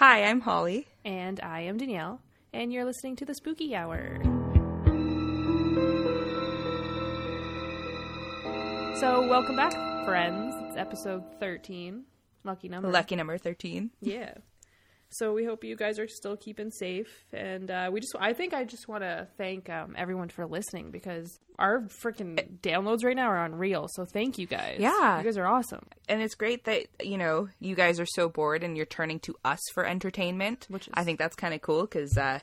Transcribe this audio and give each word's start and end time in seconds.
Hi, 0.00 0.24
I'm 0.24 0.40
Holly. 0.40 0.86
And 1.04 1.38
I 1.40 1.60
am 1.60 1.78
Danyelle, 1.78 2.20
and 2.54 2.72
you're 2.72 2.86
listening 2.86 3.16
to 3.16 3.26
the 3.26 3.34
Spooky 3.34 3.76
Hour. 3.76 4.18
So, 8.98 9.28
welcome 9.28 9.56
back, 9.56 9.74
friends. 10.06 10.54
It's 10.64 10.78
episode 10.78 11.22
13. 11.38 12.04
Lucky 12.44 12.70
number. 12.70 12.90
Lucky 12.90 13.14
number 13.14 13.36
13. 13.36 13.90
Yeah. 14.00 14.32
So 15.12 15.32
we 15.32 15.44
hope 15.44 15.64
you 15.64 15.74
guys 15.76 15.98
are 15.98 16.06
still 16.08 16.36
keeping 16.36 16.70
safe, 16.70 17.08
and 17.32 17.70
uh, 17.70 17.90
we 17.92 18.00
just—I 18.00 18.32
think 18.32 18.54
I 18.54 18.64
just 18.64 18.86
want 18.88 19.02
to 19.02 19.26
thank 19.36 19.68
um, 19.68 19.94
everyone 19.98 20.28
for 20.28 20.46
listening 20.46 20.92
because 20.92 21.40
our 21.58 21.80
freaking 22.04 22.58
downloads 22.60 23.04
right 23.04 23.16
now 23.16 23.28
are 23.28 23.44
unreal. 23.44 23.86
So 23.90 24.04
thank 24.04 24.38
you 24.38 24.46
guys. 24.46 24.76
Yeah. 24.78 25.18
you 25.18 25.24
guys 25.24 25.36
are 25.36 25.46
awesome. 25.46 25.84
And 26.08 26.22
it's 26.22 26.34
great 26.34 26.64
that, 26.64 26.86
you 27.02 27.18
know, 27.18 27.48
you 27.58 27.74
guys 27.74 27.98
are 28.00 28.06
so 28.06 28.28
bored 28.28 28.62
and 28.62 28.76
you're 28.76 28.86
turning 28.86 29.18
to 29.20 29.34
us 29.44 29.58
for 29.74 29.84
entertainment. 29.84 30.66
Which 30.70 30.86
is- 30.86 30.94
I 30.94 31.04
think 31.04 31.18
that's 31.18 31.36
kind 31.36 31.54
of 31.54 31.60
cool 31.60 31.82
because 31.82 32.16
uh, 32.16 32.38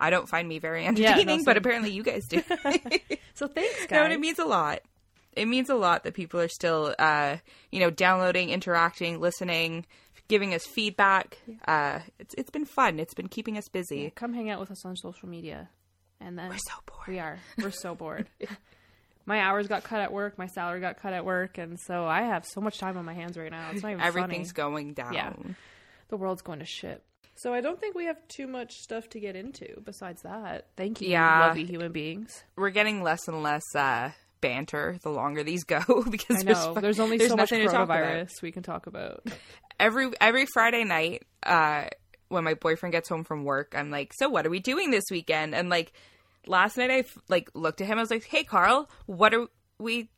I 0.00 0.10
don't 0.10 0.28
find 0.28 0.46
me 0.48 0.58
very 0.58 0.82
no, 0.82 0.88
entertaining, 0.88 1.44
but 1.44 1.56
apparently 1.56 1.90
you 1.92 2.02
guys 2.02 2.26
do. 2.26 2.42
So 3.34 3.46
thanks, 3.46 3.86
guys. 3.86 3.90
no, 3.92 4.02
and 4.02 4.12
it 4.12 4.18
means 4.18 4.40
a 4.40 4.44
lot. 4.44 4.80
It 5.32 5.46
means 5.46 5.70
a 5.70 5.76
lot 5.76 6.02
that 6.02 6.14
people 6.14 6.40
are 6.40 6.48
still, 6.48 6.94
uh, 6.98 7.36
you 7.70 7.78
know, 7.78 7.90
downloading, 7.90 8.50
interacting, 8.50 9.20
listening, 9.20 9.86
giving 10.28 10.54
us 10.54 10.64
feedback. 10.66 11.38
Uh, 11.66 12.00
it's 12.18 12.34
it's 12.36 12.50
been 12.50 12.64
fun. 12.64 12.98
It's 13.00 13.14
been 13.14 13.28
keeping 13.28 13.58
us 13.58 13.68
busy. 13.68 14.10
Come 14.14 14.32
hang 14.34 14.50
out 14.50 14.60
with 14.60 14.70
us 14.70 14.84
on 14.84 14.96
social 14.96 15.28
media, 15.28 15.68
and 16.20 16.38
then 16.38 16.48
We're 16.50 16.58
so 16.58 16.74
bored. 16.86 17.08
We 17.08 17.18
are. 17.18 17.38
We're 17.58 17.70
so 17.70 17.94
bored. 17.94 18.28
My 19.26 19.40
hours 19.40 19.66
got 19.68 19.84
cut 19.84 20.00
at 20.00 20.10
work. 20.10 20.38
My 20.38 20.46
salary 20.46 20.80
got 20.80 20.96
cut 20.96 21.12
at 21.12 21.24
work, 21.24 21.58
and 21.58 21.78
so 21.78 22.06
I 22.06 22.22
have 22.22 22.46
so 22.46 22.62
much 22.62 22.78
time 22.78 22.96
on 22.96 23.04
my 23.04 23.12
hands 23.12 23.36
right 23.36 23.50
now. 23.50 23.70
It's 23.72 23.82
not 23.82 23.90
even 23.92 24.00
Everything's 24.02 24.52
funny. 24.52 24.72
going 24.72 24.92
down. 24.94 25.12
Yeah. 25.12 25.32
The 26.08 26.16
world's 26.16 26.40
going 26.40 26.60
to 26.60 26.64
shit. 26.64 27.02
So 27.34 27.52
I 27.52 27.60
don't 27.60 27.78
think 27.78 27.94
we 27.94 28.06
have 28.06 28.16
too 28.28 28.46
much 28.46 28.72
stuff 28.72 29.10
to 29.10 29.20
get 29.20 29.36
into 29.36 29.82
besides 29.84 30.22
that. 30.22 30.68
Thank 30.78 31.02
you, 31.02 31.10
Yeah. 31.10 31.40
lovely 31.46 31.66
human 31.66 31.92
beings. 31.92 32.42
We're 32.56 32.70
getting 32.70 33.02
less 33.02 33.28
and 33.28 33.42
less 33.42 33.62
uh, 33.76 34.12
banter 34.40 34.96
the 35.02 35.10
longer 35.10 35.42
these 35.44 35.64
go 35.64 35.78
because 36.10 36.38
I 36.38 36.42
there's, 36.44 36.74
There's 36.80 36.98
only 36.98 37.18
so 37.18 37.36
much 37.36 37.52
nothing 37.52 37.68
to 37.68 37.74
coronavirus 37.74 38.40
we 38.40 38.50
can 38.50 38.62
talk 38.62 38.86
about. 38.86 39.26
Every 39.80 40.10
every 40.20 40.46
Friday 40.52 40.84
night, 40.84 41.24
uh, 41.44 41.86
when 42.28 42.44
my 42.44 42.54
boyfriend 42.54 42.92
gets 42.92 43.08
home 43.08 43.24
from 43.24 43.44
work, 43.44 43.74
I'm 43.76 43.90
like, 43.90 44.12
"So 44.18 44.28
what 44.28 44.46
are 44.46 44.50
we 44.50 44.60
doing 44.60 44.90
this 44.90 45.04
weekend?" 45.10 45.54
And 45.54 45.68
like 45.70 45.92
last 46.46 46.76
night, 46.76 46.90
I 46.90 46.98
f- 47.00 47.18
like 47.28 47.50
looked 47.54 47.80
at 47.80 47.86
him. 47.86 47.98
I 47.98 48.02
was 48.02 48.10
like, 48.10 48.24
"Hey, 48.24 48.44
Carl, 48.44 48.88
what 49.06 49.34
are 49.34 49.46
we 49.78 50.10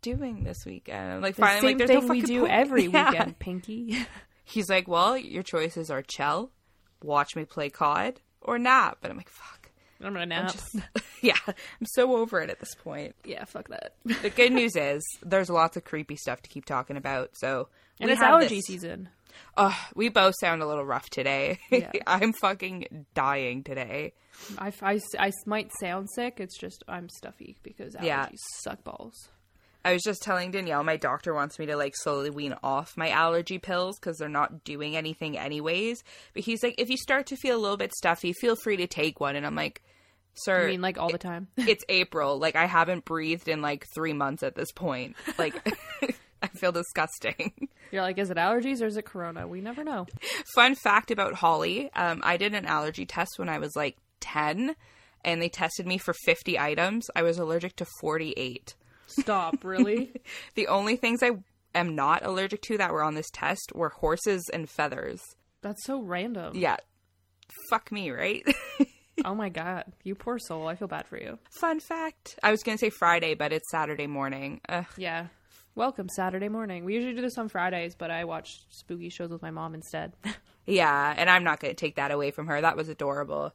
doing 0.00 0.44
this 0.44 0.58
weekend?" 0.66 1.22
Like 1.22 1.36
The 1.36 1.42
finally, 1.42 1.60
same 1.60 1.78
like, 1.78 1.86
"There's 1.86 1.90
no 1.90 2.00
thing 2.00 2.08
we 2.08 2.22
do 2.22 2.40
point." 2.40 2.52
every 2.54 2.84
Yeah. 2.86 3.10
weekend, 3.10 3.38
Pinky. 3.38 4.06
He's 4.44 4.68
like, 4.68 4.88
"Well, 4.88 5.16
your 5.16 5.42
choices 5.42 5.90
are 5.90 6.02
Chell, 6.02 6.50
watch 7.02 7.36
me 7.36 7.44
play 7.44 7.70
COD, 7.70 8.20
or 8.40 8.58
nap." 8.58 8.98
And 9.02 9.10
I'm 9.12 9.16
like, 9.16 9.28
"Fuck." 9.30 9.70
I'm 10.04 10.14
gonna 10.14 10.26
nap. 10.26 10.50
just 10.50 10.74
yeah, 11.22 11.36
I'm 11.46 11.86
so 11.86 12.16
over 12.16 12.40
it 12.40 12.50
at 12.50 12.58
this 12.58 12.74
point. 12.74 13.14
yeah, 13.24 13.44
fuck 13.44 13.68
that. 13.68 13.94
The 14.04 14.30
good 14.30 14.50
news 14.50 14.74
is 14.74 15.00
there's 15.22 15.48
lots 15.48 15.76
of 15.76 15.84
creepy 15.84 16.16
stuff 16.16 16.42
to 16.42 16.48
keep 16.50 16.64
talking 16.64 16.96
about. 16.96 17.30
So 17.36 17.68
And 18.02 18.08
we 18.08 18.12
it's 18.12 18.22
allergy 18.22 18.56
this. 18.56 18.66
season. 18.66 19.08
Ugh, 19.56 19.74
we 19.94 20.08
both 20.08 20.34
sound 20.40 20.62
a 20.62 20.66
little 20.66 20.84
rough 20.84 21.08
today. 21.10 21.58
Yeah. 21.70 21.90
I'm 22.06 22.32
fucking 22.32 23.06
dying 23.14 23.62
today. 23.64 24.12
I, 24.58 24.72
I, 24.82 25.00
I 25.18 25.30
might 25.46 25.70
sound 25.78 26.08
sick. 26.14 26.40
It's 26.40 26.58
just 26.58 26.82
I'm 26.88 27.08
stuffy 27.08 27.56
because 27.62 27.94
allergies 27.94 28.04
Yeah. 28.04 28.28
suck 28.62 28.82
balls. 28.84 29.14
I 29.84 29.92
was 29.94 30.02
just 30.02 30.22
telling 30.22 30.52
Danyelle, 30.52 30.84
my 30.84 30.96
doctor 30.96 31.34
wants 31.34 31.58
me 31.58 31.66
to 31.66 31.76
like 31.76 31.94
slowly 31.96 32.30
wean 32.30 32.54
off 32.62 32.96
my 32.96 33.10
allergy 33.10 33.58
pills 33.58 33.98
because 33.98 34.16
they're 34.16 34.28
not 34.28 34.62
doing 34.64 34.96
anything 34.96 35.36
anyways. 35.36 36.02
But 36.34 36.44
he's 36.44 36.62
like, 36.62 36.76
if 36.78 36.88
you 36.88 36.96
start 36.96 37.26
to 37.26 37.36
feel 37.36 37.56
a 37.56 37.60
little 37.60 37.76
bit 37.76 37.92
stuffy, 37.92 38.32
feel 38.32 38.54
free 38.56 38.76
to 38.76 38.86
take 38.86 39.18
one. 39.20 39.34
And 39.34 39.44
I'm 39.44 39.56
like, 39.56 39.82
sir, 40.34 40.66
I 40.68 40.70
mean, 40.70 40.82
like 40.82 40.98
all 40.98 41.10
the 41.10 41.18
time. 41.18 41.48
it's 41.56 41.84
April. 41.88 42.38
Like 42.38 42.54
I 42.54 42.66
haven't 42.66 43.04
breathed 43.04 43.48
in 43.48 43.60
like 43.60 43.84
three 43.94 44.12
months 44.12 44.42
at 44.44 44.54
this 44.54 44.70
point. 44.72 45.16
Like 45.36 45.54
I 46.46 46.48
feel 46.48 46.72
disgusting. 46.72 47.68
You're 47.90 48.02
like, 48.02 48.18
is 48.18 48.30
it 48.30 48.36
allergies 48.36 48.82
or 48.82 48.86
is 48.86 48.96
it 48.96 49.04
corona? 49.04 49.46
We 49.46 49.60
never 49.60 49.84
know. 49.84 50.06
Fun 50.54 50.74
fact 50.74 51.10
about 51.10 51.34
Holly: 51.34 51.90
um, 51.94 52.20
I 52.24 52.36
did 52.36 52.54
an 52.54 52.66
allergy 52.66 53.06
test 53.06 53.38
when 53.38 53.48
I 53.48 53.58
was 53.58 53.76
like 53.76 53.96
ten, 54.20 54.74
and 55.24 55.40
they 55.40 55.48
tested 55.48 55.86
me 55.86 55.98
for 55.98 56.14
50 56.24 56.58
items. 56.58 57.06
I 57.14 57.22
was 57.22 57.38
allergic 57.38 57.76
to 57.76 57.86
48. 58.00 58.74
Stop, 59.06 59.62
really? 59.64 60.12
The 60.54 60.68
only 60.68 60.96
things 60.96 61.22
I 61.22 61.30
am 61.74 61.94
not 61.94 62.24
allergic 62.24 62.62
to 62.62 62.78
that 62.78 62.92
were 62.92 63.02
on 63.02 63.14
this 63.14 63.30
test 63.30 63.72
were 63.74 63.90
horses 63.90 64.48
and 64.52 64.68
feathers. 64.68 65.20
That's 65.60 65.84
so 65.84 66.00
random. 66.00 66.56
Yeah. 66.56 66.76
Fuck 67.70 67.92
me, 67.92 68.10
right? 68.10 68.42
Oh 69.24 69.34
my 69.34 69.50
god, 69.50 69.84
you 70.02 70.14
poor 70.14 70.38
soul. 70.38 70.66
I 70.66 70.74
feel 70.74 70.88
bad 70.88 71.06
for 71.06 71.18
you. 71.18 71.38
Fun 71.60 71.80
fact. 71.80 72.38
I 72.42 72.50
was 72.50 72.62
going 72.62 72.76
to 72.76 72.80
say 72.80 72.90
Friday, 72.90 73.34
but 73.34 73.52
it's 73.52 73.70
Saturday 73.70 74.06
morning. 74.06 74.60
Ugh. 74.68 74.86
Yeah. 74.96 75.26
Welcome 75.74 76.08
Saturday 76.10 76.48
morning. 76.48 76.84
We 76.84 76.94
usually 76.94 77.14
do 77.14 77.22
this 77.22 77.38
on 77.38 77.48
Fridays, 77.48 77.94
but 77.94 78.10
I 78.10 78.24
watch 78.24 78.60
spooky 78.68 79.08
shows 79.08 79.30
with 79.30 79.42
my 79.42 79.50
mom 79.50 79.74
instead. 79.74 80.12
Yeah, 80.64 81.12
and 81.16 81.28
I'm 81.28 81.42
not 81.42 81.58
going 81.58 81.74
to 81.74 81.76
take 81.76 81.96
that 81.96 82.12
away 82.12 82.30
from 82.30 82.46
her. 82.46 82.60
That 82.60 82.76
was 82.76 82.88
adorable. 82.88 83.52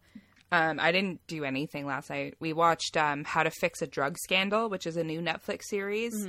Um, 0.51 0.77
I 0.77 0.91
didn't 0.91 1.25
do 1.25 1.45
anything 1.45 1.85
last 1.85 2.09
night. 2.09 2.33
We 2.41 2.51
watched 2.51 2.97
um, 2.97 3.23
How 3.23 3.43
to 3.43 3.49
Fix 3.49 3.81
a 3.81 3.87
Drug 3.87 4.17
Scandal, 4.17 4.67
which 4.69 4.85
is 4.85 4.97
a 4.97 5.05
new 5.05 5.21
Netflix 5.21 5.61
series. 5.69 6.27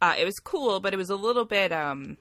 Uh, 0.00 0.14
it 0.16 0.24
was 0.24 0.38
cool, 0.38 0.78
but 0.78 0.94
it 0.94 0.96
was 0.96 1.10
a 1.10 1.16
little 1.16 1.44
bit 1.44 1.72
um, 1.72 2.18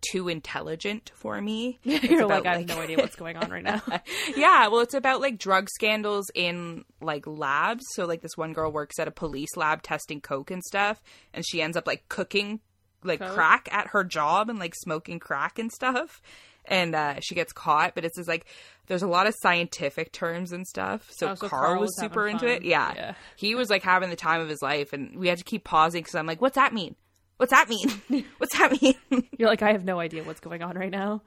too 0.00 0.28
intelligent 0.28 1.10
for 1.14 1.40
me. 1.40 1.78
You're 1.84 2.24
about, 2.24 2.44
like, 2.44 2.46
I 2.46 2.58
have 2.58 2.68
no 2.68 2.80
idea 2.80 2.96
what's 2.98 3.16
going 3.16 3.36
on 3.36 3.50
right 3.50 3.62
now. 3.62 3.82
yeah, 4.36 4.68
well, 4.68 4.80
it's 4.80 4.94
about 4.94 5.20
like 5.20 5.38
drug 5.38 5.68
scandals 5.70 6.30
in 6.34 6.84
like 7.00 7.26
labs. 7.26 7.84
So, 7.94 8.06
like, 8.06 8.20
this 8.22 8.36
one 8.36 8.52
girl 8.52 8.70
works 8.70 8.98
at 8.98 9.08
a 9.08 9.12
police 9.12 9.56
lab 9.56 9.82
testing 9.82 10.20
coke 10.20 10.50
and 10.50 10.62
stuff, 10.62 11.02
and 11.32 11.44
she 11.46 11.60
ends 11.62 11.76
up 11.76 11.86
like 11.86 12.08
cooking 12.08 12.60
like 13.02 13.20
Coke? 13.20 13.32
crack 13.34 13.68
at 13.70 13.88
her 13.88 14.02
job 14.04 14.48
and 14.48 14.58
like 14.58 14.74
smoking 14.74 15.18
crack 15.18 15.58
and 15.58 15.70
stuff. 15.70 16.20
And 16.66 16.94
uh, 16.94 17.16
she 17.20 17.34
gets 17.34 17.52
caught, 17.52 17.94
but 17.94 18.06
it's 18.06 18.16
just 18.16 18.26
like 18.28 18.46
there's 18.86 19.02
a 19.02 19.06
lot 19.06 19.26
of 19.26 19.34
scientific 19.42 20.12
terms 20.12 20.50
and 20.52 20.66
stuff. 20.66 21.06
So, 21.10 21.30
Oh, 21.30 21.34
so 21.34 21.48
Carl, 21.48 21.62
Carl 21.66 21.80
was 21.80 21.88
was 21.88 22.00
super 22.00 22.26
into 22.26 22.46
it. 22.46 22.62
Yeah. 22.64 22.92
Yeah. 22.96 23.14
he 23.36 23.54
was 23.54 23.68
like 23.68 23.82
having 23.82 24.08
the 24.08 24.16
time 24.16 24.40
of 24.40 24.48
his 24.48 24.62
life, 24.62 24.94
and 24.94 25.18
we 25.18 25.28
had 25.28 25.36
to 25.36 25.44
keep 25.44 25.64
pausing 25.64 26.00
because 26.00 26.14
I'm 26.14 26.26
like, 26.26 26.40
"What's 26.40 26.54
that 26.54 26.72
mean? 26.72 26.96
What's 27.36 27.50
that 27.52 27.68
mean? 27.68 28.24
What's 28.38 28.56
that 28.58 28.80
mean?" 28.80 28.94
You're 29.38 29.48
like, 29.48 29.62
I 29.62 29.72
have 29.72 29.84
no 29.84 29.98
idea 30.00 30.22
what's 30.24 30.40
going 30.40 30.62
on 30.62 30.76
right 30.76 30.90
now. 30.90 31.22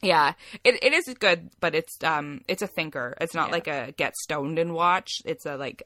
Yeah, 0.00 0.32
it 0.64 0.82
it 0.82 0.92
is 0.92 1.04
good, 1.18 1.50
but 1.60 1.74
it's 1.74 1.96
um 2.02 2.42
it's 2.48 2.62
a 2.62 2.66
thinker. 2.66 3.16
It's 3.20 3.34
not 3.34 3.48
Yeah. 3.48 3.52
like 3.52 3.66
a 3.68 3.92
get 3.96 4.14
stoned 4.16 4.58
and 4.58 4.74
watch. 4.74 5.10
It's 5.24 5.46
a 5.46 5.56
like 5.56 5.84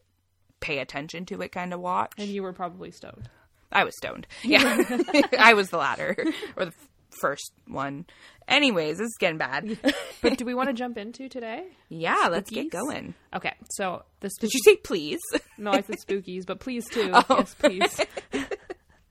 pay 0.61 0.79
attention 0.79 1.27
to 1.27 1.41
it 1.43 1.53
kind 1.53 1.75
of 1.75 1.81
watch. 1.81 2.13
And 2.17 2.29
you 2.29 2.43
were 2.43 2.53
probably 2.55 2.91
stoned. 2.91 3.29
I 3.71 3.85
was 3.85 3.95
stoned. 3.99 4.27
Yeah, 4.43 4.83
I 5.39 5.53
was 5.55 5.69
the 5.71 5.77
latter 5.79 6.17
or 6.57 6.65
the 6.67 6.73
first 7.21 7.53
one. 7.67 8.07
Anyways, 8.49 8.99
this 8.99 9.07
is 9.07 9.17
getting 9.19 9.39
bad. 9.39 9.77
But 10.23 10.39
do 10.39 10.45
we 10.45 10.55
want 10.55 10.69
to 10.69 10.73
jump 10.73 10.97
into 10.99 11.29
today? 11.29 11.65
Yeah, 11.89 12.29
let's 12.31 12.49
get 12.51 12.71
going. 12.71 13.15
Okay, 13.35 13.53
so 13.73 14.05
the 14.21 14.31
Did 14.41 14.53
you 14.55 14.61
say 14.65 14.77
please? 14.77 15.19
No, 15.59 15.73
I 15.73 15.81
said 15.83 15.97
spookies, 16.07 16.47
but 16.47 16.61
please 16.61 16.89
too. 16.89 17.11
Oh. 17.13 17.25
Yes, 17.31 17.55
please. 17.55 18.01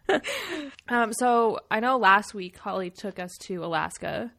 um, 0.89 1.13
so 1.13 1.59
I 1.69 1.79
know 1.79 1.97
last 1.97 2.33
week 2.33 2.57
Holly 2.57 2.89
took 2.89 3.19
us 3.19 3.31
to 3.41 3.63
Alaska, 3.63 4.31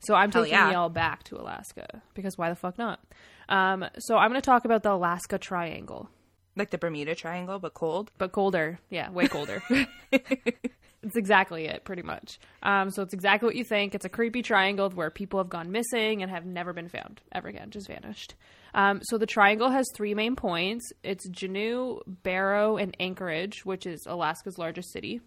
so 0.00 0.14
I'm 0.14 0.30
taking 0.30 0.52
yeah. 0.52 0.70
y'all 0.70 0.88
back 0.88 1.24
to 1.24 1.36
Alaska 1.36 2.02
because 2.14 2.38
why 2.38 2.50
the 2.50 2.56
fuck 2.56 2.78
not? 2.78 3.00
Um, 3.48 3.84
so 3.98 4.16
I'm 4.16 4.30
going 4.30 4.40
to 4.40 4.44
talk 4.44 4.64
about 4.64 4.82
the 4.82 4.92
Alaska 4.92 5.38
Triangle, 5.38 6.10
like 6.56 6.70
the 6.70 6.78
Bermuda 6.78 7.14
Triangle, 7.14 7.58
but 7.58 7.74
cold. 7.74 8.10
but 8.18 8.32
colder. 8.32 8.78
Yeah, 8.90 9.10
way 9.10 9.26
colder. 9.26 9.62
it's 10.10 11.16
exactly 11.16 11.66
it, 11.66 11.84
pretty 11.84 12.02
much. 12.02 12.38
Um, 12.62 12.90
so 12.90 13.02
it's 13.02 13.14
exactly 13.14 13.46
what 13.46 13.56
you 13.56 13.64
think. 13.64 13.94
It's 13.94 14.04
a 14.04 14.10
creepy 14.10 14.42
triangle 14.42 14.90
where 14.90 15.10
people 15.10 15.40
have 15.40 15.48
gone 15.48 15.72
missing 15.72 16.22
and 16.22 16.30
have 16.30 16.44
never 16.44 16.72
been 16.72 16.88
found 16.88 17.20
ever 17.32 17.48
again, 17.48 17.70
just 17.70 17.88
vanished. 17.88 18.34
Um, 18.74 19.00
so 19.02 19.18
the 19.18 19.26
triangle 19.26 19.70
has 19.70 19.86
three 19.94 20.14
main 20.14 20.36
points. 20.36 20.90
It's 21.02 21.28
Juneau, 21.28 22.02
Barrow, 22.06 22.76
and 22.76 22.96
Anchorage, 23.00 23.64
which 23.64 23.86
is 23.86 24.04
Alaska's 24.06 24.58
largest 24.58 24.92
city. 24.92 25.20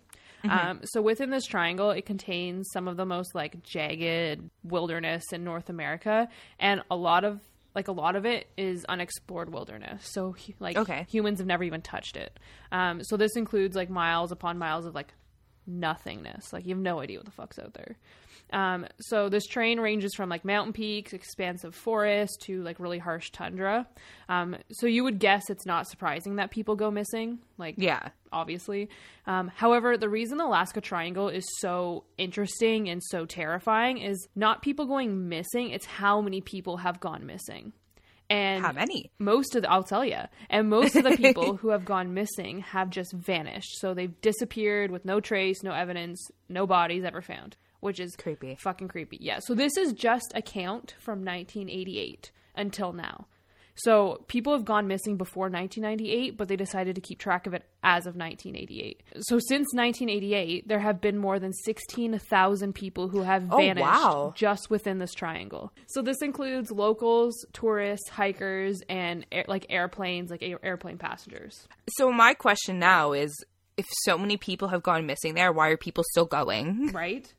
Um, 0.49 0.79
so 0.85 1.03
within 1.03 1.29
this 1.29 1.45
triangle, 1.45 1.91
it 1.91 2.07
contains 2.07 2.67
some 2.73 2.87
of 2.87 2.97
the 2.97 3.05
most 3.05 3.35
like 3.35 3.61
jagged 3.61 4.49
wilderness 4.63 5.23
in 5.31 5.43
North 5.43 5.69
America, 5.69 6.27
and 6.59 6.81
a 6.89 6.95
lot 6.95 7.23
of 7.23 7.39
like 7.75 7.87
a 7.87 7.91
lot 7.91 8.15
of 8.15 8.25
it 8.25 8.47
is 8.57 8.83
unexplored 8.89 9.53
wilderness. 9.53 10.05
So 10.11 10.35
like 10.59 10.77
Okay. 10.77 11.05
humans 11.11 11.39
have 11.39 11.47
never 11.47 11.63
even 11.63 11.81
touched 11.83 12.17
it. 12.17 12.39
Um, 12.71 13.03
so 13.03 13.17
this 13.17 13.35
includes 13.35 13.75
like 13.75 13.89
miles 13.91 14.31
upon 14.31 14.57
miles 14.57 14.85
of 14.87 14.95
like 14.95 15.13
nothingness. 15.67 16.51
Like 16.51 16.65
you 16.65 16.73
have 16.75 16.81
no 16.83 16.99
idea 16.99 17.17
what 17.19 17.25
the 17.25 17.31
fuck's 17.31 17.59
out 17.59 17.73
there. 17.75 17.97
Um, 18.51 18.85
so 18.99 19.29
this 19.29 19.45
terrain 19.47 19.79
ranges 19.79 20.13
from 20.15 20.29
like 20.29 20.43
mountain 20.43 20.73
peaks, 20.73 21.13
expansive 21.13 21.73
forest 21.75 22.41
to 22.45 22.61
like 22.63 22.79
really 22.79 22.99
harsh 22.99 23.29
tundra. 23.31 23.87
Um, 24.29 24.57
so 24.71 24.87
you 24.87 25.03
would 25.03 25.19
guess 25.19 25.49
it's 25.49 25.65
not 25.65 25.87
surprising 25.87 26.35
that 26.35 26.51
people 26.51 26.75
go 26.75 26.91
missing. 26.91 27.39
Like 27.57 27.75
Yeah. 27.77 28.09
obviously. 28.31 28.89
Um, 29.25 29.47
however, 29.55 29.97
the 29.97 30.09
reason 30.09 30.37
the 30.37 30.45
Alaska 30.45 30.81
Triangle 30.81 31.29
is 31.29 31.45
so 31.59 32.03
interesting 32.17 32.89
and 32.89 33.01
so 33.03 33.25
terrifying 33.25 33.99
is 33.99 34.27
not 34.35 34.61
people 34.61 34.85
going 34.85 35.29
missing; 35.29 35.71
it's 35.71 35.85
how 35.85 36.21
many 36.21 36.41
people 36.41 36.77
have 36.77 36.99
gone 36.99 37.25
missing. 37.25 37.73
And 38.29 38.63
How 38.63 38.71
many? 38.71 39.11
most 39.19 39.57
of 39.57 39.63
the, 39.63 39.69
I'll 39.69 39.83
tell 39.83 40.05
you, 40.05 40.19
and 40.49 40.69
most 40.69 40.95
of 40.95 41.03
the 41.03 41.17
people 41.17 41.57
who 41.57 41.67
have 41.69 41.83
gone 41.83 42.13
missing 42.13 42.61
have 42.61 42.89
just 42.89 43.11
vanished. 43.11 43.77
So 43.79 43.93
they've 43.93 44.21
disappeared 44.21 44.89
with 44.89 45.03
no 45.03 45.19
trace, 45.19 45.61
no 45.63 45.73
evidence, 45.73 46.25
no 46.47 46.65
bodies 46.65 47.03
ever 47.03 47.21
found, 47.21 47.57
which 47.81 47.99
is 47.99 48.15
Creepy. 48.15 48.55
fucking 48.59 48.87
creepy. 48.87 49.17
Yeah. 49.19 49.39
So 49.41 49.53
this 49.53 49.75
is 49.77 49.93
just 49.93 50.31
a 50.33 50.41
count 50.41 50.95
from 50.99 51.25
1988 51.25 52.31
until 52.55 52.93
now. 52.93 53.27
So 53.75 54.23
people 54.27 54.53
have 54.53 54.65
gone 54.65 54.87
missing 54.87 55.15
before 55.17 55.45
1998, 55.49 56.37
but 56.37 56.49
they 56.49 56.57
decided 56.57 56.93
to 56.95 57.01
keep 57.01 57.19
track 57.19 57.47
of 57.47 57.53
it 57.53 57.63
as 57.81 58.05
of 58.05 58.15
1988. 58.15 59.01
So 59.21 59.39
since 59.39 59.73
1988, 59.73 60.67
there 60.67 60.79
have 60.79 60.99
been 61.01 61.17
more 61.17 61.39
than 61.39 61.53
16,000 61.53 62.73
people 62.73 63.07
who 63.07 63.21
have 63.21 63.47
Oh, 63.49 63.57
vanished 63.57 63.81
wow. 63.81 64.33
just 64.35 64.69
within 64.69 64.99
this 64.99 65.13
triangle. 65.13 65.71
So 65.87 66.01
this 66.01 66.21
includes 66.21 66.69
locals, 66.69 67.33
tourists, 67.53 68.09
hikers, 68.09 68.81
and 68.89 69.25
air, 69.31 69.45
like 69.47 69.65
airplanes, 69.69 70.29
like 70.31 70.43
air, 70.43 70.59
airplane 70.63 70.97
passengers. 70.97 71.67
So 71.91 72.11
my 72.11 72.33
question 72.33 72.77
now 72.77 73.13
is 73.13 73.33
if 73.77 73.87
so 74.03 74.17
many 74.17 74.37
people 74.37 74.67
have 74.67 74.83
gone 74.83 75.05
missing 75.05 75.33
there, 75.33 75.51
why 75.51 75.69
are 75.69 75.77
people 75.77 76.03
still 76.11 76.25
going? 76.25 76.91
Right? 76.93 77.33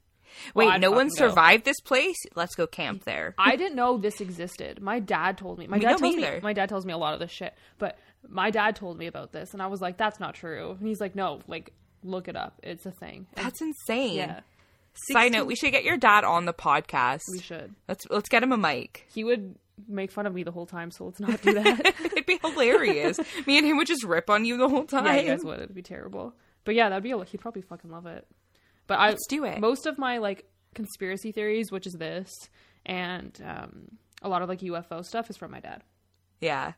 Wait, 0.54 0.66
oh, 0.66 0.70
I'd 0.70 0.80
no 0.80 0.90
one 0.90 1.10
survived 1.10 1.64
this 1.64 1.80
place? 1.80 2.16
Let's 2.34 2.54
go 2.54 2.66
camp 2.66 3.04
there. 3.04 3.34
I 3.38 3.56
didn't 3.56 3.76
know 3.76 3.96
this 3.98 4.20
existed. 4.20 4.80
My 4.82 4.98
dad 5.00 5.38
told 5.38 5.58
me. 5.58 5.66
My 5.66 5.76
Me 5.78 5.82
dad 5.82 5.98
tells 5.98 6.16
me. 6.16 6.40
My 6.42 6.52
dad 6.52 6.68
tells 6.68 6.84
me 6.86 6.92
a 6.92 6.98
lot 6.98 7.14
of 7.14 7.20
this 7.20 7.30
shit, 7.30 7.54
but 7.78 7.98
my 8.28 8.50
dad 8.50 8.76
told 8.76 8.98
me 8.98 9.06
about 9.06 9.32
this, 9.32 9.52
and 9.52 9.60
I 9.62 9.66
was 9.66 9.80
like, 9.80 9.96
"That's 9.96 10.20
not 10.20 10.34
true." 10.34 10.76
And 10.78 10.86
he's 10.88 11.00
like, 11.00 11.14
"No, 11.14 11.40
like 11.48 11.72
look 12.04 12.28
it 12.28 12.36
up. 12.36 12.60
It's 12.62 12.86
a 12.86 12.90
thing." 12.90 13.26
And- 13.34 13.46
That's 13.46 13.60
insane. 13.60 14.16
yeah. 14.16 14.40
Side 15.10 15.32
note, 15.32 15.46
we 15.46 15.54
should 15.56 15.72
get 15.72 15.84
your 15.84 15.96
dad 15.96 16.22
on 16.22 16.44
the 16.44 16.52
podcast. 16.52 17.22
We 17.32 17.40
should. 17.40 17.74
Let's 17.88 18.04
let's 18.10 18.28
get 18.28 18.42
him 18.42 18.52
a 18.52 18.58
mic. 18.58 19.06
He 19.14 19.24
would 19.24 19.56
make 19.88 20.12
fun 20.12 20.26
of 20.26 20.34
me 20.34 20.42
the 20.42 20.50
whole 20.52 20.66
time, 20.66 20.90
so 20.90 21.06
let's 21.06 21.18
not 21.18 21.40
do 21.40 21.54
that. 21.54 21.94
It'd 22.04 22.26
be 22.26 22.38
hilarious. 22.42 23.18
Me 23.46 23.56
and 23.56 23.66
him 23.66 23.78
would 23.78 23.86
just 23.86 24.04
rip 24.04 24.28
on 24.28 24.44
you 24.44 24.58
the 24.58 24.68
whole 24.68 24.84
time. 24.84 25.06
yeah, 25.06 25.16
you 25.16 25.26
guys 25.28 25.44
would. 25.44 25.60
It'd 25.60 25.74
be 25.74 25.80
terrible. 25.82 26.34
But 26.64 26.74
yeah, 26.74 26.90
that'd 26.90 27.02
be. 27.02 27.10
A, 27.12 27.24
he'd 27.24 27.40
probably 27.40 27.62
fucking 27.62 27.90
love 27.90 28.04
it. 28.04 28.26
But 28.86 28.98
I 28.98 29.10
Let's 29.10 29.26
do 29.28 29.44
it. 29.44 29.60
Most 29.60 29.86
of 29.86 29.98
my 29.98 30.18
like 30.18 30.44
conspiracy 30.74 31.32
theories, 31.32 31.70
which 31.70 31.86
is 31.86 31.94
this, 31.94 32.30
and 32.84 33.38
um, 33.44 33.88
a 34.22 34.28
lot 34.28 34.42
of 34.42 34.48
like 34.48 34.60
UFO 34.60 35.04
stuff, 35.04 35.30
is 35.30 35.36
from 35.36 35.50
my 35.50 35.60
dad. 35.60 35.82
Yeah. 36.40 36.72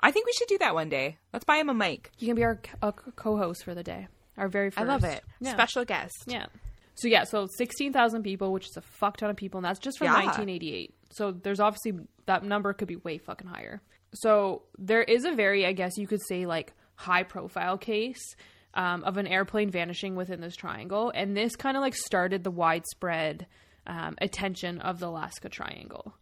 I 0.00 0.10
think 0.12 0.26
we 0.26 0.32
should 0.32 0.48
do 0.48 0.58
that 0.58 0.74
one 0.74 0.88
day. 0.88 1.18
Let's 1.32 1.44
buy 1.44 1.56
him 1.56 1.68
a 1.70 1.74
mic. 1.74 2.10
He 2.16 2.26
can 2.26 2.36
be 2.36 2.44
our 2.44 2.56
co- 2.56 2.78
uh, 2.82 2.92
co-host 2.92 3.64
for 3.64 3.74
the 3.74 3.82
day. 3.82 4.06
Our 4.36 4.48
very 4.48 4.70
first. 4.70 4.78
I 4.78 4.84
love 4.92 5.02
it. 5.04 5.22
Yeah. 5.40 5.52
Special 5.52 5.84
guest. 5.84 6.14
Yeah. 6.26 6.46
So 6.94 7.08
yeah, 7.08 7.24
so 7.24 7.46
sixteen 7.56 7.92
thousand 7.92 8.22
people, 8.22 8.52
which 8.52 8.66
is 8.66 8.76
a 8.76 8.80
fuck 8.80 9.16
ton 9.16 9.30
of 9.30 9.36
people, 9.36 9.58
and 9.58 9.64
that's 9.64 9.78
just 9.80 9.98
from 9.98 10.06
Yeah. 10.06 10.14
1988. 10.14 10.94
So 11.10 11.32
there's 11.32 11.60
obviously 11.60 11.92
that 12.26 12.44
number 12.44 12.72
could 12.72 12.88
be 12.88 12.96
way 12.96 13.18
fucking 13.18 13.46
higher. 13.48 13.80
So 14.14 14.62
there 14.78 15.02
is 15.02 15.24
a 15.24 15.32
very, 15.32 15.66
I 15.66 15.72
guess 15.72 15.96
you 15.96 16.06
could 16.06 16.22
say, 16.28 16.46
like 16.46 16.72
high 16.94 17.22
profile 17.22 17.78
case 17.78 18.34
um, 18.74 19.02
of 19.04 19.16
an 19.16 19.26
airplane 19.26 19.70
vanishing 19.70 20.16
within 20.16 20.40
this 20.40 20.56
triangle, 20.56 21.10
and 21.14 21.36
this 21.36 21.56
kind 21.56 21.76
of 21.76 21.80
like 21.80 21.94
started 21.94 22.44
the 22.44 22.50
widespread 22.50 23.46
um, 23.86 24.16
attention 24.20 24.80
of 24.80 25.00
the 25.00 25.08
Alaska 25.08 25.48
Triangle. 25.48 26.14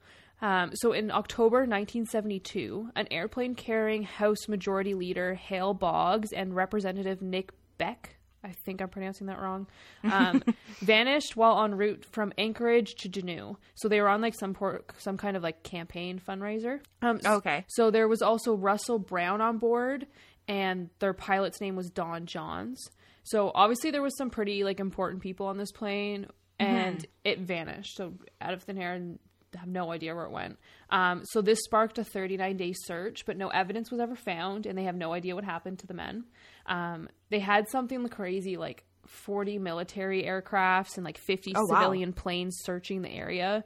Um, 0.42 0.70
so 0.74 0.92
in 0.92 1.10
October 1.10 1.58
1972, 1.58 2.90
an 2.94 3.08
airplane 3.10 3.54
carrying 3.54 4.02
House 4.02 4.48
Majority 4.48 4.94
Leader 4.94 5.34
Hale 5.34 5.74
Boggs 5.74 6.32
and 6.32 6.54
Representative 6.54 7.22
Nick 7.22 7.52
Beck, 7.78 8.16
I 8.44 8.52
think 8.64 8.80
I'm 8.80 8.88
pronouncing 8.88 9.26
that 9.28 9.40
wrong, 9.40 9.66
um, 10.04 10.42
vanished 10.80 11.36
while 11.36 11.64
en 11.64 11.74
route 11.74 12.04
from 12.04 12.32
Anchorage 12.38 12.94
to 12.96 13.08
Juneau. 13.08 13.58
So 13.74 13.88
they 13.88 14.00
were 14.00 14.08
on 14.08 14.20
like 14.20 14.34
some 14.38 14.54
port, 14.54 14.90
some 14.98 15.16
kind 15.16 15.36
of 15.36 15.42
like 15.42 15.62
campaign 15.62 16.20
fundraiser. 16.20 16.80
Um, 17.02 17.20
Okay. 17.24 17.64
So 17.68 17.90
there 17.90 18.06
was 18.06 18.22
also 18.22 18.54
Russell 18.54 18.98
Brown 18.98 19.40
on 19.40 19.58
board, 19.58 20.06
and 20.48 20.90
their 20.98 21.12
pilot's 21.14 21.60
name 21.60 21.76
was 21.76 21.90
Don 21.90 22.26
Jonz. 22.26 22.76
So 23.24 23.50
obviously 23.54 23.90
there 23.90 24.02
was 24.02 24.16
some 24.16 24.30
pretty 24.30 24.62
like 24.64 24.78
important 24.80 25.22
people 25.22 25.46
on 25.46 25.58
this 25.58 25.72
plane, 25.72 26.26
and 26.58 27.04
it 27.24 27.40
vanished. 27.40 27.96
So 27.96 28.14
out 28.40 28.54
of 28.54 28.62
thin 28.62 28.78
air, 28.78 28.94
and 28.94 29.18
have 29.54 29.68
no 29.68 29.90
idea 29.90 30.14
where 30.14 30.26
it 30.26 30.30
went. 30.32 30.58
Um, 30.90 31.22
so 31.24 31.40
this 31.40 31.60
sparked 31.64 31.98
a 31.98 32.04
39 32.04 32.56
day 32.56 32.74
search, 32.76 33.24
but 33.24 33.36
no 33.38 33.48
evidence 33.48 33.90
was 33.90 34.00
ever 34.00 34.14
found, 34.14 34.66
and 34.66 34.76
they 34.76 34.84
have 34.84 34.94
no 34.96 35.12
idea 35.12 35.34
what 35.34 35.44
happened 35.44 35.78
to 35.78 35.86
the 35.86 35.94
men. 35.94 36.24
Um, 36.66 37.08
they 37.30 37.38
had 37.38 37.68
something 37.70 38.06
crazy 38.08 38.56
like 38.56 38.84
40 39.06 39.58
military 39.58 40.24
aircrafts 40.24 40.96
and 40.96 41.04
like 41.04 41.16
50 41.16 41.52
Oh, 41.56 41.62
wow. 41.68 41.80
civilian 41.80 42.12
planes 42.12 42.58
searching 42.64 43.02
the 43.02 43.10
area, 43.10 43.64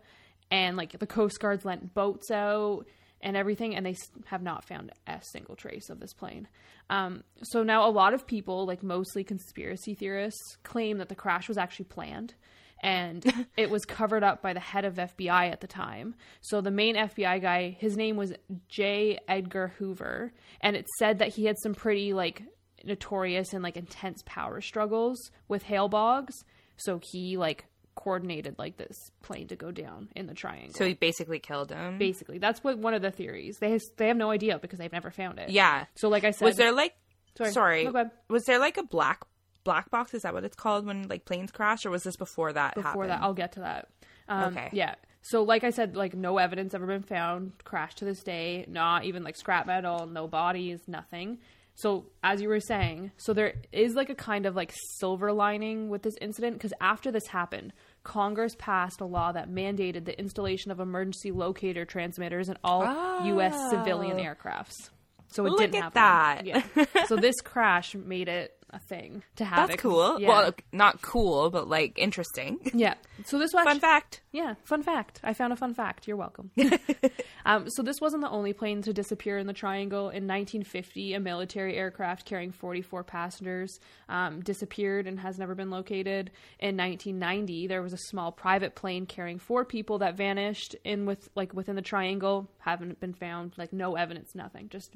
and 0.50 0.76
like 0.76 0.98
the 0.98 1.06
Coast 1.06 1.40
Guards 1.40 1.64
lent 1.64 1.92
boats 1.94 2.30
out 2.30 2.84
and 3.22 3.36
everything, 3.36 3.74
and 3.74 3.84
they 3.84 3.96
have 4.26 4.42
not 4.42 4.64
found 4.64 4.92
a 5.06 5.20
single 5.22 5.56
trace 5.56 5.90
of 5.90 6.00
this 6.00 6.12
plane. 6.12 6.48
Um, 6.88 7.22
so 7.42 7.62
now 7.62 7.88
a 7.88 7.90
lot 7.90 8.14
of 8.14 8.26
people, 8.26 8.66
like 8.66 8.82
mostly 8.82 9.24
conspiracy 9.24 9.94
theorists, 9.94 10.56
claim 10.62 10.98
that 10.98 11.08
the 11.08 11.14
crash 11.14 11.48
was 11.48 11.58
actually 11.58 11.86
planned. 11.86 12.34
And 12.82 13.46
it 13.56 13.70
was 13.70 13.84
covered 13.84 14.24
up 14.24 14.42
by 14.42 14.52
the 14.52 14.60
head 14.60 14.84
of 14.84 14.94
FBI 14.94 15.52
at 15.52 15.60
the 15.60 15.66
time. 15.66 16.14
So 16.40 16.60
the 16.60 16.70
main 16.70 16.96
FBI 16.96 17.40
guy, 17.40 17.76
his 17.78 17.96
name 17.96 18.16
was 18.16 18.32
J. 18.68 19.18
Edgar 19.28 19.74
Hoover, 19.78 20.32
and 20.60 20.76
it 20.76 20.86
said 20.98 21.18
that 21.18 21.28
he 21.28 21.44
had 21.44 21.56
some 21.62 21.74
pretty 21.74 22.12
like 22.12 22.42
notorious 22.84 23.52
and 23.52 23.62
like 23.62 23.76
intense 23.76 24.22
power 24.24 24.60
struggles 24.60 25.30
with 25.48 25.64
Hale 25.64 25.88
Boggs. 25.88 26.34
So 26.76 27.00
he 27.12 27.36
like 27.36 27.66
coordinated 28.02 28.56
like 28.58 28.76
this 28.76 28.96
plane 29.22 29.46
to 29.48 29.56
go 29.56 29.70
down 29.70 30.08
in 30.16 30.26
the 30.26 30.34
triangle. 30.34 30.74
So 30.74 30.84
he 30.86 30.94
basically 30.94 31.38
killed 31.38 31.70
him. 31.70 31.98
basically, 31.98 32.38
that's 32.38 32.64
what 32.64 32.78
one 32.78 32.94
of 32.94 33.02
the 33.02 33.10
theories. 33.10 33.58
They 33.58 33.78
they 33.96 34.08
have 34.08 34.16
no 34.16 34.30
idea 34.30 34.58
because 34.58 34.78
they've 34.78 34.92
never 34.92 35.10
found 35.10 35.38
it. 35.38 35.50
yeah. 35.50 35.84
So 35.96 36.08
like 36.08 36.24
I 36.24 36.30
said, 36.32 36.44
Was 36.46 36.56
there 36.56 36.72
like 36.72 36.94
Sorry. 37.36 37.52
sorry, 37.52 37.84
No, 37.84 38.10
was 38.28 38.44
there 38.44 38.58
like 38.58 38.76
a 38.76 38.82
black 38.82 39.20
black 39.64 39.90
box? 39.90 40.14
Is 40.14 40.22
that 40.22 40.34
what 40.34 40.44
it's 40.44 40.56
called 40.56 40.86
when 40.86 41.06
like 41.08 41.24
planes 41.24 41.50
crash, 41.52 41.86
or 41.86 41.90
was 41.90 42.02
this 42.02 42.16
before 42.16 42.52
that? 42.52 42.74
before 42.74 43.06
that 43.06 43.20
i'll 43.22 43.34
get 43.34 43.52
to 43.52 43.60
that 43.60 43.88
um, 44.28 44.52
Okay. 44.56 44.68
yeah 44.72 44.94
so 45.22 45.42
like 45.42 45.64
i 45.64 45.70
said 45.70 45.96
like 45.96 46.14
no 46.14 46.38
evidence 46.38 46.72
ever 46.74 46.86
been 46.86 47.02
found 47.02 47.52
crashed 47.64 47.98
to 47.98 48.04
this 48.06 48.22
day 48.22 48.64
not 48.68 49.04
even 49.04 49.22
like 49.22 49.36
scrap 49.36 49.66
metal 49.66 50.06
no 50.06 50.26
bodies 50.26 50.80
nothing 50.86 51.38
so 51.74 52.06
as 52.22 52.40
you 52.40 52.48
were 52.48 52.60
saying 52.60 53.10
so 53.18 53.32
there 53.34 53.54
is 53.72 53.94
like 53.94 54.08
a 54.08 54.14
kind 54.14 54.46
of 54.46 54.56
like 54.56 54.72
silver 54.98 55.30
lining 55.32 55.88
with 55.90 56.02
this 56.02 56.16
incident 56.22 56.54
because 56.54 56.72
after 56.80 57.10
this 57.12 57.26
happened 57.26 57.72
congress 58.10 58.56
passed 58.58 59.00
a 59.00 59.04
law 59.04 59.30
that 59.30 59.48
mandated 59.48 60.04
the 60.04 60.18
installation 60.18 60.72
of 60.72 60.80
emergency 60.80 61.30
locator 61.30 61.84
transmitters 61.84 62.48
in 62.48 62.56
all 62.64 62.82
oh. 62.84 63.38
us 63.38 63.70
civilian 63.70 64.18
Oh. 64.18 64.22
aircrafts 64.24 64.90
so 65.28 65.46
it 65.46 65.50
Look 65.50 65.60
didn't 65.60 65.76
happen. 65.80 65.92
that. 65.94 66.44
yeah 66.44 67.04
so 67.06 67.14
this 67.14 67.40
crash 67.40 67.94
made 67.94 68.28
it 68.28 68.52
a 68.72 68.78
thing 68.78 69.22
to 69.36 69.44
have 69.44 69.68
That's 69.68 69.74
it 69.74 69.82
cool. 69.82 70.20
yeah. 70.20 70.28
Well, 70.28 70.54
not 70.72 71.02
cool, 71.02 71.50
but 71.50 71.68
like 71.68 71.98
interesting. 71.98 72.58
yeah 72.74 72.94
so 73.24 73.38
this 73.38 73.50
was 73.52 73.64
Fun 73.64 73.80
fact. 73.80 74.22
yeah, 74.32 74.54
fun 74.64 74.82
fact. 74.82 75.20
I 75.22 75.34
found 75.34 75.52
a 75.52 75.56
fun 75.56 75.74
fact. 75.74 76.08
You're 76.08 76.16
welcome. 76.16 76.50
um, 77.44 77.68
so 77.68 77.82
this 77.82 78.00
wasn't 78.00 78.22
the 78.22 78.30
only 78.30 78.52
plane 78.52 78.82
to 78.82 78.92
disappear 78.92 79.38
in 79.38 79.46
the 79.46 79.52
triangle. 79.52 80.04
In 80.08 80.26
1950, 80.26 81.14
a 81.14 81.20
military 81.20 81.76
aircraft 81.76 82.24
carrying 82.24 82.50
44 82.52 83.04
passengers 83.04 83.78
um, 84.08 84.40
disappeared 84.40 85.06
and 85.06 85.20
has 85.20 85.38
never 85.38 85.54
been 85.54 85.70
located. 85.70 86.30
In 86.58 86.76
1990, 86.76 87.66
there 87.66 87.82
was 87.82 87.92
a 87.92 87.98
small 88.08 88.32
private 88.32 88.74
plane 88.74 89.06
carrying 89.06 89.38
four 89.38 89.64
people 89.64 89.98
that 89.98 90.16
vanished 90.16 90.74
in 90.84 91.06
with 91.06 91.28
like 91.34 91.52
within 91.52 91.76
the 91.76 91.82
triangle, 91.82 92.48
haven't 92.58 93.00
been 93.00 93.14
found. 93.14 93.52
Like 93.58 93.72
no 93.72 93.96
evidence, 93.96 94.34
nothing, 94.34 94.68
just 94.68 94.94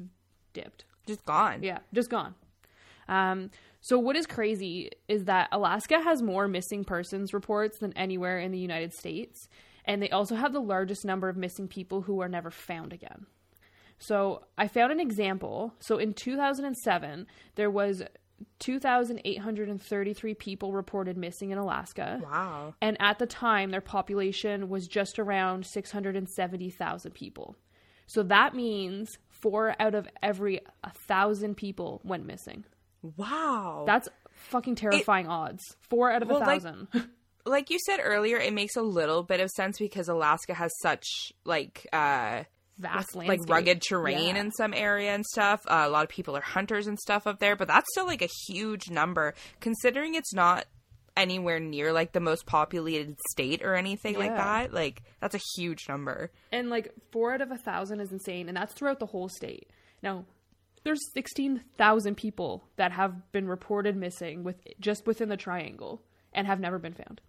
dipped. 0.53 0.85
Just 1.07 1.25
gone. 1.27 1.63
Yeah, 1.63 1.81
just 1.93 2.09
gone. 2.11 2.35
Um, 3.09 3.51
so 3.81 3.99
what 3.99 4.17
is 4.17 4.27
crazy 4.27 4.91
is 5.09 5.25
that 5.25 5.49
Alaska 5.53 6.01
has 6.01 6.23
more 6.23 6.49
missing 6.49 6.85
persons 6.85 7.35
reports 7.35 7.79
than 7.79 7.93
anywhere 7.97 8.39
in 8.39 8.51
the 8.51 8.59
United 8.59 8.95
States, 8.95 9.49
and 9.85 10.03
they 10.03 10.11
also 10.11 10.35
have 10.35 10.53
the 10.53 10.61
largest 10.61 11.05
number 11.05 11.29
of 11.29 11.37
missing 11.37 11.69
people 11.69 12.03
who 12.03 12.21
are 12.21 12.29
never 12.29 12.51
found 12.51 12.93
again. 12.93 13.27
So 13.99 14.45
I 14.57 14.69
found 14.69 14.93
an 14.93 15.01
example. 15.01 15.75
So 15.81 15.99
in 15.99 16.15
2007, 16.15 17.27
there 17.55 17.71
was 17.71 18.03
2,833 18.59 20.35
people 20.35 20.73
reported 20.73 21.17
missing 21.17 21.51
in 21.51 21.59
Alaska. 21.59 22.21
Wow. 22.23 22.75
And 22.81 22.97
at 23.01 23.19
the 23.19 23.27
time, 23.27 23.71
their 23.71 23.81
population 23.81 24.69
was 24.69 24.89
just 24.89 25.19
around 25.19 25.67
670,000 25.67 27.13
people. 27.13 27.57
So 28.07 28.23
that 28.25 28.55
means 28.55 29.19
four 29.29 29.75
out 29.79 29.95
of 29.95 30.09
every 30.23 30.61
a 30.83 30.91
thousand 30.91 31.57
people 31.57 32.01
went 32.05 32.27
missing. 32.27 32.65
Wow. 33.17 33.85
That's 33.87 34.09
fucking 34.35 34.77
terrifying 34.77 35.27
odds. 35.29 35.63
Four 35.89 36.11
out 36.11 36.23
of 36.23 36.29
Well, 36.29 36.43
a 36.43 36.45
thousand. 36.45 36.89
like 37.47 37.71
you 37.71 37.79
said 37.87 37.99
earlier, 38.03 38.39
it 38.39 38.53
makes 38.53 38.77
a 38.77 38.83
little 38.83 39.23
bit 39.23 39.41
of 39.41 39.51
sense 39.51 39.79
because 39.79 40.09
Alaska 40.09 40.55
has 40.55 40.71
such 40.83 41.05
like 41.45 41.87
uh 41.93 42.45
Vast 42.79 43.15
like 43.15 43.41
rugged 43.49 43.83
terrain 43.83 44.35
Yeah. 44.35 44.41
in 44.41 44.51
some 44.51 44.75
area 44.75 45.15
and 45.15 45.25
stuff. 45.25 45.61
Uh, 45.69 45.85
a 45.87 45.89
lot 45.89 46.03
of 46.03 46.09
people 46.09 46.37
are 46.37 46.41
hunters 46.41 46.89
and 46.89 46.99
stuff 46.99 47.25
up 47.27 47.39
there, 47.39 47.55
but 47.55 47.69
that's 47.69 47.87
still 47.93 48.07
like 48.07 48.21
a 48.23 48.29
huge 48.49 48.91
number 48.91 49.35
considering 49.61 50.17
it's 50.17 50.35
not 50.35 50.67
anywhere 51.17 51.61
near 51.61 51.93
like 51.93 52.11
the 52.11 52.19
most 52.19 52.45
populated 52.47 53.17
state 53.31 53.63
or 53.63 53.77
anything 53.77 54.19
like 54.19 54.35
that. 54.35 54.73
Like 54.75 55.05
that's 55.21 55.37
a 55.37 55.41
huge 55.57 55.89
number. 55.89 56.33
And 56.51 56.69
like 56.69 56.93
four 57.13 57.33
out 57.33 57.41
of 57.41 57.53
a 57.53 57.57
thousand 57.59 58.01
is 58.01 58.11
insane, 58.11 58.49
and 58.49 58.57
that's 58.57 58.75
throughout 58.75 58.99
the 58.99 59.07
whole 59.07 59.29
state. 59.29 59.71
Now, 60.03 60.25
there's 60.85 61.01
sixteen 61.13 61.61
thousand 61.77 62.17
people 62.17 62.65
that 62.77 62.93
have 62.93 63.33
been 63.33 63.49
reported 63.49 63.97
missing 63.97 64.45
with 64.45 64.57
just 64.81 65.07
within 65.07 65.29
the 65.29 65.37
triangle 65.37 66.03
and 66.33 66.47
have 66.47 66.61
never 66.61 66.79
been 66.79 66.95
found. 66.95 67.21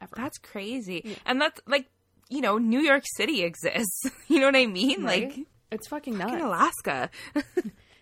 Ever. 0.00 0.12
That's 0.16 0.38
crazy. 0.38 1.16
And 1.26 1.40
that's 1.40 1.60
like 1.66 1.86
you 2.28 2.40
know, 2.40 2.58
New 2.58 2.80
York 2.80 3.04
City 3.16 3.42
exists. 3.42 4.10
you 4.28 4.38
know 4.38 4.46
what 4.46 4.56
I 4.56 4.66
mean? 4.66 5.04
Right? 5.04 5.28
Like 5.36 5.46
it's 5.70 5.88
fucking 5.88 6.16
nuts. 6.16 6.32
in 6.34 6.40
Alaska. 6.40 7.10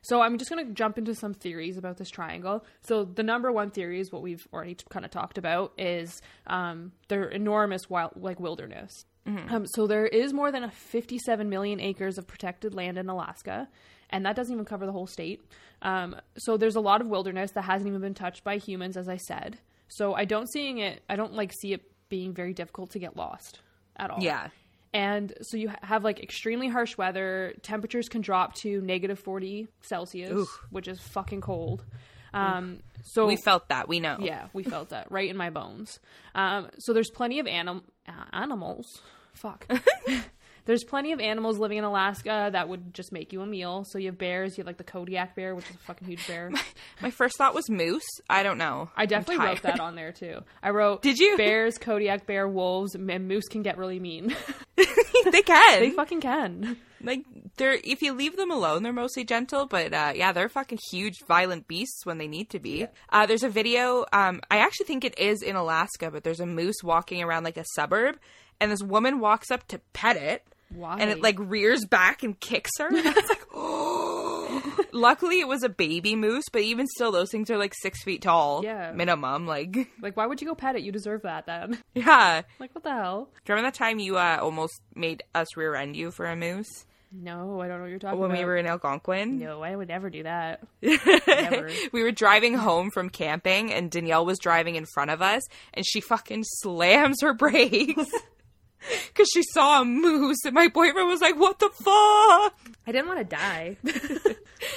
So 0.01 0.23
I'm 0.23 0.39
just 0.39 0.51
going 0.51 0.67
to 0.67 0.73
jump 0.73 0.97
into 0.97 1.15
some 1.15 1.35
theories 1.35 1.77
about 1.77 1.99
this 1.99 2.09
triangle. 2.09 2.65
So 2.81 3.05
the 3.05 3.23
number 3.23 3.53
one 3.53 3.71
theory 3.71 4.01
is 4.01 4.11
what 4.11 4.23
we've 4.23 4.47
already 4.55 4.75
kind 4.89 5.05
of 5.05 5.11
talked 5.11 5.37
about 5.37 5.73
is 5.77 6.23
um, 6.47 6.93
their 7.09 7.25
enormous 7.25 7.91
wild 7.91 8.13
like 8.17 8.41
wilderness. 8.41 9.05
Um, 9.27 9.67
so 9.67 9.87
there 9.87 10.07
is 10.07 10.33
more 10.33 10.51
than 10.51 10.65
a 10.65 10.71
57 10.71 11.51
million 11.51 11.81
acres 11.81 12.17
of 12.17 12.27
protected 12.27 12.73
land 12.73 12.97
in 12.97 13.11
Alaska, 13.11 13.69
and 14.11 14.25
that 14.27 14.37
doesn't 14.37 14.53
even 14.53 14.65
cover 14.65 14.87
the 14.87 14.93
whole 14.93 15.07
state. 15.07 15.43
Um, 15.83 16.17
so 16.37 16.57
there's 16.57 16.77
a 16.77 16.81
lot 16.81 17.01
of 17.01 17.07
wilderness 17.09 17.53
that 17.53 17.63
hasn't 17.63 17.89
even 17.89 18.01
been 18.01 18.15
touched 18.15 18.43
by 18.45 18.57
humans, 18.59 18.97
as 18.97 19.09
I 19.09 19.17
said. 19.17 19.59
So 19.89 20.15
I 20.15 20.25
don't 20.25 20.47
seeing 20.51 20.79
it. 20.79 21.03
I 21.09 21.17
don't 21.17 21.35
like 21.35 21.53
see 21.53 21.73
it 21.73 21.83
being 22.09 22.33
very 22.35 22.53
difficult 22.55 22.91
to 22.91 22.99
get 22.99 23.17
lost 23.17 23.61
at 23.97 24.11
all. 24.11 24.19
yeah. 24.21 24.49
And 24.95 25.35
so 25.43 25.59
you 25.59 25.71
have 25.83 26.03
like 26.03 26.19
extremely 26.21 26.67
harsh 26.69 26.97
weather. 26.97 27.53
Temperatures 27.63 28.09
can 28.09 28.23
drop 28.23 28.55
to 28.63 28.81
negative 28.81 29.19
40 29.19 29.69
Celsius, 29.83 30.49
which 30.71 30.89
is 30.89 30.99
fucking 30.99 31.43
cold. 31.43 31.85
Um, 32.33 32.81
so 33.05 33.27
We 33.27 33.37
felt 33.37 33.69
that. 33.69 33.87
We 33.89 34.01
know. 34.01 34.17
yeah, 34.21 34.49
we 34.55 34.63
felt 34.63 34.89
that 34.91 35.11
right 35.13 35.29
in 35.29 35.37
my 35.37 35.51
bones. 35.51 35.99
Um, 36.35 36.69
so 36.79 36.93
there's 36.95 37.11
plenty 37.11 37.39
of 37.39 37.47
anim- 37.47 37.85
uh, 38.09 38.13
animals. 38.33 39.03
Fuck. 39.35 39.67
there's 40.69 40.85
plenty 40.85 41.13
of 41.13 41.21
animals 41.21 41.59
living 41.59 41.79
in 41.79 41.85
Alaska 41.85 42.51
that 42.53 42.69
would 42.69 42.93
just 42.93 43.11
make 43.11 43.33
you 43.33 43.41
a 43.41 43.47
meal. 43.47 43.85
So 43.85 43.97
you 43.97 44.09
have 44.09 44.19
bears. 44.19 44.59
You 44.59 44.63
have 44.63 44.67
like 44.67 44.77
the 44.77 44.85
Kodiak 44.85 45.35
bear, 45.35 45.55
which 45.55 45.65
is 45.71 45.75
a 45.75 45.79
fucking 45.79 46.07
huge 46.07 46.27
bear. 46.27 46.53
My 47.01 47.11
first 47.11 47.39
thought 47.39 47.55
was 47.55 47.71
moose. 47.71 48.05
I 48.29 48.43
don't 48.43 48.59
know. 48.59 48.91
I 48.95 49.07
definitely 49.07 49.47
wrote 49.47 49.63
that 49.63 49.81
on 49.81 49.95
there 49.95 50.13
too. 50.13 50.43
I 50.63 50.69
wrote, 50.71 51.01
Did 51.09 51.19
you? 51.19 51.39
Bears, 51.39 51.79
Kodiak 51.79 52.27
bear, 52.27 52.47
wolves, 52.47 52.95
and 52.95 53.07
moose 53.27 53.49
can 53.49 53.63
get 53.63 53.79
really 53.79 53.99
mean. 53.99 54.37
they 54.77 55.41
can. 55.41 55.81
they 55.81 55.91
fucking 55.93 56.21
can. 56.21 56.77
like 57.03 57.25
they're 57.57 57.79
if 57.83 58.03
you 58.03 58.13
leave 58.13 58.37
them 58.37 58.51
alone 58.51 58.83
they're 58.83 58.93
mostly 58.93 59.25
gentle 59.25 59.67
but 59.67 59.93
uh 59.93 60.13
yeah 60.15 60.33
they're 60.33 60.49
fucking 60.49 60.79
huge 60.91 61.25
violent 61.27 61.67
beasts 61.67 62.05
when 62.05 62.19
they 62.19 62.27
need 62.29 62.51
to 62.51 62.59
be 62.59 62.87
uh 63.11 63.25
there's 63.27 63.43
a 63.43 63.49
video 63.49 64.05
um 64.13 64.41
i 64.51 64.59
actually 64.59 64.87
think 64.87 65.05
it 65.05 65.17
is 65.19 65.43
in 65.43 65.55
alaska 65.57 66.11
but 66.11 66.25
there's 66.25 66.41
a 66.41 66.47
moose 66.47 66.83
walking 66.83 67.23
around 67.23 67.45
like 67.45 67.57
a 67.57 67.65
suburb 67.75 68.19
and 68.61 68.71
this 68.71 68.83
woman 68.83 69.21
walks 69.21 69.51
up 69.51 69.67
to 69.69 69.81
pet 69.93 70.17
it 70.17 70.45
Why? 70.75 70.99
and 71.01 71.11
it 71.11 71.23
like 71.23 71.37
rears 71.39 71.85
back 71.87 72.23
and 72.23 72.39
kicks 72.39 72.71
her 72.79 72.89
and 72.89 72.97
it's 72.99 73.29
like 73.29 73.43
oh 73.55 74.85
luckily 74.93 75.41
it 75.41 75.49
was 75.49 75.63
a 75.63 75.69
baby 75.69 76.15
moose 76.17 76.45
but 76.53 76.63
even 76.63 76.87
still 76.87 77.11
those 77.13 77.31
things 77.31 77.51
are 77.51 77.59
like 77.59 77.73
six 77.81 78.03
feet 78.03 78.23
tall 78.23 78.63
Yeah. 78.65 78.93
minimum 78.95 79.47
like 79.47 79.77
Like, 80.03 80.17
why 80.17 80.27
would 80.27 80.41
you 80.41 80.47
go 80.47 80.55
pet 80.55 80.77
it? 80.77 80.83
You 80.83 80.93
deserve 80.93 81.23
that 81.23 81.47
then. 81.47 81.79
yeah 81.95 82.43
like, 82.59 82.75
what 82.75 82.85
the 82.85 82.93
hell? 82.93 83.29
do 83.45 83.53
you 83.53 83.55
remember 83.57 83.71
that 83.71 83.79
time 83.79 83.99
you 83.99 84.17
uh 84.19 84.39
almost 84.41 84.81
made 84.95 85.23
us 85.35 85.57
rear 85.57 85.75
end 85.75 85.97
you 85.97 86.11
for 86.11 86.27
a 86.27 86.37
moose 86.37 86.85
No, 87.13 87.61
I 87.63 87.69
don't 87.69 87.79
know 87.79 87.85
what 87.85 87.91
you're 87.91 87.99
talking 87.99 88.19
when 88.19 88.31
about. 88.31 88.37
When 88.39 88.47
we 88.47 88.51
were 88.51 88.57
in 88.59 88.67
algonquin 88.67 89.39
No, 89.39 89.63
I 89.63 89.75
would 89.75 89.89
never 89.89 90.11
do 90.11 90.23
that. 90.25 90.61
Never. 90.83 91.71
we 91.93 92.03
were 92.03 92.13
driving 92.13 92.55
home 92.55 92.91
from 92.91 93.09
camping 93.11 93.73
and 93.73 93.91
Danyelle 93.91 94.27
was 94.27 94.39
driving 94.39 94.77
in 94.77 94.85
front 94.95 95.11
of 95.11 95.23
us 95.23 95.43
and 95.75 95.87
she 95.87 96.01
fucking 96.01 96.45
slams 96.45 97.23
her 97.23 97.33
brakes 97.33 98.11
because 99.09 99.29
she 99.33 99.43
saw 99.53 99.83
a 99.83 99.85
moose 99.85 100.39
and 100.45 100.55
my 100.55 100.69
boyfriend 100.69 101.09
was 101.09 101.21
like, 101.21 101.37
what 101.39 101.59
the 101.59 101.71
fuck? 101.71 102.55
I 102.87 102.93
didn't 102.93 103.09
want 103.09 103.19
to 103.21 103.25
die. 103.37 103.77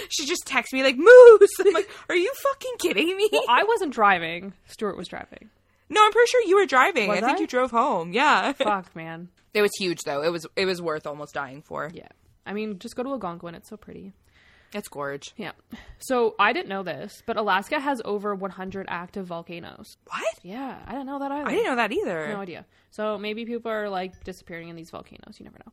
She 0.09 0.27
just 0.27 0.45
texted 0.45 0.73
me 0.73 0.83
like, 0.83 0.95
moose. 0.97 1.49
I'm 1.59 1.73
like, 1.73 1.89
are 2.07 2.15
you 2.15 2.31
fucking 2.43 2.73
kidding 2.79 3.17
me? 3.17 3.29
well, 3.31 3.43
I 3.49 3.63
wasn't 3.63 3.93
driving. 3.93 4.53
Stuart 4.67 4.95
was 4.95 5.07
driving. 5.07 5.49
no, 5.89 6.03
I'm 6.05 6.11
pretty 6.11 6.29
sure 6.29 6.43
you 6.43 6.57
were 6.57 6.67
driving. 6.67 7.07
Was 7.09 7.17
I 7.17 7.21
think 7.25 7.37
I? 7.39 7.41
you 7.41 7.47
drove 7.47 7.71
home. 7.71 8.13
Yeah. 8.13 8.51
Fuck, 8.53 8.95
man. 8.95 9.29
It 9.55 9.61
was 9.63 9.71
huge 9.79 10.01
though. 10.05 10.21
It 10.21 10.31
was 10.31 10.45
it 10.55 10.65
was 10.65 10.81
worth 10.81 11.07
almost 11.07 11.33
dying 11.33 11.63
for. 11.63 11.89
Yeah. 11.93 12.09
I 12.45 12.53
mean, 12.53 12.77
just 12.77 12.95
go 12.95 13.01
to 13.01 13.09
Algonquin. 13.09 13.55
It's 13.55 13.69
so 13.69 13.77
pretty. 13.77 14.13
It's 14.73 14.87
gorge. 14.87 15.33
Yeah. 15.35 15.51
So 15.99 16.35
I 16.39 16.53
didn't 16.53 16.69
know 16.69 16.83
this, 16.83 17.21
but 17.25 17.35
Alaska 17.37 17.79
has 17.79 18.01
over 18.05 18.33
100 18.33 18.85
active 18.89 19.25
volcanoes. 19.25 19.97
What? 20.07 20.23
Yeah, 20.43 20.79
I 20.85 20.91
didn't 20.91 21.07
know 21.07 21.19
that 21.19 21.31
either. 21.31 21.47
I 21.47 21.51
didn't 21.51 21.65
know 21.65 21.75
that 21.75 21.91
either. 21.91 22.27
No 22.29 22.39
idea. 22.39 22.65
So 22.91 23.17
maybe 23.17 23.45
people 23.45 23.71
are 23.71 23.89
like 23.89 24.23
disappearing 24.23 24.69
in 24.69 24.75
these 24.75 24.89
volcanoes. 24.89 25.39
You 25.39 25.45
never 25.45 25.57
know. 25.65 25.71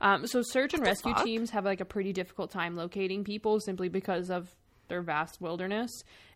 Um, 0.00 0.26
so 0.26 0.42
search 0.42 0.74
and 0.74 0.82
rescue 0.82 1.14
fuck? 1.14 1.24
teams 1.24 1.50
have 1.50 1.64
like 1.64 1.80
a 1.80 1.84
pretty 1.84 2.12
difficult 2.12 2.50
time 2.50 2.76
locating 2.76 3.24
people 3.24 3.60
simply 3.60 3.88
because 3.88 4.30
of 4.30 4.54
their 4.88 5.02
vast 5.02 5.40
wilderness. 5.40 5.90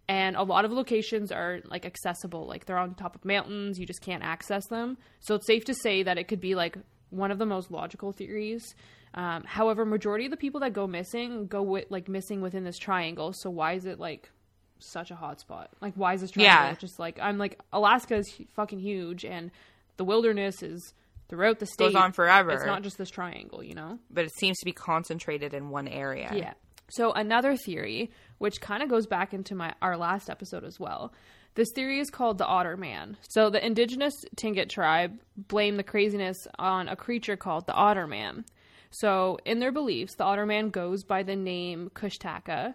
And 0.09 0.35
a 0.35 0.43
lot 0.43 0.65
of 0.65 0.73
locations 0.73 1.31
are 1.31 1.61
like 1.67 1.87
accessible, 1.87 2.47
like 2.47 2.67
they're 2.67 2.79
on 2.79 2.95
top 2.95 3.15
of 3.15 3.25
mountains. 3.25 3.79
You 3.79 3.87
just 3.87 4.01
can't 4.01 4.25
access 4.25 4.67
them. 4.67 4.99
So 5.21 5.37
it's 5.37 5.47
safe 5.47 5.65
to 5.67 5.75
say 5.75 6.03
that 6.03 6.19
it 6.19 6.27
could 6.27 6.41
be 6.41 6.55
like 6.55 6.77
one 7.11 7.31
of 7.31 7.39
the 7.39 7.47
most 7.47 7.71
logical 7.71 8.13
theories. 8.13 8.75
Um, 9.15 9.43
however, 9.45 9.85
majority 9.85 10.27
of 10.27 10.31
the 10.31 10.37
people 10.37 10.61
that 10.61 10.73
go 10.73 10.87
missing 10.87 11.47
go 11.47 11.63
with 11.63 11.87
like 11.91 12.09
missing 12.09 12.41
within 12.41 12.65
this 12.65 12.79
triangle. 12.79 13.33
So 13.33 13.51
why 13.51 13.73
is 13.73 13.85
it 13.87 13.99
like 13.99 14.31
such 14.79 15.11
a 15.11 15.17
hot 15.17 15.41
spot? 15.41 15.71
Like 15.81 15.95
why 15.95 16.15
is 16.15 16.21
this 16.21 16.31
triangle 16.31 16.69
Yeah. 16.71 16.75
just 16.77 16.99
like 16.99 17.19
I'm 17.21 17.37
like 17.39 17.59
Alaska 17.73 18.17
is 18.17 18.33
fucking 18.55 18.79
huge 18.79 19.25
and 19.25 19.51
the 19.97 20.05
wilderness 20.05 20.63
is 20.63 20.95
throughout 21.29 21.59
the 21.59 21.67
state. 21.67 21.87
Goes 21.93 21.95
on 21.97 22.13
forever. 22.13 22.53
It's 22.53 22.65
not 22.65 22.83
just 22.83 22.99
this 22.99 23.11
triangle, 23.11 23.63
you 23.63 23.75
know? 23.75 23.99
But 24.11 24.25
it 24.25 24.33
seems 24.37 24.59
to 24.59 24.65
be 24.65 24.73
concentrated 24.73 25.55
in 25.55 25.71
one 25.71 25.89
area. 25.89 26.31
Yeah. 26.35 26.53
So 26.91 27.13
another 27.13 27.57
theory, 27.57 28.11
which 28.39 28.61
kind 28.61 28.83
of 28.83 28.89
goes 28.89 29.07
back 29.07 29.33
into 29.35 29.55
my 29.55 29.75
our 29.83 29.97
last 29.97 30.31
episode 30.31 30.65
as 30.65 30.79
well. 30.81 31.13
This 31.57 31.69
theory 31.75 31.99
is 31.99 32.11
called 32.11 32.39
the 32.39 32.47
Otter 32.47 32.77
Man. 32.77 33.17
So 33.29 33.51
the 33.51 33.65
indigenous 33.65 34.15
Tlingit 34.37 34.69
tribe 34.69 35.19
blame 35.37 35.77
the 35.77 35.83
craziness 35.83 36.37
on 36.61 36.89
a 36.89 36.95
creature 36.95 37.37
called 37.37 37.67
the 37.67 37.75
Otter 37.75 38.07
Man. 38.07 38.45
So 38.91 39.39
in 39.45 39.61
their 39.61 39.73
beliefs, 39.73 40.15
the 40.17 40.25
Otter 40.25 40.47
Man 40.47 40.71
goes 40.71 41.05
by 41.05 41.23
the 41.23 41.37
name 41.37 41.91
Kushtaka, 41.95 42.75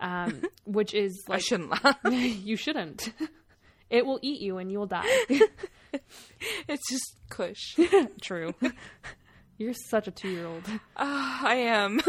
um, 0.00 0.42
which 0.64 0.94
is 0.94 1.22
I 1.28 1.38
shouldn't 1.38 1.70
laugh. 1.84 1.96
you 2.04 2.56
shouldn't. 2.56 3.12
It 3.90 4.06
will 4.06 4.20
eat 4.22 4.40
you 4.40 4.58
and 4.58 4.70
you 4.70 4.78
will 4.78 4.86
die. 4.86 5.02
it's 6.68 6.88
just 6.88 7.16
Kush. 7.28 7.76
True. 8.22 8.54
You're 9.58 9.74
such 9.74 10.06
a 10.06 10.12
two 10.12 10.28
year 10.28 10.46
old. 10.46 10.62
I 10.96 11.56
am. 11.56 12.00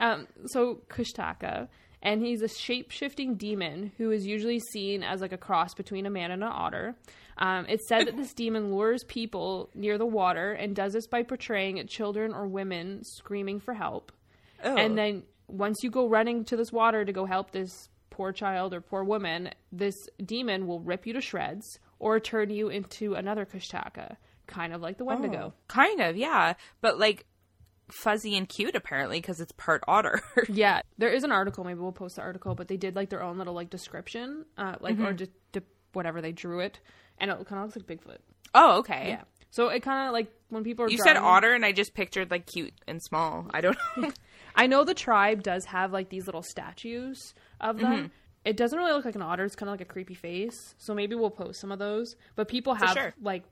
Um, 0.00 0.26
so 0.46 0.80
Kushtaka, 0.88 1.68
and 2.02 2.20
he's 2.20 2.42
a 2.42 2.48
shape 2.48 2.90
shifting 2.90 3.36
demon 3.36 3.92
who 3.96 4.10
is 4.10 4.26
usually 4.26 4.58
seen 4.58 5.04
as 5.04 5.20
like 5.20 5.32
a 5.32 5.38
cross 5.38 5.72
between 5.72 6.04
a 6.04 6.10
man 6.10 6.32
and 6.32 6.42
an 6.42 6.50
otter. 6.52 6.96
Um, 7.38 7.66
it's 7.68 7.86
said 7.88 8.06
that 8.08 8.16
this 8.16 8.34
demon 8.34 8.72
lures 8.72 9.04
people 9.04 9.70
near 9.74 9.96
the 9.96 10.06
water 10.06 10.52
and 10.52 10.74
does 10.74 10.92
this 10.92 11.06
by 11.06 11.22
portraying 11.22 11.86
children 11.86 12.32
or 12.34 12.46
women 12.48 13.04
screaming 13.04 13.60
for 13.60 13.74
help. 13.74 14.10
Oh. 14.64 14.76
And 14.76 14.98
then 14.98 15.22
once 15.46 15.78
you 15.82 15.90
go 15.90 16.08
running 16.08 16.44
to 16.46 16.56
this 16.56 16.72
water 16.72 17.04
to 17.04 17.12
go 17.12 17.26
help 17.26 17.52
this 17.52 17.88
poor 18.10 18.32
child 18.32 18.74
or 18.74 18.80
poor 18.80 19.04
woman, 19.04 19.50
this 19.70 19.94
demon 20.24 20.66
will 20.66 20.80
rip 20.80 21.06
you 21.06 21.12
to 21.12 21.20
shreds 21.20 21.78
or 22.00 22.18
turn 22.18 22.50
you 22.50 22.68
into 22.68 23.14
another 23.14 23.46
Kushtaka, 23.46 24.16
kind 24.48 24.72
of 24.74 24.80
like 24.82 24.98
the 24.98 25.04
Wendigo. 25.04 25.54
Kind 25.68 26.00
of, 26.00 26.16
yeah. 26.16 26.54
But 26.80 26.98
like 26.98 27.24
fuzzy 27.88 28.36
and 28.36 28.48
cute 28.48 28.74
apparently 28.74 29.18
because 29.20 29.40
it's 29.40 29.52
part 29.52 29.82
otter. 29.88 30.20
Yeah, 30.48 30.82
there 30.98 31.10
is 31.10 31.24
an 31.24 31.32
article. 31.32 31.64
Maybe 31.64 31.78
we'll 31.80 31.92
post 31.92 32.16
the 32.16 32.22
article, 32.22 32.54
but 32.54 32.68
they 32.68 32.76
did 32.76 32.96
like 32.96 33.10
their 33.10 33.22
own 33.22 33.38
little 33.38 33.54
like 33.54 33.70
description, 33.70 34.44
uh, 34.56 34.74
like 34.80 34.96
Mm-hmm. 34.96 35.06
or 35.06 35.12
just 35.12 35.30
de- 35.52 35.62
whatever 35.92 36.20
they 36.20 36.32
drew 36.32 36.60
it, 36.60 36.80
and 37.20 37.30
it 37.30 37.36
kind 37.46 37.60
of 37.62 37.74
looks 37.74 37.76
like 37.76 37.86
Bigfoot. 37.86 38.18
oh, 38.54 38.78
okay. 38.78 39.08
Yeah. 39.10 39.22
So 39.50 39.68
it 39.68 39.80
kind 39.82 40.06
of 40.08 40.12
like 40.12 40.30
when 40.50 40.62
people 40.64 40.84
are 40.84 40.90
You 40.90 40.98
said 40.98 41.16
otter 41.16 41.54
and 41.54 41.64
I 41.64 41.72
just 41.72 41.94
pictured 41.94 42.30
like 42.30 42.46
cute 42.46 42.74
and 42.86 43.02
small. 43.02 43.46
I 43.52 43.60
don't 43.62 43.76
know. 43.96 44.10
I 44.54 44.66
know 44.66 44.84
the 44.84 44.94
tribe 44.94 45.42
does 45.42 45.64
have 45.66 45.92
like 45.92 46.10
these 46.10 46.26
little 46.26 46.42
statues 46.42 47.34
of 47.60 47.78
them. 47.78 47.92
Mm-hmm. 47.92 48.06
It 48.44 48.56
doesn't 48.56 48.78
really 48.78 48.92
look 48.92 49.04
like 49.04 49.14
an 49.14 49.22
otter. 49.22 49.44
It's 49.44 49.54
kind 49.56 49.68
of 49.68 49.72
like 49.72 49.80
a 49.80 49.84
creepy 49.90 50.14
face. 50.14 50.74
So 50.78 50.94
maybe 50.94 51.14
we'll 51.14 51.30
post 51.30 51.60
some 51.60 51.72
of 51.72 51.78
those. 51.78 52.14
But 52.36 52.48
people 52.48 52.74
have 52.74 52.90
sure. 52.96 53.14
like 53.22 53.44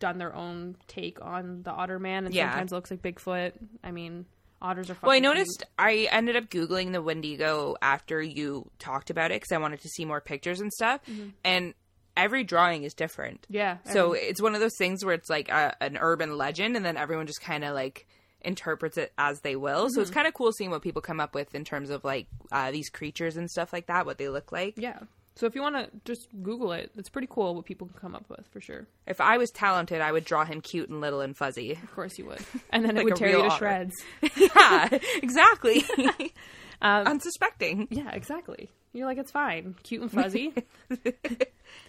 done 0.00 0.18
their 0.18 0.34
own 0.34 0.76
take 0.86 1.18
on 1.24 1.62
the 1.62 1.70
otter 1.72 1.98
man, 1.98 2.24
and 2.26 2.34
Yeah. 2.34 2.50
sometimes 2.50 2.72
it 2.72 2.74
looks 2.74 2.90
like 2.90 3.02
Bigfoot. 3.02 3.52
I 3.82 3.90
mean, 3.90 4.26
Otters 4.60 4.90
are 4.90 4.94
fucking 4.94 5.06
Well, 5.06 5.16
I 5.16 5.20
cute. 5.20 5.34
noticed 5.34 5.64
I 5.78 6.08
ended 6.10 6.34
up 6.36 6.48
googling 6.50 6.92
the 6.92 7.00
Wendigo 7.00 7.76
after 7.80 8.20
you 8.20 8.70
talked 8.80 9.08
about 9.10 9.30
it 9.30 9.34
because 9.40 9.52
I 9.52 9.58
wanted 9.58 9.80
to 9.82 9.88
see 9.88 10.04
more 10.04 10.20
pictures 10.20 10.60
and 10.60 10.72
stuff, 10.72 11.00
and 11.44 11.74
every 12.18 12.44
drawing 12.44 12.82
is 12.84 12.92
different. 12.94 13.46
Yeah. 13.48 13.78
So 13.92 14.12
it's 14.12 14.42
one 14.42 14.54
of 14.54 14.60
those 14.60 14.76
things 14.76 15.04
where 15.04 15.14
it's 15.14 15.30
like 15.30 15.48
a, 15.48 15.74
an 15.80 15.96
urban 15.98 16.36
legend, 16.36 16.76
and 16.76 16.84
then 16.84 16.96
everyone 16.96 17.26
just 17.26 17.40
kind 17.40 17.64
of 17.64 17.74
like 17.74 18.06
interprets 18.42 18.96
it 18.98 19.12
as 19.16 19.40
they 19.40 19.56
will. 19.56 19.88
So 19.90 20.00
it's 20.00 20.10
kind 20.10 20.26
of 20.28 20.34
cool 20.34 20.52
seeing 20.52 20.70
what 20.70 20.82
people 20.82 21.00
come 21.02 21.20
up 21.20 21.34
with 21.34 21.54
in 21.54 21.64
terms 21.64 21.90
of 21.90 22.04
like 22.04 22.26
uh, 22.52 22.70
these 22.70 22.88
creatures 22.90 23.36
and 23.36 23.50
stuff 23.50 23.72
like 23.72 23.86
that, 23.86 24.04
what 24.06 24.18
they 24.18 24.28
look 24.28 24.52
like. 24.52 24.74
yeah. 24.76 24.98
So 25.36 25.46
if 25.46 25.54
you 25.54 25.62
want 25.62 25.76
to 25.76 25.88
just 26.04 26.26
Google 26.42 26.72
it, 26.72 26.90
it's 26.96 27.08
pretty 27.08 27.28
cool 27.30 27.54
what 27.54 27.64
people 27.64 27.86
can 27.86 27.96
come 27.96 28.16
up 28.16 28.24
with 28.28 28.44
for 28.48 28.60
sure. 28.60 28.88
If 29.06 29.20
I 29.20 29.38
was 29.38 29.50
talented, 29.52 30.00
I 30.00 30.10
would 30.10 30.24
draw 30.24 30.44
him 30.44 30.60
cute 30.60 30.88
and 30.88 31.00
little 31.00 31.20
and 31.20 31.36
fuzzy. 31.36 31.74
Of 31.80 31.94
course 31.94 32.18
you 32.18 32.26
would. 32.26 32.40
And 32.70 32.84
then 32.84 32.96
Like 32.96 33.02
it 33.02 33.04
would 33.04 33.16
tear 33.16 33.28
you 33.36 33.42
to 33.44 33.50
shreds. 33.56 33.94
yeah, 34.36 34.88
exactly. 35.22 35.84
Um, 36.80 37.06
Unsuspecting. 37.08 37.88
Yeah, 37.90 38.10
exactly. 38.12 38.70
You're 38.92 39.06
like, 39.06 39.18
it's 39.18 39.32
fine. 39.32 39.74
Cute 39.82 40.02
and 40.02 40.12
fuzzy. 40.12 40.54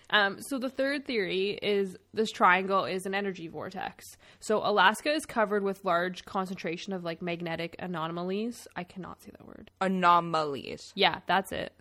um, 0.10 0.42
so 0.42 0.58
the 0.58 0.70
third 0.70 1.06
theory 1.06 1.60
is 1.62 1.96
this 2.14 2.32
triangle 2.32 2.86
is 2.86 3.06
an 3.06 3.14
energy 3.14 3.48
vortex. 3.48 4.18
So 4.40 4.58
Alaska 4.64 5.12
is 5.12 5.26
covered 5.26 5.64
with 5.64 5.86
large 5.86 6.26
concentration 6.26 6.94
of 6.94 7.04
like 7.04 7.22
magnetic 7.22 7.76
anomalies. 7.80 8.68
I 8.76 8.84
cannot 8.84 9.22
say 9.22 9.32
that 9.32 9.46
word. 9.46 9.72
Anomalies. 9.82 10.92
Yeah, 10.96 11.20
that's 11.28 11.52
it. 11.52 11.74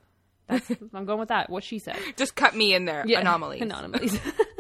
That's, 0.48 0.70
I'm 0.94 1.04
going 1.04 1.18
with 1.18 1.28
that. 1.28 1.48
What 1.48 1.64
she 1.64 1.78
said. 1.78 1.98
Just 2.16 2.34
cut 2.34 2.54
me 2.54 2.74
in 2.74 2.84
there. 2.84 3.04
Yeah, 3.06 3.20
Anomalies. 3.20 3.62
Anomalies. 3.62 4.18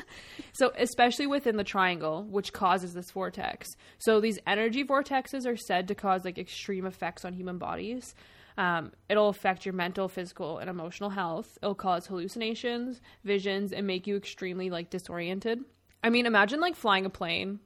so, 0.52 0.72
especially 0.78 1.26
within 1.26 1.56
the 1.56 1.64
triangle, 1.64 2.24
which 2.24 2.52
causes 2.52 2.94
this 2.94 3.10
vortex. 3.10 3.68
So, 3.98 4.20
these 4.20 4.38
energy 4.46 4.84
vortexes 4.84 5.46
are 5.46 5.56
said 5.56 5.88
to 5.88 5.94
cause 5.94 6.24
like 6.24 6.38
extreme 6.38 6.86
effects 6.86 7.24
on 7.24 7.32
human 7.32 7.58
bodies. 7.58 8.14
Um, 8.58 8.92
it'll 9.08 9.28
affect 9.28 9.64
your 9.64 9.72
mental, 9.72 10.08
physical, 10.08 10.58
and 10.58 10.68
emotional 10.68 11.10
health. 11.10 11.56
It'll 11.62 11.74
cause 11.74 12.08
hallucinations, 12.08 13.00
visions, 13.24 13.72
and 13.72 13.86
make 13.86 14.06
you 14.06 14.16
extremely 14.16 14.68
like 14.68 14.90
disoriented. 14.90 15.64
I 16.04 16.10
mean, 16.10 16.26
imagine 16.26 16.60
like 16.60 16.74
flying 16.76 17.06
a 17.06 17.10
plane 17.10 17.60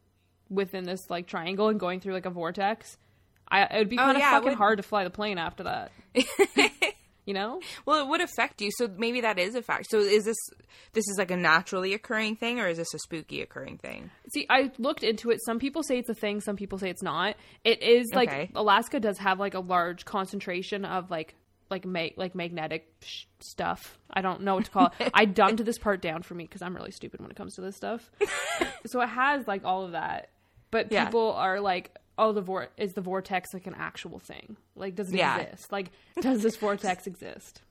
within 0.50 0.84
this 0.84 1.08
like 1.08 1.26
triangle 1.26 1.68
and 1.68 1.80
going 1.80 1.98
through 2.00 2.12
like 2.12 2.26
a 2.26 2.30
vortex. 2.30 2.98
I 3.48 3.62
it 3.64 3.78
would 3.78 3.88
be 3.88 3.96
Oh, 3.98 4.02
kind 4.02 4.16
of 4.16 4.20
yeah, 4.20 4.30
fucking 4.32 4.50
would. 4.50 4.58
hard 4.58 4.76
to 4.78 4.82
fly 4.82 5.04
the 5.04 5.10
plane 5.10 5.38
after 5.38 5.62
that. 5.64 5.92
you 7.24 7.34
know? 7.34 7.60
Well, 7.86 8.00
it 8.04 8.08
would 8.08 8.20
affect 8.20 8.60
you, 8.60 8.70
so 8.76 8.88
maybe 8.96 9.20
that 9.22 9.38
is 9.38 9.54
a 9.54 9.62
fact. 9.62 9.86
So 9.90 9.98
is 9.98 10.24
this 10.24 10.36
this 10.92 11.06
is 11.08 11.16
like 11.18 11.30
a 11.30 11.36
naturally 11.36 11.94
occurring 11.94 12.36
thing, 12.36 12.60
or 12.60 12.68
is 12.68 12.78
this 12.78 12.92
a 12.94 12.98
spooky 12.98 13.42
occurring 13.42 13.78
thing? 13.78 14.10
See, 14.32 14.46
I 14.50 14.70
looked 14.78 15.02
into 15.04 15.30
it. 15.30 15.38
Some 15.44 15.58
people 15.58 15.82
say 15.82 15.98
it's 15.98 16.08
a 16.08 16.14
thing, 16.14 16.40
some 16.40 16.56
people 16.56 16.78
say 16.78 16.90
it's 16.90 17.02
not. 17.02 17.36
It 17.64 17.82
is 17.82 18.08
like 18.14 18.28
Okay. 18.28 18.50
Alaska 18.54 19.00
does 19.00 19.18
have 19.18 19.38
like 19.40 19.54
a 19.54 19.60
large 19.60 20.04
concentration 20.04 20.84
of 20.84 21.10
like 21.10 21.34
like 21.70 21.86
ma- 21.86 22.08
like 22.16 22.34
magnetic 22.34 22.86
sh- 23.02 23.24
stuff. 23.40 23.98
I 24.12 24.20
don't 24.20 24.42
know 24.42 24.56
what 24.56 24.66
to 24.66 24.70
call 24.70 24.90
it. 25.00 25.10
I 25.14 25.24
dumbed 25.24 25.60
this 25.60 25.78
part 25.78 26.02
down 26.02 26.22
for 26.22 26.34
me 26.34 26.44
because 26.44 26.60
I'm 26.60 26.74
really 26.76 26.90
stupid 26.90 27.20
when 27.20 27.30
it 27.30 27.36
comes 27.36 27.54
to 27.54 27.62
this 27.62 27.76
stuff. 27.76 28.10
so 28.86 29.00
it 29.00 29.08
has 29.08 29.46
like 29.46 29.64
all 29.64 29.84
of 29.84 29.92
that, 29.92 30.28
but 30.70 30.92
Yeah. 30.92 31.06
people 31.06 31.32
are 31.32 31.60
like, 31.60 31.96
"Oh, 32.18 32.32
the 32.32 32.40
vor- 32.42 32.68
is 32.76 32.94
the 32.94 33.00
vortex 33.00 33.52
like 33.54 33.66
an 33.66 33.74
actual 33.78 34.18
thing? 34.18 34.56
Like, 34.76 34.94
does 34.94 35.10
it 35.12 35.16
Yeah. 35.16 35.38
exist? 35.38 35.72
Like, 35.72 35.90
does 36.20 36.42
this 36.42 36.56
vortex 36.56 37.06
exist? 37.06 37.62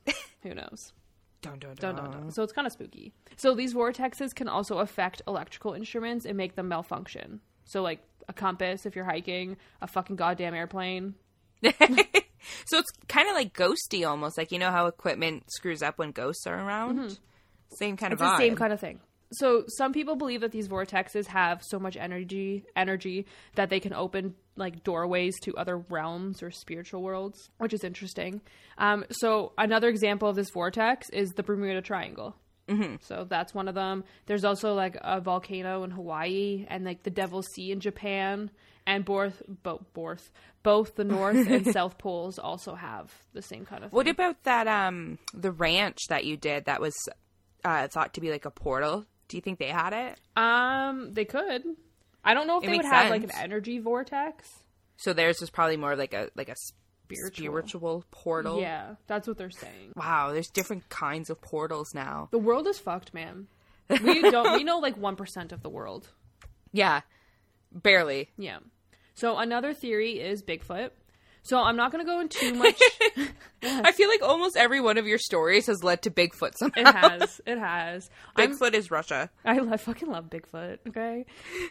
Who 0.44 0.54
knows?" 0.54 0.94
Dun, 1.42 1.58
dun, 1.60 1.74
Dun, 1.76 1.96
dun, 1.96 2.12
dun. 2.12 2.32
So 2.32 2.44
it's 2.44 2.54
kind 2.54 2.68
of 2.68 2.74
spooky. 2.74 3.14
So 3.36 3.56
these 3.56 3.74
vortexes 3.74 4.36
can 4.36 4.48
also 4.48 4.78
affect 4.78 5.24
electrical 5.28 5.74
instruments 5.74 6.24
and 6.26 6.38
make 6.38 6.56
them 6.56 6.68
malfunction. 6.68 7.42
So 7.66 7.82
like 7.82 8.00
a 8.28 8.34
compass 8.34 8.86
if 8.86 8.96
you're 8.96 9.06
hiking, 9.06 9.58
a 9.82 9.88
fucking 9.88 10.18
goddamn 10.18 10.54
airplane. 10.54 11.16
So 12.66 12.80
it's 12.80 12.90
kind 13.08 13.28
of 13.30 13.36
like 13.36 13.54
ghosty, 13.54 14.08
almost 14.08 14.36
like 14.38 14.52
you 14.52 14.58
know 14.58 14.72
how 14.72 14.88
equipment 14.88 15.44
screws 15.52 15.84
up 15.84 16.00
when 16.00 16.12
ghosts 16.12 16.48
are 16.48 16.56
around. 16.60 16.98
Mm-hmm. 17.00 17.14
Same 17.78 17.98
kind 17.98 18.14
It's 18.14 18.22
of 18.22 18.28
the 18.28 18.34
vibe. 18.34 18.38
same 18.38 18.56
kind 18.56 18.74
of 18.74 18.80
thing. 18.80 19.00
So 19.34 19.64
some 19.68 19.94
people 19.94 20.16
believe 20.16 20.42
that 20.42 20.52
these 20.52 20.68
vortexes 20.68 21.28
have 21.28 21.64
so 21.64 21.80
much 21.80 21.96
energy 21.96 22.66
energy 22.76 23.26
that 23.56 23.70
they 23.70 23.80
can 23.80 23.94
open 23.94 24.36
like 24.56 24.84
doorways 24.84 25.40
to 25.42 25.56
other 25.56 25.78
realms 25.78 26.44
or 26.44 26.52
spiritual 26.52 27.02
worlds, 27.02 27.50
which 27.58 27.74
is 27.74 27.84
interesting. 27.84 28.42
Um, 28.78 29.06
so 29.12 29.54
another 29.58 29.88
example 29.88 30.28
of 30.28 30.36
this 30.36 30.50
vortex 30.54 31.10
is 31.10 31.30
the 31.32 31.44
Bermuda 31.44 31.82
Triangle. 31.82 32.36
Mm-hmm. 32.68 32.96
So 33.02 33.26
that's 33.28 33.54
one 33.54 33.68
of 33.68 33.76
them. 33.76 34.04
There's 34.26 34.44
also 34.44 34.74
like 34.74 34.98
a 35.02 35.20
volcano 35.20 35.84
in 35.84 35.92
Hawaii 35.92 36.66
and 36.70 36.86
like 36.86 37.04
the 37.04 37.10
Devil's 37.10 37.48
Sea 37.54 37.72
in 37.72 37.80
Japan, 37.80 38.52
and 38.86 39.04
both 39.04 39.42
both 39.64 39.82
both 39.94 40.32
both 40.64 40.96
the 40.96 41.04
North 41.04 41.48
and 41.48 41.66
South 41.74 41.98
poles 41.98 42.40
also 42.40 42.76
have 42.76 43.12
the 43.34 43.42
same 43.42 43.66
kind 43.66 43.84
of. 43.84 43.92
Thing. 43.92 43.96
What 43.96 44.08
about 44.08 44.44
that? 44.44 44.68
Um, 44.68 45.18
the 45.34 45.52
ranch 45.52 46.00
that 46.10 46.26
you 46.26 46.38
did 46.38 46.66
that 46.66 46.80
was 46.80 46.96
uh, 47.66 47.88
thought 47.88 48.14
to 48.14 48.22
be 48.22 48.32
like 48.32 48.46
a 48.46 48.52
portal. 48.52 49.06
Do 49.32 49.38
you 49.38 49.42
think 49.42 49.60
they 49.60 49.68
had 49.70 49.94
it? 49.94 50.20
Um, 50.36 51.14
they 51.14 51.24
could. 51.24 51.64
I 52.24 52.34
don't 52.34 52.48
know 52.48 52.58
if 52.58 52.64
It 52.64 52.68
they 52.68 52.72
would 52.74 52.84
makes 52.84 52.94
have 52.94 53.10
like 53.10 53.24
an 53.24 53.32
energy 53.34 53.80
vortex. 53.80 54.60
So 54.98 55.14
theirs 55.14 55.40
was 55.40 55.50
probably 55.50 55.78
more 55.78 55.96
like 55.96 56.14
a 56.14 56.30
like 56.36 56.50
a 56.50 56.56
Spiritual. 56.58 57.32
spiritual, 57.46 58.06
portal. 58.12 58.60
Yeah, 58.60 58.96
that's 59.08 59.30
what 59.30 59.38
they're 59.38 59.50
saying. 59.50 59.94
Wow, 59.96 60.34
there's 60.34 60.50
different 60.50 60.90
kinds 60.90 61.30
of 61.30 61.40
portals 61.42 61.94
now. 61.94 62.28
The 62.32 62.38
world 62.40 62.68
is 62.68 62.78
fucked, 62.78 63.14
man. 63.14 63.48
We 64.04 64.22
don't. 64.32 64.54
we 64.58 64.66
know 64.66 64.80
like 64.80 64.98
one 64.98 65.16
percent 65.16 65.54
of 65.54 65.64
the 65.64 65.70
world. 65.70 66.10
Yeah, 66.74 67.02
barely. 67.72 68.32
Yeah. 68.38 68.60
So 69.16 69.38
another 69.38 69.74
theory 69.74 70.20
is 70.20 70.44
Bigfoot. 70.44 70.92
So 71.44 71.58
I'm 71.60 71.76
not 71.76 71.92
going 71.92 72.06
to 72.06 72.10
go 72.10 72.20
in 72.20 72.30
too 72.30 72.54
much. 72.56 72.80
I 73.64 73.92
feel 73.92 74.10
like 74.10 74.22
almost 74.22 74.56
every 74.56 74.80
one 74.80 74.98
of 74.98 75.08
your 75.08 75.18
stories 75.18 75.68
has 75.68 75.84
led 75.84 76.04
to 76.04 76.12
Bigfoot 76.12 76.56
somehow. 76.58 76.82
it 76.82 76.96
has. 76.96 77.42
It 77.46 77.58
has. 77.58 78.10
I'm, 78.36 78.52
Bigfoot 78.58 78.74
is 78.74 78.92
Russia. 78.92 79.30
I, 79.44 79.58
lo- 79.58 79.76
fucking 79.78 80.10
love 80.10 80.30
Bigfoot. 80.30 80.80
Okay. 80.88 81.26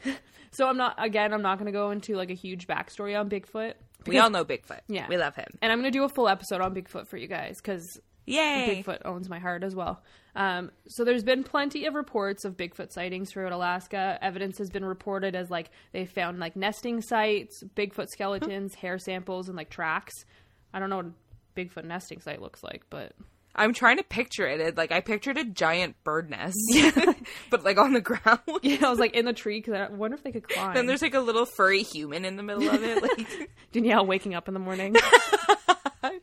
so 0.50 0.66
I'm 0.66 0.76
not. 0.76 0.94
Again, 0.98 1.32
I'm 1.32 1.42
not 1.42 1.58
going 1.58 1.66
to 1.66 1.72
go 1.72 1.90
into 1.90 2.16
like 2.16 2.30
a 2.30 2.34
huge 2.34 2.66
backstory 2.66 3.18
on 3.18 3.30
Bigfoot. 3.30 3.74
We 4.06 4.18
all 4.18 4.30
know 4.30 4.44
Bigfoot. 4.44 4.80
Yeah. 4.88 5.06
we 5.08 5.16
love 5.18 5.36
him. 5.36 5.46
And 5.60 5.70
I'm 5.70 5.78
going 5.80 5.92
to 5.92 5.96
do 5.96 6.04
a 6.04 6.08
full 6.08 6.26
episode 6.28 6.60
on 6.60 6.74
Bigfoot 6.74 7.06
for 7.06 7.16
you 7.16 7.28
guys 7.28 7.58
because 7.58 8.00
Yay! 8.26 8.82
Bigfoot 8.84 9.02
owns 9.04 9.28
my 9.28 9.38
heart 9.38 9.62
as 9.64 9.74
well. 9.74 10.02
Um, 10.36 10.70
so 10.86 11.04
there's 11.04 11.24
been 11.24 11.42
plenty 11.42 11.86
of 11.86 11.94
reports 11.94 12.44
of 12.44 12.56
Bigfoot 12.56 12.92
sightings 12.92 13.30
throughout 13.32 13.52
Alaska. 13.52 14.18
Evidence 14.22 14.58
has 14.58 14.70
been 14.70 14.84
reported 14.84 15.34
as 15.34 15.50
like 15.50 15.70
they 15.92 16.06
found 16.06 16.38
like 16.38 16.54
nesting 16.54 17.00
sites, 17.02 17.64
Bigfoot 17.74 18.08
skeletons, 18.08 18.74
hair 18.74 18.98
samples, 18.98 19.48
and 19.48 19.56
like 19.56 19.70
tracks. 19.70 20.24
I 20.72 20.78
don't 20.78 20.90
know 20.90 20.96
what 20.98 21.06
a 21.06 21.12
Bigfoot 21.60 21.84
nesting 21.84 22.20
site 22.20 22.40
looks 22.40 22.62
like, 22.62 22.84
but 22.90 23.12
I'm 23.56 23.74
trying 23.74 23.96
to 23.96 24.04
picture 24.04 24.46
it. 24.46 24.60
It- 24.60 24.76
Like 24.76 24.92
I 24.92 25.00
pictured 25.00 25.36
a 25.36 25.44
giant 25.44 25.96
bird 26.04 26.30
nest, 26.30 26.56
but 27.50 27.64
like 27.64 27.78
on 27.78 27.92
the 27.92 28.00
ground. 28.00 28.38
yeah, 28.62 28.86
I 28.86 28.90
was 28.90 29.00
like 29.00 29.14
in 29.16 29.24
the 29.24 29.32
tree 29.32 29.58
because 29.58 29.74
I 29.74 29.88
wonder 29.92 30.14
if 30.16 30.22
they 30.22 30.30
could 30.30 30.48
climb. 30.48 30.74
Then 30.74 30.86
there's 30.86 31.02
like 31.02 31.14
a 31.14 31.20
little 31.20 31.46
furry 31.46 31.82
human 31.82 32.24
in 32.24 32.36
the 32.36 32.44
middle 32.44 32.68
of 32.68 32.84
it, 32.84 33.02
like 33.02 33.50
Danyelle 33.72 34.06
waking 34.06 34.34
up 34.34 34.46
in 34.46 34.54
the 34.54 34.60
morning. 34.60 34.94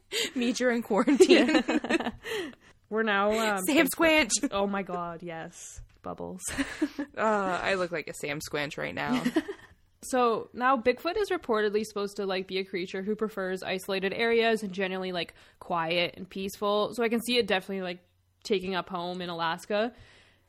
me 0.36 0.54
during 0.54 0.82
quarantine. 0.82 1.64
We're 2.90 3.04
now 3.04 3.32
um, 3.58 3.64
Sam 3.66 3.88
Squanch. 3.88 4.32
Oh 4.52 4.66
my 4.68 4.82
god, 4.82 5.22
yes, 5.24 5.82
bubbles. 6.02 6.42
Uh, 7.18 7.60
I 7.64 7.74
look 7.74 7.92
like 7.92 8.08
a 8.08 8.14
Sam 8.14 8.40
Squanch 8.40 8.78
right 8.78 8.94
now. 8.94 9.24
So 10.04 10.50
now 10.54 10.78
Bigfoot 10.78 11.18
is 11.18 11.32
reportedly 11.32 11.84
supposed 11.84 12.18
to 12.18 12.28
like 12.28 12.48
be 12.48 12.60
a 12.60 12.64
creature 12.64 13.02
who 13.02 13.16
prefers 13.16 13.64
isolated 13.64 14.14
areas 14.14 14.62
and 14.62 14.72
generally 14.72 15.12
like 15.12 15.34
quiet 15.60 16.14
and 16.16 16.30
peaceful. 16.30 16.94
So 16.94 17.04
I 17.04 17.10
can 17.10 17.20
see 17.24 17.38
it 17.38 17.48
definitely 17.48 17.82
like 17.82 18.00
taking 18.44 18.76
up 18.76 18.88
home 18.88 19.22
in 19.22 19.30
Alaska 19.30 19.92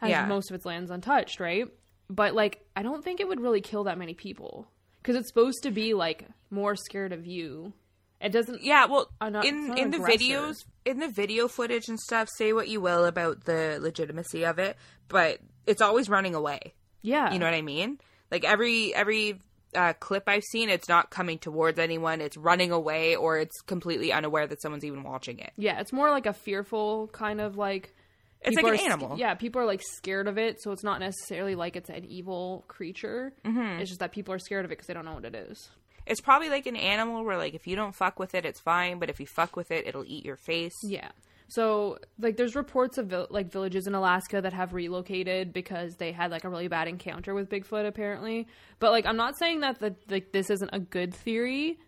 as 0.02 0.10
Yeah. 0.10 0.26
most 0.26 0.50
of 0.50 0.54
its 0.56 0.66
lands 0.66 0.90
untouched, 0.90 1.40
right? 1.40 1.66
But 2.10 2.34
like 2.34 2.60
I 2.76 2.82
don't 2.82 3.02
think 3.02 3.18
it 3.20 3.26
would 3.26 3.40
really 3.40 3.62
kill 3.62 3.84
that 3.84 3.96
many 3.98 4.12
people 4.14 4.68
cuz 5.02 5.16
it's 5.16 5.28
supposed 5.28 5.62
to 5.62 5.70
be 5.70 5.94
like 5.94 6.28
more 6.50 6.76
scared 6.76 7.14
of 7.14 7.26
you. 7.26 7.72
It 8.20 8.30
doesn't 8.32 8.62
Yeah, 8.62 8.86
well, 8.86 9.10
not- 9.20 9.44
in 9.44 9.76
in 9.78 9.90
the 9.90 9.98
videos, 9.98 10.64
in 10.84 10.98
the 10.98 11.08
video 11.08 11.46
footage 11.48 11.88
and 11.88 11.98
stuff, 12.00 12.28
say 12.36 12.52
what 12.52 12.68
you 12.68 12.80
will 12.80 13.04
about 13.04 13.44
the 13.44 13.78
legitimacy 13.80 14.44
of 14.44 14.58
it, 14.58 14.76
but 15.08 15.38
it's 15.66 15.80
always 15.82 16.08
running 16.08 16.34
away. 16.34 16.74
Yeah. 17.02 17.32
You 17.32 17.38
know 17.38 17.46
what 17.46 17.54
I 17.54 17.62
mean? 17.62 17.98
Like 18.30 18.44
every 18.44 18.94
every 18.94 19.40
uh, 19.74 19.92
clip 20.00 20.24
I've 20.26 20.42
seen, 20.44 20.70
it's 20.70 20.88
not 20.88 21.10
coming 21.10 21.38
towards 21.38 21.78
anyone. 21.78 22.20
It's 22.20 22.36
running 22.36 22.72
away, 22.72 23.14
or 23.16 23.38
it's 23.38 23.60
completely 23.60 24.12
unaware 24.12 24.46
that 24.46 24.60
someone's 24.62 24.84
even 24.84 25.02
watching 25.02 25.38
it. 25.38 25.52
Yeah, 25.56 25.78
it's 25.80 25.92
more 25.92 26.10
like 26.10 26.26
a 26.26 26.32
fearful 26.32 27.08
kind 27.08 27.40
of 27.40 27.56
like. 27.56 27.94
It's 28.40 28.54
like 28.56 28.64
an 28.64 28.70
are 28.74 28.76
sc- 28.76 28.84
animal. 28.84 29.18
yeah, 29.18 29.34
people 29.34 29.60
are 29.60 29.66
like 29.66 29.82
scared 29.82 30.26
of 30.28 30.38
it, 30.38 30.62
so 30.62 30.70
it's 30.72 30.84
not 30.84 31.00
necessarily 31.00 31.54
like 31.54 31.76
it's 31.76 31.90
an 31.90 32.04
evil 32.04 32.64
creature. 32.68 33.34
Mm-hmm. 33.44 33.80
It's 33.80 33.90
just 33.90 34.00
that 34.00 34.12
people 34.12 34.32
are 34.32 34.38
scared 34.38 34.64
of 34.64 34.70
it 34.70 34.76
because 34.76 34.86
they 34.86 34.94
don't 34.94 35.04
know 35.04 35.14
what 35.14 35.24
it 35.24 35.34
is. 35.34 35.68
It's 36.08 36.20
probably 36.20 36.48
like 36.48 36.66
an 36.66 36.76
animal 36.76 37.24
where, 37.24 37.36
like, 37.36 37.54
if 37.54 37.66
you 37.66 37.76
don't 37.76 37.94
fuck 37.94 38.18
with 38.18 38.34
it, 38.34 38.44
it's 38.44 38.60
fine, 38.60 38.98
but 38.98 39.10
if 39.10 39.20
you 39.20 39.26
fuck 39.26 39.54
with 39.56 39.70
it, 39.70 39.86
it'll 39.86 40.04
eat 40.06 40.24
your 40.24 40.36
face. 40.36 40.74
Yeah. 40.82 41.10
So 41.50 41.98
like, 42.18 42.36
there's 42.36 42.54
reports 42.54 42.98
of 42.98 43.06
vil- 43.06 43.26
like 43.30 43.50
villages 43.50 43.86
in 43.86 43.94
Alaska 43.94 44.40
that 44.42 44.52
have 44.52 44.74
relocated 44.74 45.52
because 45.52 45.94
they 45.96 46.12
had 46.12 46.30
like 46.30 46.44
a 46.44 46.48
really 46.50 46.68
bad 46.68 46.88
encounter 46.88 47.34
with 47.34 47.48
Bigfoot, 47.48 47.86
apparently. 47.86 48.46
But 48.80 48.90
like, 48.90 49.06
I'm 49.06 49.16
not 49.16 49.38
saying 49.38 49.60
that 49.60 49.78
the 49.78 49.94
like 50.10 50.32
this 50.32 50.50
isn't 50.50 50.70
a 50.74 50.78
good 50.80 51.14
theory. 51.14 51.78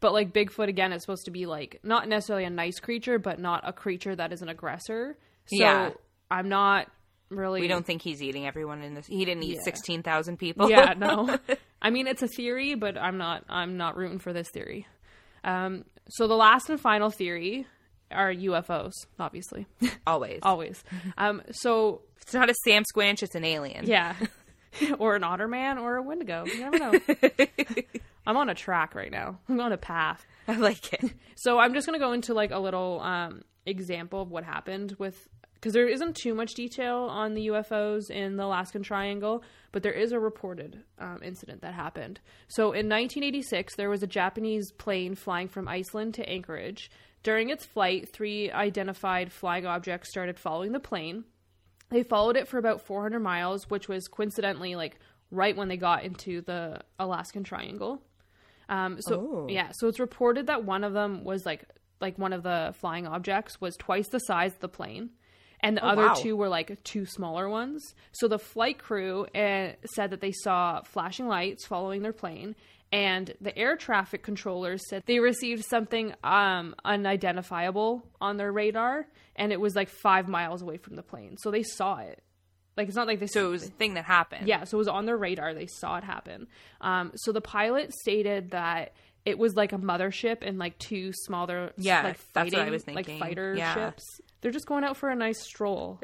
but 0.00 0.14
like 0.14 0.32
Bigfoot 0.32 0.68
again 0.68 0.92
is 0.94 1.02
supposed 1.02 1.26
to 1.26 1.30
be 1.30 1.44
like 1.44 1.80
not 1.82 2.08
necessarily 2.08 2.46
a 2.46 2.50
nice 2.50 2.80
creature, 2.80 3.18
but 3.18 3.38
not 3.38 3.60
a 3.68 3.72
creature 3.74 4.16
that 4.16 4.32
is 4.32 4.40
an 4.40 4.48
aggressor. 4.48 5.18
So 5.46 5.56
Yeah. 5.58 5.90
I'm 6.30 6.48
not 6.48 6.86
really 7.30 7.60
We 7.60 7.68
don't 7.68 7.86
think 7.86 8.02
he's 8.02 8.22
eating 8.22 8.46
everyone 8.46 8.82
in 8.82 8.94
this. 8.94 9.06
He 9.06 9.24
didn't 9.24 9.42
eat 9.44 9.56
Yeah. 9.56 9.62
sixteen 9.64 10.02
thousand 10.02 10.36
people. 10.38 10.68
yeah, 10.70 10.94
no. 10.96 11.38
I 11.82 11.90
mean, 11.90 12.06
it's 12.06 12.22
a 12.22 12.28
theory, 12.28 12.74
but 12.74 12.98
I'm 12.98 13.16
not. 13.18 13.44
I'm 13.48 13.76
not 13.76 13.96
rooting 13.96 14.18
for 14.18 14.32
this 14.32 14.48
theory. 14.50 14.86
Um, 15.44 15.84
so 16.08 16.26
the 16.28 16.34
last 16.36 16.68
and 16.68 16.78
final 16.80 17.10
theory 17.10 17.66
are 18.10 18.32
UFOs, 18.32 18.92
obviously, 19.18 19.66
always. 20.06 20.40
always. 20.42 20.82
Um, 21.16 21.42
so 21.52 22.02
It's 22.20 22.34
not 22.34 22.50
a 22.50 22.54
Sam 22.64 22.82
Squinch. 22.84 23.22
It's 23.22 23.34
an 23.34 23.44
alien. 23.44 23.86
yeah, 23.86 24.14
or 24.98 25.14
an 25.16 25.24
otter 25.24 25.48
man 25.48 25.78
or 25.78 25.96
a 25.96 26.02
Wendigo. 26.02 26.44
You 26.44 26.58
never 26.60 26.78
know. 26.78 26.92
I'm 28.26 28.36
on 28.36 28.50
a 28.50 28.54
track 28.54 28.94
right 28.94 29.10
now. 29.10 29.38
I'm 29.48 29.60
on 29.60 29.72
a 29.72 29.76
path. 29.78 30.26
I 30.46 30.56
like 30.56 30.92
it. 30.92 31.12
So 31.36 31.58
I'm 31.58 31.72
just 31.74 31.86
gonna 31.86 31.98
go 31.98 32.12
into 32.12 32.34
like 32.34 32.50
a 32.50 32.58
little 32.58 33.00
um, 33.00 33.42
example 33.64 34.20
of 34.22 34.30
what 34.30 34.44
happened 34.44 34.94
with 34.98 35.28
because 35.60 35.74
there 35.74 35.86
isn't 35.88 36.16
too 36.16 36.32
much 36.34 36.54
detail 36.54 37.06
on 37.10 37.34
the 37.34 37.48
UFOs 37.48 38.08
in 38.10 38.36
the 38.36 38.44
Alaskan 38.44 38.82
Triangle, 38.82 39.42
but 39.72 39.82
there 39.82 39.92
is 39.92 40.12
a 40.12 40.18
reported 40.18 40.82
um, 40.98 41.20
incident 41.22 41.60
that 41.60 41.74
happened. 41.74 42.18
So 42.48 42.68
in 42.72 42.88
1986, 42.88 43.76
there 43.76 43.90
was 43.90 44.02
a 44.02 44.06
Japanese 44.06 44.72
plane 44.72 45.14
flying 45.14 45.48
from 45.48 45.68
Iceland 45.68 46.14
to 46.14 46.28
Anchorage. 46.28 46.90
During 47.22 47.50
its 47.50 47.66
flight, 47.66 48.08
three 48.10 48.50
identified 48.50 49.30
flying 49.30 49.66
objects 49.66 50.08
started 50.08 50.38
following 50.38 50.72
the 50.72 50.80
plane. 50.80 51.24
They 51.90 52.02
followed 52.04 52.36
it 52.38 52.48
for 52.48 52.56
about 52.58 52.80
400 52.86 53.20
miles, 53.20 53.68
which 53.68 53.88
was 53.88 54.08
coincidentally 54.08 54.76
like 54.76 54.98
right 55.30 55.54
when 55.56 55.68
they 55.68 55.76
got 55.76 56.04
into 56.04 56.40
the 56.40 56.80
Alaskan 56.98 57.44
Triangle. 57.44 58.00
Um, 58.70 59.00
so 59.00 59.14
Oh. 59.20 59.46
yeah, 59.50 59.72
so 59.72 59.88
it's 59.88 60.00
reported 60.00 60.46
that 60.46 60.64
one 60.64 60.84
of 60.84 60.92
them 60.94 61.24
was 61.24 61.44
like 61.44 61.64
like 62.00 62.18
one 62.18 62.32
of 62.32 62.42
the 62.42 62.72
flying 62.78 63.06
objects 63.06 63.60
was 63.60 63.76
twice 63.76 64.08
the 64.08 64.20
size 64.20 64.54
of 64.54 64.60
the 64.60 64.68
plane, 64.68 65.10
and 65.62 65.76
the 65.76 65.84
other 65.84 66.06
wow. 66.06 66.14
two 66.14 66.36
were 66.36 66.48
like 66.48 66.82
two 66.84 67.04
smaller 67.06 67.48
ones. 67.48 67.82
So 68.12 68.28
the 68.28 68.38
flight 68.38 68.78
crew 68.78 69.26
uh, 69.34 69.72
said 69.94 70.10
that 70.10 70.20
they 70.20 70.32
saw 70.32 70.82
flashing 70.82 71.28
lights 71.28 71.66
following 71.66 72.02
their 72.02 72.12
plane, 72.12 72.54
and 72.92 73.32
the 73.40 73.56
air 73.56 73.76
traffic 73.76 74.22
controllers 74.22 74.80
said 74.88 75.02
they 75.06 75.20
received 75.20 75.64
something 75.64 76.14
um, 76.24 76.74
unidentifiable 76.84 78.06
on 78.20 78.36
their 78.36 78.52
radar, 78.52 79.06
and 79.36 79.52
it 79.52 79.60
was 79.60 79.74
like 79.76 79.88
five 79.88 80.28
miles 80.28 80.62
away 80.62 80.76
from 80.78 80.96
the 80.96 81.02
plane. 81.02 81.36
So 81.38 81.50
they 81.50 81.62
saw 81.62 81.98
it. 81.98 82.22
Like 82.76 82.88
it's 82.88 82.96
not 82.96 83.06
like 83.06 83.20
they 83.20 83.26
So 83.26 83.48
it 83.48 83.50
was 83.50 83.64
a 83.66 83.70
thing 83.70 83.94
that 83.94 84.04
happened. 84.04 84.48
yeah, 84.48 84.64
so 84.64 84.76
it 84.76 84.78
was 84.78 84.88
on 84.88 85.04
their 85.04 85.16
radar. 85.16 85.52
They 85.54 85.66
saw 85.66 85.98
it 85.98 86.04
happen. 86.04 86.46
Um, 86.80 87.12
so 87.14 87.32
the 87.32 87.40
pilot 87.40 87.92
stated 87.92 88.52
that 88.52 88.92
it 89.26 89.38
was 89.38 89.54
like 89.54 89.72
a 89.72 89.78
mothership 89.78 90.38
and 90.40 90.58
like 90.58 90.78
two 90.78 91.12
smaller, 91.12 91.72
Yeah, 91.76 92.02
like 92.04 92.18
that's 92.32 92.52
what 92.52 92.60
I 92.60 92.70
fighting, 92.70 92.72
was 92.72 92.86
like 92.88 93.18
fighter 93.18 93.54
Yeah. 93.54 93.74
ships. 93.74 94.20
They're 94.40 94.52
just 94.52 94.66
going 94.66 94.84
out 94.84 94.96
for 94.96 95.08
a 95.08 95.16
nice 95.16 95.40
stroll. 95.42 96.00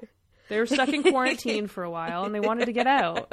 They 0.48 0.58
were 0.58 0.66
stuck 0.66 0.88
in 0.90 1.02
quarantine 1.02 1.66
for 1.66 1.82
a 1.82 1.90
while 1.90 2.24
and 2.24 2.34
they 2.34 2.40
wanted 2.40 2.66
to 2.66 2.72
get 2.72 2.86
out. 2.86 3.32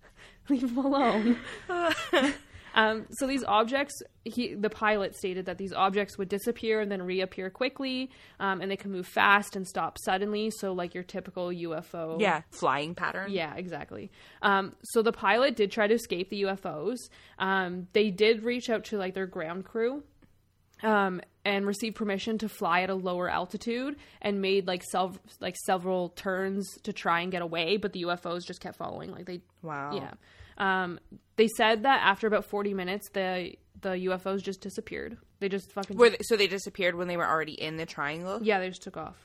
Leave 0.48 0.74
them 0.74 0.84
alone. 0.84 1.38
Um, 2.74 3.06
so 3.10 3.26
these 3.26 3.44
objects, 3.44 4.02
he, 4.24 4.54
the 4.54 4.68
pilot 4.68 5.16
stated 5.16 5.46
that 5.46 5.58
these 5.58 5.72
objects 5.72 6.18
would 6.18 6.28
disappear 6.28 6.80
and 6.80 6.90
then 6.90 7.02
reappear 7.02 7.48
quickly, 7.48 8.10
um, 8.40 8.60
and 8.60 8.70
they 8.70 8.76
can 8.76 8.90
move 8.90 9.06
fast 9.06 9.56
and 9.56 9.66
stop 9.66 9.96
suddenly. 10.04 10.50
So 10.50 10.72
like 10.72 10.94
your 10.94 11.04
typical 11.04 11.48
UFO. 11.48 12.20
Yeah. 12.20 12.42
Flying 12.50 12.94
pattern. 12.94 13.30
Yeah, 13.30 13.54
exactly. 13.54 14.10
Um, 14.42 14.74
so 14.82 15.02
the 15.02 15.12
pilot 15.12 15.56
did 15.56 15.70
try 15.70 15.86
to 15.86 15.94
escape 15.94 16.30
the 16.30 16.42
UFOs. 16.42 16.98
Um, 17.38 17.86
they 17.92 18.10
did 18.10 18.42
reach 18.42 18.68
out 18.68 18.84
to 18.86 18.98
like 18.98 19.14
their 19.14 19.26
ground 19.26 19.64
crew. 19.64 20.02
Um, 20.84 21.20
and 21.46 21.66
received 21.66 21.94
permission 21.96 22.38
to 22.38 22.48
fly 22.48 22.80
at 22.80 22.90
a 22.90 22.94
lower 22.94 23.28
altitude 23.28 23.96
and 24.22 24.40
made 24.40 24.66
like 24.66 24.82
self 24.82 25.18
like 25.40 25.56
several 25.66 26.08
turns 26.10 26.66
to 26.84 26.92
try 26.92 27.20
and 27.20 27.30
get 27.30 27.42
away, 27.42 27.76
but 27.76 27.92
the 27.92 28.02
UFOs 28.04 28.46
just 28.46 28.60
kept 28.60 28.76
following. 28.78 29.10
Like 29.12 29.26
they 29.26 29.40
Wow. 29.62 29.94
yeah. 29.94 30.14
Um, 30.56 30.98
they 31.36 31.48
said 31.48 31.82
that 31.82 32.00
after 32.02 32.26
about 32.26 32.44
40 32.46 32.72
minutes, 32.74 33.08
the 33.12 33.54
the 33.82 33.90
UFOs 33.90 34.42
just 34.42 34.62
disappeared. 34.62 35.18
They 35.40 35.48
just 35.50 35.70
fucking 35.72 35.98
Were 35.98 36.10
they, 36.10 36.16
so 36.22 36.36
they 36.36 36.46
disappeared 36.46 36.94
when 36.94 37.08
they 37.08 37.18
were 37.18 37.28
already 37.28 37.52
in 37.52 37.76
the 37.76 37.84
triangle. 37.84 38.38
yeah, 38.42 38.58
they 38.58 38.68
just 38.68 38.82
took 38.82 38.96
off. 38.96 39.16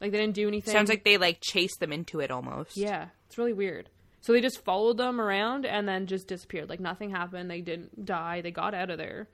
Like 0.00 0.10
they 0.10 0.18
didn't 0.18 0.34
do 0.34 0.48
anything. 0.48 0.72
Sounds 0.72 0.88
like 0.88 1.04
they 1.04 1.16
like 1.16 1.38
chased 1.40 1.78
them 1.78 1.92
into 1.92 2.18
it 2.20 2.30
almost. 2.32 2.76
yeah, 2.76 3.08
it's 3.26 3.38
really 3.38 3.52
weird. 3.52 3.88
So 4.20 4.32
they 4.32 4.40
just 4.40 4.64
followed 4.64 4.96
them 4.96 5.20
around 5.20 5.64
and 5.64 5.86
then 5.88 6.06
just 6.06 6.26
disappeared. 6.26 6.68
Like 6.68 6.80
nothing 6.80 7.10
happened. 7.10 7.48
They 7.48 7.60
didn't 7.60 8.04
die. 8.04 8.40
They 8.40 8.50
got 8.50 8.74
out 8.74 8.90
of 8.90 8.98
there. 8.98 9.28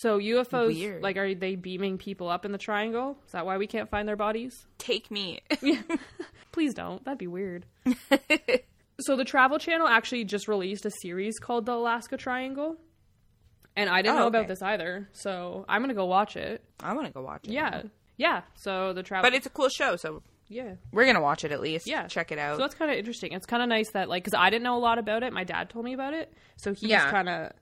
So 0.00 0.18
UFOs, 0.18 0.74
Weird. 0.74 1.02
like, 1.02 1.16
are 1.16 1.34
they 1.34 1.54
beaming 1.56 1.96
people 1.98 2.28
up 2.28 2.44
in 2.44 2.52
the 2.52 2.58
triangle? 2.58 3.16
Is 3.26 3.32
that 3.32 3.46
why 3.46 3.56
we 3.56 3.66
can't 3.66 3.88
find 3.88 4.06
their 4.06 4.16
bodies? 4.16 4.66
Take 4.78 5.10
me. 5.10 5.40
Please 6.52 6.74
don't. 6.74 7.02
That'd 7.04 7.18
be 7.18 7.26
weird. 7.26 7.64
so 9.00 9.16
the 9.16 9.24
Travel 9.24 9.58
Channel 9.58 9.88
actually 9.88 10.24
just 10.24 10.48
released 10.48 10.84
a 10.86 10.90
series 11.02 11.38
called 11.38 11.66
The 11.66 11.72
Alaska 11.72 12.16
Triangle. 12.16 12.76
And 13.74 13.88
I 13.90 14.02
didn't 14.02 14.16
Oh, 14.16 14.20
know 14.20 14.26
about 14.26 14.48
this 14.48 14.62
either. 14.62 15.08
So 15.12 15.64
I'm 15.68 15.80
going 15.80 15.88
to 15.90 15.94
go 15.94 16.06
watch 16.06 16.36
it. 16.36 16.64
I 16.80 16.94
want 16.94 17.06
to 17.06 17.12
go 17.12 17.22
watch 17.22 17.44
it. 17.46 17.50
Yeah. 17.52 17.82
Yeah. 18.16 18.42
So 18.54 18.92
the 18.94 19.02
travel 19.02 19.28
But 19.30 19.34
it's 19.36 19.46
a 19.46 19.50
cool 19.50 19.68
show, 19.68 19.96
so 19.96 20.22
yeah. 20.48 20.76
we're 20.92 21.04
gonna 21.04 21.20
watch 21.20 21.44
it 21.44 21.52
at 21.52 21.60
least. 21.60 21.86
Yeah. 21.86 22.06
Check 22.06 22.32
it 22.32 22.38
out. 22.38 22.56
So 22.56 22.62
that's 22.62 22.74
kind 22.74 22.90
of 22.90 22.96
interesting. 22.96 23.32
It's 23.32 23.44
kind 23.44 23.62
of 23.62 23.68
nice 23.68 23.90
that 23.90 24.08
like 24.08 24.24
cuz 24.24 24.32
I 24.32 24.48
didn't 24.48 24.62
know 24.62 24.76
a 24.76 24.80
lot 24.80 24.98
about 24.98 25.22
it. 25.22 25.34
My 25.34 25.44
dad 25.44 25.68
told 25.68 25.84
me 25.84 25.92
about 25.92 26.14
it. 26.14 26.32
So 26.56 26.72
he's 26.72 26.88
Yeah. 26.88 27.10
kind 27.10 27.28
of 27.28 27.52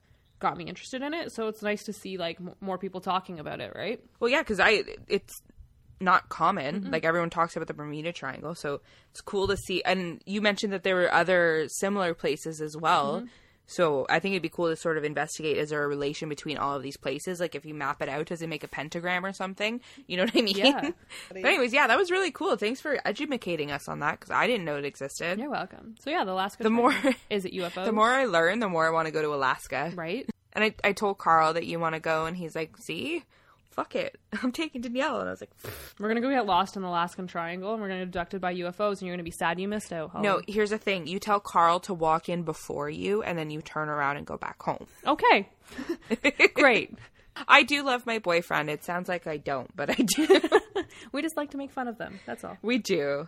got 0.45 0.57
me 0.57 0.65
interested 0.65 1.01
in 1.01 1.13
it. 1.13 1.31
So 1.31 1.47
it's 1.47 1.61
nice 1.63 1.83
to 1.85 1.93
see 1.93 2.17
like 2.17 2.37
m- 2.39 2.53
more 2.61 2.77
people 2.77 3.01
talking 3.01 3.39
about 3.39 3.59
it, 3.61 3.73
right? 3.75 3.99
Well, 4.19 4.29
yeah, 4.29 4.41
because 4.41 4.59
I 4.59 4.83
it's 5.07 5.33
not 5.99 6.29
common. 6.29 6.81
Mm-hmm. 6.81 6.91
Like 6.91 7.05
everyone 7.05 7.29
talks 7.31 7.55
about 7.55 7.67
the 7.67 7.73
Bermuda 7.73 8.11
Triangle, 8.13 8.53
so 8.53 8.81
it's 9.11 9.21
cool 9.21 9.47
to 9.47 9.57
see. 9.57 9.81
And 9.83 10.21
you 10.25 10.41
mentioned 10.41 10.73
that 10.73 10.83
there 10.83 10.95
were 10.95 11.11
other 11.11 11.65
similar 11.67 12.13
places 12.13 12.61
as 12.61 12.75
well. 12.77 13.17
Mm-hmm. 13.21 13.27
So 13.67 14.05
I 14.11 14.19
think 14.19 14.33
it'd 14.33 14.43
be 14.43 14.49
cool 14.49 14.69
to 14.69 14.75
sort 14.75 14.99
of 14.99 15.03
investigate: 15.03 15.57
is 15.57 15.71
there 15.71 15.83
a 15.83 15.87
relation 15.87 16.29
between 16.29 16.57
all 16.59 16.75
of 16.75 16.83
these 16.83 16.97
places? 16.97 17.39
Like 17.39 17.55
if 17.55 17.65
you 17.65 17.73
map 17.73 17.99
it 18.03 18.09
out, 18.09 18.27
does 18.27 18.43
it 18.43 18.47
make 18.49 18.63
a 18.63 18.67
pentagram 18.67 19.25
or 19.25 19.33
something? 19.33 19.81
You 20.07 20.17
know 20.17 20.25
what 20.25 20.35
I 20.37 20.41
mean? 20.41 20.55
Yeah. 20.57 20.91
but 21.29 21.43
anyways, 21.43 21.73
yeah, 21.73 21.87
that 21.87 21.97
was 21.97 22.11
really 22.11 22.29
cool. 22.29 22.57
Thanks 22.57 22.79
for 22.79 22.99
educating 23.05 23.71
us 23.71 23.87
on 23.87 24.01
that 24.01 24.19
because 24.19 24.29
I 24.29 24.45
didn't 24.45 24.65
know 24.65 24.77
it 24.77 24.85
existed. 24.85 25.39
You're 25.39 25.49
welcome. 25.49 25.95
So 26.01 26.11
yeah, 26.11 26.23
the 26.23 26.33
Alaska 26.33 26.61
The 26.61 26.69
more- 26.69 26.93
is 27.31 27.45
it 27.45 27.53
UFO? 27.53 27.85
The 27.85 27.91
more 27.91 28.09
I 28.11 28.25
learn, 28.25 28.59
the 28.59 28.69
more 28.69 28.85
I 28.85 28.91
want 28.91 29.07
to 29.07 29.11
go 29.11 29.23
to 29.23 29.33
Alaska. 29.33 29.91
right? 29.95 30.29
And 30.55 30.63
I, 30.63 30.73
I 30.83 30.93
told 30.93 31.17
Carl 31.19 31.53
that 31.53 31.65
you 31.65 31.79
want 31.79 31.93
to 31.95 31.99
go, 31.99 32.25
and 32.25 32.35
he's 32.37 32.55
like, 32.55 32.77
"See, 32.77 33.23
fuck 33.71 33.93
it, 33.95 34.17
I'm 34.41 34.51
taking 34.53 34.81
Danyelle." 34.81 35.19
And 35.19 35.27
I 35.27 35.31
was 35.31 35.41
like, 35.41 35.51
We're 35.99 36.07
gonna 36.07 36.21
go 36.21 36.29
get 36.29 36.45
lost 36.45 36.75
in 36.77 36.81
the 36.81 36.87
Alaskan 36.87 37.27
Triangle, 37.27 37.73
and 37.73 37.81
we're 37.81 37.89
gonna 37.89 37.99
get 37.99 38.07
abducted 38.07 38.39
by 38.41 38.55
UFOs, 38.55 38.93
and 38.99 39.01
you're 39.03 39.15
gonna 39.15 39.23
be 39.23 39.31
sad 39.31 39.59
you 39.59 39.67
missed 39.67 39.91
out. 39.93 40.11
Holly. 40.11 40.23
No, 40.23 40.41
here's 40.47 40.69
the 40.69 40.77
thing. 40.77 41.07
You 41.07 41.19
tell 41.19 41.39
Carl 41.39 41.79
to 41.81 41.93
walk 41.93 42.29
in 42.29 42.43
before 42.43 42.89
you, 42.89 43.21
and 43.21 43.37
then 43.37 43.49
you 43.51 43.61
turn 43.61 43.89
around 43.89 44.17
and 44.17 44.25
go 44.25 44.37
back 44.37 44.61
home. 44.63 44.87
Okay. 45.05 45.49
Great. 46.53 46.97
I 47.49 47.63
do 47.63 47.83
love 47.83 48.05
my 48.05 48.19
boyfriend. 48.19 48.69
It 48.69 48.85
sounds 48.85 49.09
like 49.09 49.27
I 49.27 49.35
don't, 49.37 49.75
but 49.75 49.89
I 49.89 49.95
do. 49.95 50.39
We 51.11 51.21
just 51.21 51.35
like 51.35 51.51
to 51.51 51.57
make 51.57 51.71
fun 51.71 51.87
of 51.89 51.97
them. 51.97 52.19
That's 52.25 52.43
all. 52.45 52.57
we 52.61 52.77
do. 52.77 53.27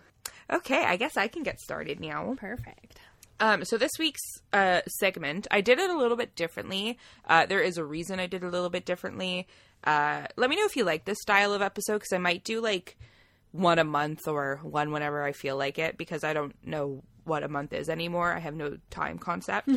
Okay, 0.50 0.82
I 0.84 0.96
guess 0.96 1.16
I 1.18 1.28
can 1.28 1.42
get 1.42 1.60
started 1.60 2.00
now. 2.00 2.34
Perfect. 2.38 2.98
Um, 3.40 3.64
so 3.64 3.76
this 3.76 3.92
week's 3.98 4.22
uh, 4.52 4.80
segment, 4.98 5.46
I 5.50 5.60
did 5.60 5.78
it 5.78 5.90
a 5.90 5.96
little 5.96 6.16
bit 6.16 6.34
differently. 6.34 6.98
Uh, 7.24 7.46
there 7.46 7.60
is 7.60 7.78
a 7.78 7.84
reason 7.84 8.18
I 8.18 8.26
did 8.26 8.42
it 8.42 8.46
a 8.46 8.50
little 8.50 8.70
bit 8.70 8.84
differently. 8.84 9.46
Uh, 9.84 10.26
let 10.36 10.50
me 10.50 10.56
know 10.56 10.64
if 10.64 10.76
you 10.76 10.84
like 10.84 11.04
this 11.04 11.20
style 11.22 11.52
of 11.52 11.62
episode 11.62 11.94
because 11.94 12.12
I 12.12 12.18
might 12.18 12.44
do 12.44 12.60
like 12.60 12.96
one 13.52 13.78
a 13.78 13.84
month 13.84 14.26
or 14.26 14.60
one 14.62 14.90
whenever 14.90 15.22
I 15.22 15.32
feel 15.32 15.56
like 15.56 15.78
it 15.78 15.96
because 15.96 16.24
I 16.24 16.32
don't 16.32 16.54
know 16.66 17.02
what 17.24 17.42
a 17.44 17.48
month 17.48 17.72
is 17.72 17.88
anymore. 17.88 18.32
I 18.32 18.40
have 18.40 18.54
no 18.54 18.78
time 18.90 19.18
concept. 19.18 19.68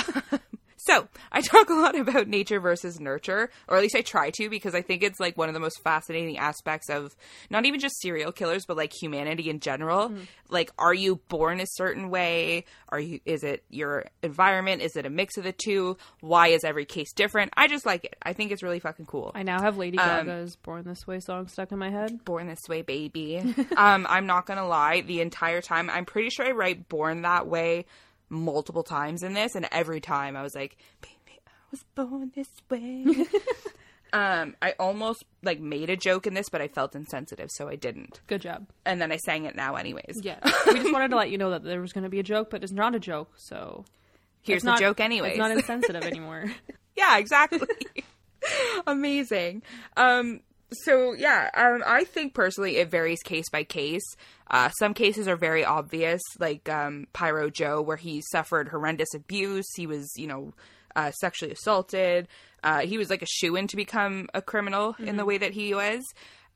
So, 0.84 1.08
I 1.30 1.40
talk 1.42 1.68
a 1.68 1.74
lot 1.74 1.98
about 1.98 2.26
nature 2.26 2.58
versus 2.58 3.00
nurture, 3.00 3.50
or 3.68 3.76
at 3.76 3.82
least 3.82 3.94
I 3.96 4.00
try 4.00 4.30
to, 4.30 4.48
because 4.48 4.74
I 4.74 4.82
think 4.82 5.02
it's 5.02 5.20
like 5.20 5.36
one 5.36 5.48
of 5.48 5.54
the 5.54 5.60
most 5.60 5.82
fascinating 5.82 6.38
aspects 6.38 6.88
of 6.88 7.14
not 7.50 7.66
even 7.66 7.80
just 7.80 8.00
serial 8.00 8.32
killers, 8.32 8.64
but 8.66 8.76
like 8.76 8.92
humanity 8.92 9.50
in 9.50 9.60
general. 9.60 10.12
Like, 10.48 10.70
are 10.78 10.94
you 10.94 11.16
born 11.28 11.60
a 11.60 11.66
certain 11.66 12.10
way? 12.10 12.64
Are 12.88 12.98
you, 12.98 13.20
is 13.24 13.44
it 13.44 13.62
your 13.68 14.06
environment? 14.22 14.82
Is 14.82 14.96
it 14.96 15.06
a 15.06 15.10
mix 15.10 15.36
of 15.36 15.44
the 15.44 15.52
two? 15.52 15.96
Why 16.20 16.48
is 16.48 16.64
every 16.64 16.86
case 16.86 17.12
different? 17.12 17.52
I 17.56 17.68
just 17.68 17.84
like 17.86 18.04
it. 18.04 18.16
I 18.22 18.32
think 18.32 18.50
it's 18.50 18.62
really 18.62 18.80
fucking 18.80 19.06
cool. 19.06 19.32
I 19.34 19.42
now 19.42 19.60
have 19.60 19.76
Lady 19.76 19.98
Um, 19.98 20.26
Gaga's 20.26 20.56
"Born 20.56 20.84
This 20.84 21.06
Way" 21.06 21.20
song 21.20 21.48
stuck 21.48 21.72
in 21.72 21.78
my 21.78 21.90
head. 21.90 22.24
Born 22.24 22.48
this 22.48 22.68
way, 22.68 22.82
baby. 22.82 23.38
um, 23.76 24.06
I'm 24.08 24.26
not 24.26 24.46
gonna 24.46 24.66
lie, 24.66 25.02
the 25.02 25.20
entire 25.20 25.60
time, 25.60 25.90
I'm 25.90 26.04
pretty 26.04 26.30
sure 26.30 26.46
I 26.46 26.52
write 26.52 26.88
born 26.88 27.22
that 27.22 27.46
way 27.46 27.84
multiple 28.30 28.82
times 28.82 29.22
in 29.22 29.34
this, 29.34 29.54
and 29.54 29.68
every 29.70 30.00
time 30.00 30.36
I 30.36 30.42
was 30.42 30.54
like, 30.54 30.78
baby, 31.02 31.38
I 31.46 31.50
was 31.70 31.84
born 31.94 32.32
this 32.34 32.48
way. 32.70 33.04
um, 34.12 34.56
I 34.62 34.74
almost 34.78 35.24
like 35.42 35.60
made 35.60 35.90
a 35.90 35.96
joke 35.96 36.26
in 36.26 36.34
this, 36.34 36.48
but 36.48 36.60
I 36.62 36.68
felt 36.68 36.94
insensitive, 36.94 37.50
so 37.50 37.68
I 37.68 37.76
didn't. 37.76 38.20
Good 38.26 38.40
job. 38.40 38.66
And 38.86 39.00
then 39.00 39.12
I 39.12 39.16
sang 39.16 39.44
it 39.44 39.56
now 39.56 39.74
anyways. 39.74 40.20
Yeah, 40.22 40.38
we 40.66 40.74
just 40.74 40.92
wanted 40.92 41.08
to 41.10 41.16
let 41.16 41.30
you 41.30 41.38
know 41.38 41.50
that 41.50 41.64
there 41.64 41.80
was 41.80 41.92
going 41.92 42.04
to 42.04 42.10
be 42.10 42.20
a 42.20 42.24
joke, 42.24 42.50
but 42.50 42.62
it's 42.62 42.72
not 42.72 42.94
a 42.94 43.00
joke. 43.00 43.32
So 43.36 43.84
Here's 44.42 44.62
the 44.62 44.76
joke 44.76 45.00
anyways. 45.00 45.32
It's 45.32 45.38
not 45.38 45.50
insensitive 45.50 46.02
anymore. 46.04 46.46
yeah, 46.96 47.18
exactly. 47.18 47.68
Amazing. 48.86 49.62
Um, 49.96 50.40
so 50.72 51.12
yeah, 51.12 51.50
um, 51.54 51.82
I 51.86 52.04
think 52.04 52.34
personally 52.34 52.76
it 52.76 52.90
varies 52.90 53.22
case 53.22 53.48
by 53.50 53.64
case. 53.64 54.04
Uh, 54.50 54.70
some 54.70 54.94
cases 54.94 55.28
are 55.28 55.36
very 55.36 55.64
obvious, 55.64 56.20
like 56.38 56.68
um, 56.68 57.06
Pyro 57.12 57.50
Joe, 57.50 57.80
where 57.82 57.96
he 57.96 58.22
suffered 58.32 58.68
horrendous 58.68 59.14
abuse. 59.14 59.66
He 59.76 59.86
was, 59.86 60.10
you 60.16 60.26
know, 60.26 60.52
uh, 60.96 61.12
sexually 61.12 61.52
assaulted. 61.52 62.28
Uh, 62.62 62.80
he 62.80 62.98
was 62.98 63.10
like 63.10 63.22
a 63.22 63.26
shoe 63.26 63.56
in 63.56 63.66
to 63.68 63.76
become 63.76 64.28
a 64.34 64.42
criminal 64.42 64.96
in 64.98 65.16
the 65.16 65.24
way 65.24 65.38
that 65.38 65.52
he 65.52 65.74
was. 65.74 66.02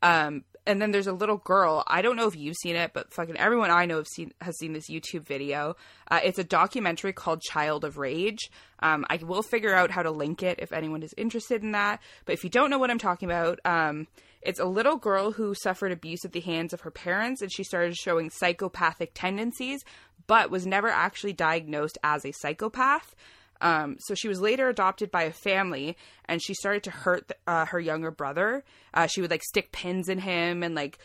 Um, 0.02 0.44
and 0.66 0.80
then 0.80 0.90
there's 0.90 1.06
a 1.06 1.12
little 1.12 1.36
girl. 1.36 1.84
I 1.86 2.02
don't 2.02 2.16
know 2.16 2.26
if 2.26 2.36
you've 2.36 2.56
seen 2.56 2.76
it, 2.76 2.92
but 2.92 3.12
fucking 3.12 3.36
everyone 3.36 3.70
I 3.70 3.86
know 3.86 3.96
have 3.96 4.08
seen 4.08 4.32
has 4.40 4.58
seen 4.58 4.72
this 4.72 4.90
YouTube 4.90 5.26
video. 5.26 5.76
Uh, 6.10 6.20
it's 6.24 6.38
a 6.38 6.44
documentary 6.44 7.12
called 7.12 7.42
Child 7.42 7.84
of 7.84 7.98
Rage. 7.98 8.50
Um, 8.80 9.04
I 9.08 9.16
will 9.16 9.42
figure 9.42 9.74
out 9.74 9.90
how 9.90 10.02
to 10.02 10.10
link 10.10 10.42
it 10.42 10.58
if 10.60 10.72
anyone 10.72 11.02
is 11.02 11.14
interested 11.16 11.62
in 11.62 11.72
that. 11.72 12.00
But 12.24 12.34
if 12.34 12.44
you 12.44 12.50
don't 12.50 12.70
know 12.70 12.78
what 12.78 12.90
I'm 12.90 12.98
talking 12.98 13.30
about, 13.30 13.60
um, 13.64 14.06
it's 14.42 14.60
a 14.60 14.66
little 14.66 14.96
girl 14.96 15.32
who 15.32 15.54
suffered 15.54 15.92
abuse 15.92 16.24
at 16.24 16.32
the 16.32 16.40
hands 16.40 16.72
of 16.72 16.82
her 16.82 16.90
parents, 16.90 17.40
and 17.40 17.52
she 17.52 17.64
started 17.64 17.96
showing 17.96 18.30
psychopathic 18.30 19.12
tendencies, 19.14 19.84
but 20.26 20.50
was 20.50 20.66
never 20.66 20.88
actually 20.88 21.32
diagnosed 21.32 21.98
as 22.04 22.24
a 22.24 22.32
psychopath. 22.32 23.14
Um, 23.64 23.96
so 23.98 24.14
she 24.14 24.28
was 24.28 24.40
later 24.40 24.68
adopted 24.68 25.10
by 25.10 25.22
a 25.24 25.32
family, 25.32 25.96
and 26.26 26.40
she 26.42 26.54
started 26.54 26.82
to 26.84 26.90
hurt 26.90 27.32
uh, 27.46 27.64
her 27.66 27.80
younger 27.80 28.10
brother. 28.10 28.62
Uh, 28.92 29.06
she 29.06 29.20
would 29.22 29.30
like 29.30 29.42
stick 29.42 29.72
pins 29.72 30.08
in 30.08 30.18
him 30.18 30.62
and 30.62 30.74
like 30.74 30.98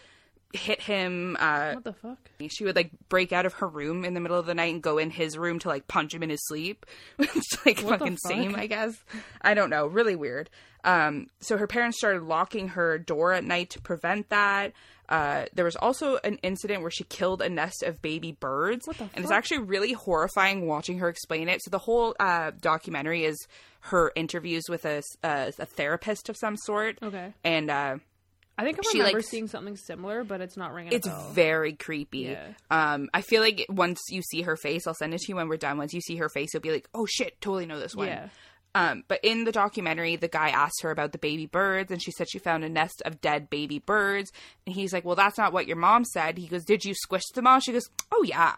hit 0.54 0.82
him. 0.82 1.38
Uh, 1.40 1.74
What 1.76 1.84
the 1.86 1.94
fuck? 1.94 2.18
she 2.50 2.66
would 2.66 2.76
like 2.76 2.92
break 3.08 3.32
out 3.32 3.46
of 3.46 3.54
her 3.54 3.68
room 3.68 4.04
in 4.04 4.14
the 4.14 4.20
middle 4.20 4.38
of 4.38 4.46
the 4.46 4.54
night 4.56 4.74
and 4.74 4.82
go 4.84 4.98
in 4.98 5.10
his 5.10 5.38
room 5.38 5.60
to 5.60 5.68
like 5.70 5.88
punch 5.88 6.14
him 6.14 6.22
in 6.24 6.30
his 6.30 6.46
sleep. 6.48 6.86
it's 7.20 7.66
like 7.66 7.80
What 7.82 8.00
fucking 8.00 8.18
fuck? 8.24 8.32
same, 8.32 8.56
I 8.56 8.68
guess. 8.68 8.94
I 9.42 9.54
don't 9.54 9.70
know. 9.70 9.88
Really 9.88 10.16
weird. 10.16 10.50
Um, 10.84 11.28
so 11.40 11.58
her 11.58 11.68
parents 11.68 11.98
started 11.98 12.24
locking 12.24 12.70
her 12.70 12.98
door 12.98 13.32
at 13.34 13.44
night 13.44 13.70
to 13.72 13.82
prevent 13.82 14.30
that. 14.30 14.74
Uh, 15.10 15.46
there 15.54 15.66
was 15.66 15.76
also 15.76 16.18
an 16.24 16.36
incident 16.44 16.82
where 16.84 16.92
she 16.92 17.04
killed 17.04 17.42
a 17.42 17.50
nest 17.50 17.82
of 17.84 18.00
baby 18.02 18.32
birds, 18.32 18.86
the 18.86 19.10
and 19.16 19.24
it's 19.26 19.32
actually 19.32 19.58
really 19.60 19.94
horrifying 19.94 20.68
watching 20.68 21.00
her 21.00 21.10
explain 21.10 21.50
it. 21.50 21.62
So 21.64 21.72
the 21.72 21.80
whole 21.80 22.16
uh, 22.20 22.52
documentary 22.62 23.26
is 23.26 23.36
her 23.82 24.12
interviews 24.16 24.64
with 24.70 24.86
a, 24.86 25.02
a, 25.24 25.52
a 25.58 25.66
therapist 25.66 26.30
of 26.30 26.38
some 26.38 26.56
sort, 26.58 27.00
Okay. 27.02 27.34
and 27.44 27.72
uh, 27.72 27.98
I 28.58 28.64
think 28.64 28.78
I 28.78 28.82
She, 28.92 29.00
remember 29.00 29.20
like, 29.20 29.26
seeing 29.26 29.48
something 29.48 29.78
similar, 29.78 30.24
but 30.26 30.42
it's 30.42 30.58
not 30.58 30.74
ringing 30.74 30.92
it's 30.94 31.08
a 31.08 31.12
bell. 31.12 31.32
very 31.32 31.74
creepy. 31.74 32.20
Yeah. 32.36 32.50
Um, 32.70 33.10
I 33.14 33.22
feel 33.22 33.42
like 33.42 33.66
once 33.70 34.00
you 34.10 34.22
see 34.22 34.42
her 34.42 34.58
face, 34.58 34.86
I'll 34.86 34.94
send 34.94 35.14
it 35.14 35.22
to 35.22 35.26
you 35.30 35.38
when 35.38 35.48
we're 35.48 35.56
done. 35.58 35.78
Once 35.78 35.94
you 35.94 36.02
see 36.02 36.18
her 36.18 36.28
face, 36.30 36.50
you'll 36.54 36.62
be 36.62 36.72
like, 36.72 36.88
"Oh 36.94 37.06
shit, 37.06 37.40
totally 37.42 37.66
know 37.66 37.80
this 37.80 37.96
one." 37.96 38.08
Yeah. 38.08 38.28
Um, 38.76 39.04
but 39.08 39.20
in 39.24 39.46
the 39.46 39.52
documentary, 39.52 40.16
the 40.16 40.28
guy 40.28 40.50
asked 40.50 40.82
her 40.84 40.92
about 40.92 41.12
the 41.12 41.18
baby 41.18 41.48
birds, 41.48 41.92
and 41.92 42.02
she 42.02 42.12
said 42.12 42.28
she 42.30 42.38
found 42.38 42.64
a 42.64 42.70
nest 42.70 43.02
of 43.04 43.20
dead 43.20 43.50
baby 43.50 43.80
birds. 43.80 44.32
And 44.66 44.76
he's 44.76 44.94
like, 44.94 45.04
"Well, 45.04 45.16
that's 45.16 45.38
not 45.38 45.54
what 45.54 45.68
your 45.68 45.78
mom 45.78 46.06
said." 46.06 46.38
He 46.38 46.48
goes, 46.48 46.64
"Did 46.66 46.86
you 46.86 46.94
squish 46.94 47.26
them 47.34 47.48
all?" 47.48 47.60
She 47.60 47.72
goes, 47.72 47.90
"Oh 48.12 48.24
yeah, 48.24 48.56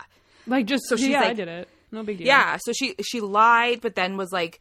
Like 0.48 0.66
just 0.66 0.84
so 0.88 0.98
she's 0.98 1.08
yeah, 1.08 1.22
I 1.22 1.34
did 1.34 1.48
it. 1.48 1.70
No 1.92 2.04
big 2.04 2.18
deal. 2.18 2.28
yeah." 2.28 2.58
So 2.62 2.74
she 2.74 2.96
she 3.02 3.22
lied, 3.22 3.80
but 3.82 3.96
then 3.96 4.18
was 4.18 4.32
like. 4.32 4.60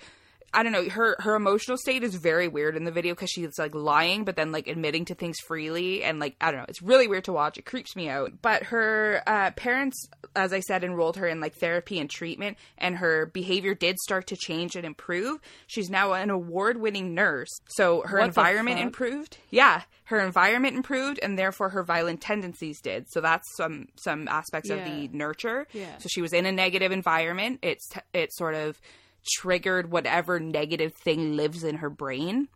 I 0.52 0.62
don't 0.62 0.72
know. 0.72 0.88
Her 0.88 1.16
her 1.20 1.34
emotional 1.36 1.76
state 1.76 2.02
is 2.02 2.14
very 2.14 2.48
weird 2.48 2.76
in 2.76 2.84
the 2.84 2.90
video 2.90 3.14
because 3.14 3.30
she's 3.30 3.58
like 3.58 3.74
lying, 3.74 4.24
but 4.24 4.36
then 4.36 4.50
like 4.50 4.66
admitting 4.66 5.04
to 5.06 5.14
things 5.14 5.36
freely, 5.46 6.02
and 6.02 6.18
like 6.18 6.36
I 6.40 6.50
don't 6.50 6.60
know. 6.60 6.66
It's 6.68 6.82
really 6.82 7.06
weird 7.06 7.24
to 7.24 7.32
watch. 7.32 7.56
It 7.58 7.66
creeps 7.66 7.94
me 7.94 8.08
out. 8.08 8.32
But 8.42 8.64
her 8.64 9.22
uh, 9.26 9.52
parents, 9.52 10.08
as 10.34 10.52
I 10.52 10.60
said, 10.60 10.82
enrolled 10.82 11.16
her 11.18 11.26
in 11.26 11.40
like 11.40 11.54
therapy 11.54 12.00
and 12.00 12.10
treatment, 12.10 12.58
and 12.78 12.96
her 12.96 13.26
behavior 13.26 13.74
did 13.74 13.98
start 13.98 14.26
to 14.28 14.36
change 14.36 14.74
and 14.74 14.84
improve. 14.84 15.38
She's 15.68 15.88
now 15.88 16.14
an 16.14 16.30
award 16.30 16.80
winning 16.80 17.14
nurse, 17.14 17.50
so 17.68 18.02
her 18.02 18.18
What 18.18 18.26
environment 18.26 18.80
improved. 18.80 19.38
Yeah, 19.50 19.82
her 20.04 20.20
environment 20.20 20.74
improved, 20.74 21.20
and 21.22 21.38
therefore 21.38 21.68
her 21.68 21.84
violent 21.84 22.20
tendencies 22.20 22.80
did. 22.80 23.06
So 23.10 23.20
that's 23.20 23.46
some 23.56 23.86
some 23.94 24.26
aspects 24.26 24.70
of 24.70 24.84
the 24.84 25.08
nurture. 25.12 25.68
Yeah. 25.72 25.96
So 25.98 26.08
she 26.10 26.22
was 26.22 26.32
in 26.32 26.44
a 26.44 26.52
negative 26.52 26.90
environment. 26.90 27.60
It's 27.62 27.88
t- 27.88 28.00
it 28.12 28.32
sort 28.32 28.56
of 28.56 28.80
triggered 29.26 29.90
whatever 29.90 30.38
negative 30.40 30.92
thing 30.94 31.36
lives 31.36 31.64
in 31.64 31.76
her 31.76 31.90
brain. 31.90 32.48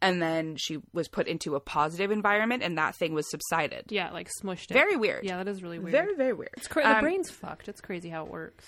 And 0.00 0.20
then 0.20 0.56
she 0.56 0.78
was 0.92 1.06
put 1.06 1.28
into 1.28 1.54
a 1.54 1.60
positive 1.60 2.10
environment, 2.10 2.64
and 2.64 2.76
that 2.76 2.96
thing 2.96 3.14
was 3.14 3.30
subsided. 3.30 3.84
Yeah, 3.90 4.10
like 4.10 4.28
smushed 4.42 4.70
it. 4.70 4.74
Very 4.74 4.96
weird. 4.96 5.24
Yeah, 5.24 5.36
that 5.36 5.46
is 5.46 5.62
really 5.62 5.78
weird. 5.78 5.92
Very, 5.92 6.16
very 6.16 6.32
weird. 6.32 6.50
It's 6.56 6.66
cra- 6.66 6.82
the 6.82 6.96
Um, 6.96 7.00
brain's 7.02 7.30
fucked. 7.30 7.68
It's 7.68 7.80
crazy 7.80 8.08
how 8.08 8.24
it 8.24 8.30
works. 8.30 8.64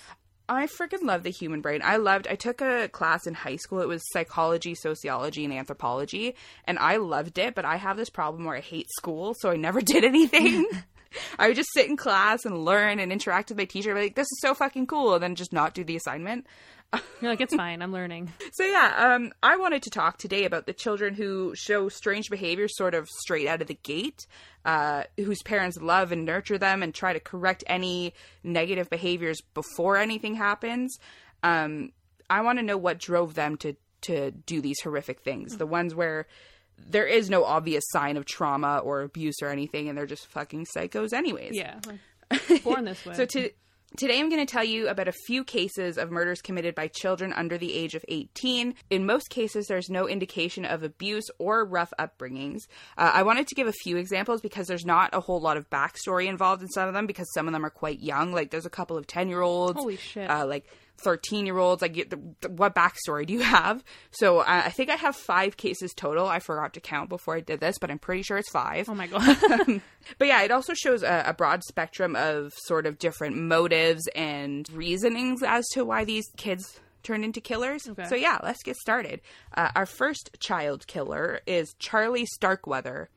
I 0.47 0.67
freaking 0.67 1.01
love 1.03 1.23
the 1.23 1.31
human 1.31 1.59
brain. 1.59 1.81
I 1.83 1.97
loved, 1.97 2.27
I 2.29 2.35
took 2.35 2.61
a 2.61 2.87
class 2.87 3.25
in 3.27 3.33
high 3.33 3.55
school. 3.57 3.81
It 3.81 3.87
was 3.87 4.01
psychology, 4.13 4.75
sociology, 4.75 5.43
and 5.43 5.51
anthropology. 5.53 6.35
And 6.65 6.77
I 6.79 6.97
loved 6.97 7.37
it, 7.37 7.53
but 7.55 7.65
I 7.65 7.75
have 7.77 7.97
this 7.97 8.11
problem 8.11 8.45
where 8.45 8.55
I 8.55 8.61
hate 8.61 8.87
school, 8.95 9.33
so 9.39 9.49
I 9.49 9.57
never 9.57 9.81
did 9.93 10.05
anything. 10.05 10.65
I 11.39 11.47
would 11.47 11.55
just 11.55 11.73
sit 11.73 11.89
in 11.89 11.97
class 11.97 12.45
and 12.45 12.65
learn 12.65 12.99
and 12.99 13.11
interact 13.11 13.49
with 13.49 13.57
my 13.57 13.65
teacher. 13.65 13.93
Be 13.93 14.01
like, 14.01 14.15
this 14.15 14.25
is 14.25 14.39
so 14.41 14.53
fucking 14.53 14.87
cool. 14.87 15.13
And 15.13 15.23
then 15.23 15.35
just 15.35 15.53
not 15.53 15.73
do 15.73 15.83
the 15.83 15.95
assignment. 15.95 16.47
You're 17.21 17.31
like, 17.31 17.41
it's 17.41 17.55
fine. 17.55 17.81
I'm 17.81 17.91
learning. 17.91 18.31
So 18.53 18.63
yeah, 18.63 19.15
um, 19.15 19.33
I 19.43 19.57
wanted 19.57 19.83
to 19.83 19.89
talk 19.89 20.17
today 20.17 20.45
about 20.45 20.65
the 20.65 20.71
children 20.71 21.13
who 21.13 21.53
show 21.55 21.89
strange 21.89 22.29
behavior 22.29 22.69
sort 22.69 22.93
of 22.93 23.09
straight 23.09 23.47
out 23.47 23.61
of 23.61 23.67
the 23.67 23.73
gate, 23.73 24.25
uh, 24.63 25.03
whose 25.17 25.41
parents 25.43 25.77
love 25.77 26.13
and 26.13 26.23
nurture 26.23 26.57
them 26.57 26.81
and 26.81 26.93
try 26.93 27.11
to 27.11 27.19
correct 27.19 27.65
any 27.67 28.13
negative 28.45 28.89
behaviors 28.89 29.41
before 29.53 29.97
anything 29.97 30.35
happens. 30.35 30.97
Um, 31.43 31.91
I 32.29 32.41
want 32.41 32.59
to 32.59 32.63
know 32.63 32.77
what 32.77 32.97
drove 32.97 33.33
them 33.33 33.57
to 33.57 33.75
to 34.01 34.31
do 34.31 34.61
these 34.61 34.79
horrific 34.81 35.21
things. 35.21 35.57
The 35.57 35.65
ones 35.65 35.93
where 35.95 36.27
there 36.77 37.05
is 37.05 37.29
no 37.29 37.43
obvious 37.43 37.83
sign 37.89 38.17
of 38.17 38.25
trauma 38.25 38.79
or 38.79 39.01
abuse 39.01 39.41
or 39.41 39.49
anything, 39.49 39.89
and 39.89 39.97
they're 39.97 40.05
just 40.05 40.27
fucking 40.27 40.65
psychos 40.75 41.13
anyways. 41.13 41.55
Yeah. 41.55 41.79
Born 42.63 42.85
this 42.85 43.05
way. 43.05 43.15
So 43.15 43.25
to, 43.25 43.49
today 43.97 44.19
I'm 44.19 44.29
going 44.29 44.45
to 44.45 44.51
tell 44.51 44.63
you 44.63 44.87
about 44.87 45.07
a 45.07 45.13
few 45.25 45.43
cases 45.43 45.97
of 45.97 46.11
murders 46.11 46.41
committed 46.41 46.75
by 46.75 46.87
children 46.87 47.33
under 47.33 47.57
the 47.57 47.73
age 47.73 47.95
of 47.95 48.03
18. 48.07 48.75
In 48.89 49.05
most 49.05 49.29
cases, 49.29 49.67
there's 49.67 49.89
no 49.89 50.07
indication 50.07 50.65
of 50.65 50.83
abuse 50.83 51.25
or 51.39 51.65
rough 51.65 51.93
upbringings. 51.99 52.61
Uh, 52.97 53.11
I 53.13 53.23
wanted 53.23 53.47
to 53.47 53.55
give 53.55 53.67
a 53.67 53.73
few 53.73 53.97
examples 53.97 54.41
because 54.41 54.67
there's 54.67 54.85
not 54.85 55.09
a 55.13 55.19
whole 55.19 55.39
lot 55.39 55.57
of 55.57 55.69
backstory 55.69 56.27
involved 56.27 56.61
in 56.61 56.69
some 56.69 56.87
of 56.87 56.93
them 56.93 57.07
because 57.07 57.31
some 57.33 57.47
of 57.47 57.53
them 57.53 57.65
are 57.65 57.69
quite 57.69 57.99
young. 57.99 58.31
Like 58.31 58.51
there's 58.51 58.65
a 58.65 58.71
couple 58.71 58.97
of 58.97 59.07
10 59.07 59.29
year 59.29 59.41
olds. 59.41 59.79
Holy 59.79 59.97
shit. 59.97 60.29
Uh, 60.29 60.45
like 60.45 60.67
13 61.03 61.45
year 61.45 61.57
olds. 61.57 61.81
Like, 61.81 62.13
what 62.47 62.75
backstory 62.75 63.25
do 63.25 63.33
you 63.33 63.41
have? 63.41 63.83
So 64.11 64.39
uh, 64.39 64.63
I 64.65 64.69
think 64.69 64.89
I 64.89 64.95
have 64.95 65.15
five 65.15 65.57
cases 65.57 65.93
total. 65.93 66.27
I 66.27 66.39
forgot 66.39 66.73
to 66.73 66.79
count 66.79 67.09
before 67.09 67.35
I 67.35 67.41
did 67.41 67.59
this, 67.59 67.77
but 67.77 67.91
I'm 67.91 67.99
pretty 67.99 68.23
sure 68.23 68.37
it's 68.37 68.49
five. 68.51 68.89
oh 68.89 68.95
my 68.95 69.07
god. 69.07 69.81
But 70.19 70.27
yeah, 70.27 70.43
it 70.43 70.51
also 70.51 70.75
shows 70.75 71.01
a, 71.01 71.23
a 71.27 71.33
broad 71.33 71.63
spectrum 71.63 72.15
of 72.15 72.53
sort 72.53 72.85
of 72.85 72.99
different 72.99 73.37
motives 73.37 74.07
and 74.15 74.69
reasonings 74.71 75.41
as 75.41 75.65
to 75.73 75.83
why 75.83 76.05
these 76.05 76.25
kids 76.37 76.79
turned 77.01 77.23
into 77.23 77.41
killers. 77.41 77.87
Okay. 77.87 78.05
So 78.05 78.15
yeah, 78.15 78.39
let's 78.43 78.61
get 78.61 78.75
started. 78.75 79.21
Uh, 79.55 79.69
our 79.75 79.85
first 79.87 80.37
child 80.39 80.85
killer 80.85 81.39
is 81.47 81.73
Charlie 81.79 82.25
Starkweather. 82.27 83.09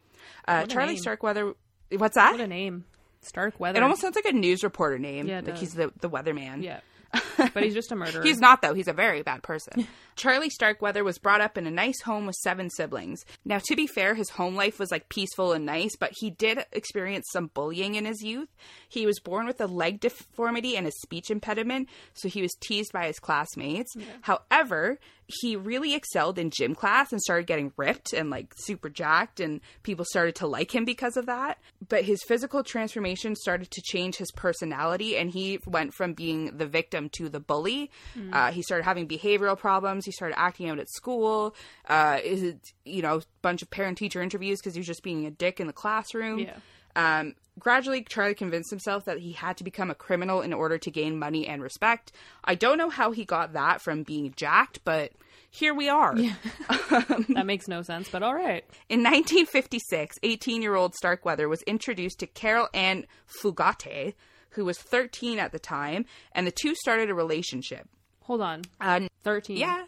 Uh, 0.47 0.65
Charlie 0.65 0.95
name. 0.95 1.03
Starkweather. 1.03 1.55
What's 1.97 2.15
that? 2.15 2.33
what 2.33 2.41
a 2.41 2.47
name. 2.47 2.85
Starkweather. 3.21 3.79
it 3.79 3.83
almost 3.83 4.01
sounds 4.01 4.17
like 4.17 4.27
a 4.27 4.33
news 4.33 4.63
reporter 4.63 4.99
name. 4.99 5.27
Yeah, 5.27 5.37
like 5.37 5.47
does. 5.47 5.61
he's 5.61 5.75
the 5.75 5.93
the 6.01 6.09
weatherman. 6.09 6.63
Yeah. 6.63 6.81
but 7.37 7.63
he's 7.63 7.75
just 7.75 7.93
a 7.93 7.97
murderer. 7.97 8.23
He's 8.23 8.39
not, 8.39 8.63
though. 8.63 8.75
He's 8.75 8.89
a 8.89 8.93
very 8.93 9.23
bad 9.23 9.43
person. 9.43 9.87
Charlie 10.17 10.51
Starkweather 10.51 11.05
was 11.05 11.19
brought 11.19 11.41
up 11.41 11.57
in 11.57 11.67
a 11.67 11.71
nice 11.71 12.03
home 12.03 12.27
with 12.27 12.35
seven 12.35 12.71
siblings. 12.71 13.25
Now, 13.45 13.61
to 13.67 13.77
be 13.77 13.87
fair, 13.87 14.15
his 14.15 14.31
home 14.31 14.57
life 14.57 14.81
was 14.81 14.91
like 14.91 15.09
peaceful 15.09 15.53
and 15.53 15.65
nice, 15.65 15.95
but 15.97 16.11
he 16.19 16.31
did 16.31 16.59
experience 16.73 17.27
some 17.33 17.51
bullying 17.55 17.95
in 17.95 18.05
his 18.05 18.23
youth. 18.23 18.49
He 18.89 19.07
was 19.07 19.21
born 19.21 19.47
with 19.47 19.61
a 19.61 19.67
leg 19.67 20.01
deformity 20.01 20.77
and 20.77 20.89
a 20.89 20.91
speech 20.91 21.31
impediment, 21.31 21.89
so 22.15 22.29
he 22.29 22.43
was 22.43 22.57
teased 22.61 22.93
by 22.93 23.07
his 23.07 23.21
classmates. 23.21 23.95
However, 24.23 24.99
he 25.29 25.55
really 25.55 25.95
excelled 25.95 26.39
in 26.39 26.51
gym 26.51 26.75
class 26.75 27.13
and 27.13 27.21
started 27.21 27.47
getting 27.47 27.73
ripped 27.77 28.13
and 28.13 28.29
like 28.29 28.53
super 28.57 28.89
jacked, 28.89 29.39
and 29.39 29.61
people 29.85 30.05
started 30.05 30.35
to 30.37 30.49
like 30.49 30.75
him 30.75 30.85
because 30.85 31.17
of 31.17 31.27
that. 31.27 31.59
But 31.89 32.05
his 32.05 32.25
physical 32.27 32.65
transformation 32.65 33.37
started 33.37 33.71
to 33.71 33.83
change 33.83 34.17
his 34.17 34.33
personality, 34.33 35.17
and 35.17 35.31
he 35.31 35.61
went 35.65 35.95
from 35.95 36.15
being 36.15 36.57
the 36.57 36.67
victim 36.67 36.98
to 37.11 37.29
the 37.29 37.41
bully. 37.41 37.91
Uh, 38.33 38.51
he 38.51 38.63
started 38.63 38.85
having 38.85 39.07
behavioral 39.07 39.59
problems. 39.59 40.07
He 40.07 40.13
started 40.13 40.39
acting 40.39 40.71
out 40.71 40.79
at 40.79 40.89
school. 40.89 41.55
Uh, 41.87 42.19
is 42.25 42.55
you 42.85 43.03
know, 43.03 43.21
bunch 43.43 43.61
of 43.61 43.69
parent 43.71 43.99
teacher 43.99 44.23
interviews 44.23 44.61
because 44.61 44.75
he 44.75 44.81
was 44.81 44.87
just 44.87 45.03
being 45.03 45.27
a 45.27 45.31
dick 45.31 45.61
in 45.61 45.67
the 45.67 45.73
classroom. 45.73 46.39
Yeah. 46.39 46.57
Um, 46.97 47.35
gradually, 47.59 48.03
Charlie 48.03 48.35
convinced 48.35 48.71
himself 48.71 49.05
that 49.05 49.19
he 49.19 49.33
had 49.33 49.57
to 49.59 49.65
become 49.65 49.91
a 49.91 49.95
criminal 49.95 50.41
in 50.41 50.53
order 50.53 50.79
to 50.79 50.91
gain 50.91 51.19
money 51.19 51.47
and 51.47 51.63
respect. 51.63 52.13
I 52.45 52.55
don't 52.55 52.79
know 52.79 52.91
how 52.91 53.13
he 53.13 53.25
got 53.25 53.53
that 53.53 53.81
from 53.81 54.03
being 54.03 54.33
jacked, 54.37 54.81
but 54.85 55.13
here 55.51 55.75
we 55.75 55.89
are. 55.89 56.15
that 56.91 57.45
makes 57.47 57.69
no 57.69 57.83
sense, 57.83 58.09
but 58.09 58.23
all 58.23 58.35
right. 58.35 58.65
In 58.89 59.03
1956, 59.03 60.17
18 60.23 60.63
year 60.63 60.75
old 60.75 60.95
Starkweather 60.95 61.49
was 61.49 61.63
introduced 61.63 62.21
to 62.21 62.27
Carol 62.27 62.69
Ann 62.75 63.07
Fugate, 63.43 64.15
who 64.51 64.65
was 64.65 64.79
13 64.79 65.39
at 65.39 65.53
the 65.53 65.59
time, 65.59 66.05
and 66.33 66.47
the 66.47 66.51
two 66.53 66.75
started 66.75 67.11
a 67.11 67.15
relationship. 67.15 67.89
Hold 68.23 68.41
on. 68.43 68.63
Uh, 68.81 69.01
13. 69.25 69.57
yeah. 69.57 69.85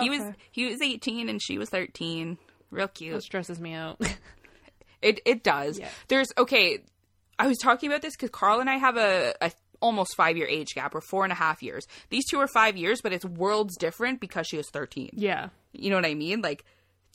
He 0.00 0.08
was 0.08 0.22
he 0.50 0.64
was 0.70 0.80
18 0.80 1.28
and 1.28 1.38
she 1.42 1.58
was 1.58 1.68
13. 1.68 2.38
Real 2.70 2.88
cute. 2.88 3.12
That 3.12 3.22
stresses 3.22 3.60
me 3.60 3.74
out. 3.74 4.00
It 5.02 5.20
it 5.26 5.42
does. 5.42 5.78
Yeah. 5.80 5.88
There's 6.08 6.28
okay. 6.38 6.78
I 7.38 7.48
was 7.48 7.58
talking 7.58 7.90
about 7.90 8.02
this 8.02 8.14
because 8.14 8.30
Carl 8.30 8.60
and 8.60 8.70
I 8.70 8.76
have 8.76 8.96
a, 8.96 9.34
a 9.40 9.50
almost 9.80 10.14
five 10.16 10.36
year 10.36 10.46
age 10.46 10.68
gap. 10.74 10.94
We're 10.94 11.00
four 11.00 11.24
and 11.24 11.32
a 11.32 11.36
half 11.36 11.60
years. 11.60 11.86
These 12.08 12.24
two 12.30 12.38
are 12.38 12.46
five 12.46 12.76
years, 12.76 13.00
but 13.02 13.12
it's 13.12 13.24
worlds 13.24 13.76
different 13.76 14.20
because 14.20 14.46
she 14.46 14.56
was 14.56 14.70
13. 14.70 15.10
yeah. 15.14 15.48
You 15.72 15.90
know 15.90 15.96
what 15.96 16.06
I 16.06 16.14
mean? 16.14 16.40
Like 16.40 16.64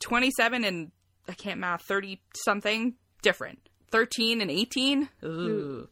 27 0.02 0.64
and 0.64 0.90
I 1.28 1.32
can't 1.32 1.60
math 1.60 1.82
30 1.82 2.20
something 2.44 2.94
different. 3.22 3.58
13 3.90 4.40
and 4.42 4.50
18. 4.50 5.08
Ooh, 5.24 5.88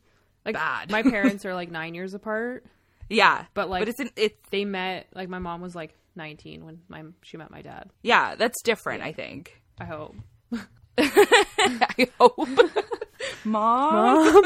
Like 0.47 0.55
bad. 0.55 0.91
my 0.91 1.03
parents 1.03 1.45
are 1.45 1.53
like 1.61 1.71
nine 1.71 1.95
years 1.95 2.15
apart. 2.15 2.65
yeah, 3.11 3.45
But, 3.53 3.69
like- 3.69 3.83
but 3.83 3.89
it's 3.89 4.01
an, 4.01 4.11
it's 4.17 4.37
They 4.51 4.65
met 4.65 5.09
like 5.15 5.29
my 5.29 5.39
mom 5.41 5.61
was 5.61 5.75
like 5.75 5.95
19 6.15 6.65
when 6.65 6.79
my 6.89 7.03
she 7.23 7.37
met 7.37 7.51
my 7.51 7.61
dad. 7.61 7.91
yeah, 8.03 8.37
that's 8.37 8.63
different. 8.63 9.03
I 9.03 9.13
think. 9.13 9.61
I 9.79 9.85
hope. 9.85 10.15
I 10.99 12.09
hope. 12.19 12.49
Mom. 13.45 14.43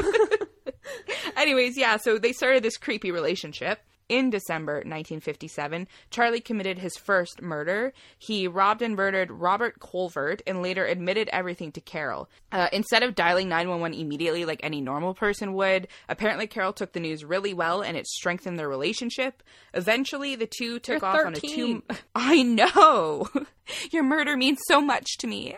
Anyways, 1.36 1.76
yeah, 1.78 1.96
so 1.96 2.18
they 2.18 2.32
started 2.32 2.62
this 2.62 2.76
creepy 2.76 3.10
relationship. 3.12 3.78
In 4.10 4.28
December 4.28 4.74
1957, 4.78 5.86
Charlie 6.10 6.40
committed 6.40 6.78
his 6.78 6.96
first 6.96 7.40
murder. 7.40 7.92
He 8.18 8.48
robbed 8.48 8.82
and 8.82 8.96
murdered 8.96 9.30
Robert 9.30 9.78
Colvert 9.78 10.42
and 10.48 10.62
later 10.62 10.84
admitted 10.84 11.28
everything 11.32 11.70
to 11.70 11.80
Carol. 11.80 12.28
Uh, 12.50 12.66
instead 12.72 13.04
of 13.04 13.14
dialing 13.14 13.48
911 13.48 13.96
immediately 13.96 14.44
like 14.44 14.58
any 14.64 14.80
normal 14.80 15.14
person 15.14 15.54
would, 15.54 15.86
apparently 16.08 16.48
Carol 16.48 16.72
took 16.72 16.90
the 16.92 16.98
news 16.98 17.24
really 17.24 17.54
well 17.54 17.82
and 17.82 17.96
it 17.96 18.08
strengthened 18.08 18.58
their 18.58 18.68
relationship. 18.68 19.44
Eventually, 19.74 20.34
the 20.34 20.48
two 20.58 20.80
took 20.80 21.02
You're 21.02 21.08
off 21.08 21.26
on 21.26 21.32
a 21.34 21.36
13. 21.36 21.54
two. 21.54 21.82
I 22.16 22.42
know! 22.42 23.28
Your 23.92 24.02
murder 24.02 24.36
means 24.36 24.58
so 24.66 24.80
much 24.80 25.18
to 25.18 25.28
me. 25.28 25.56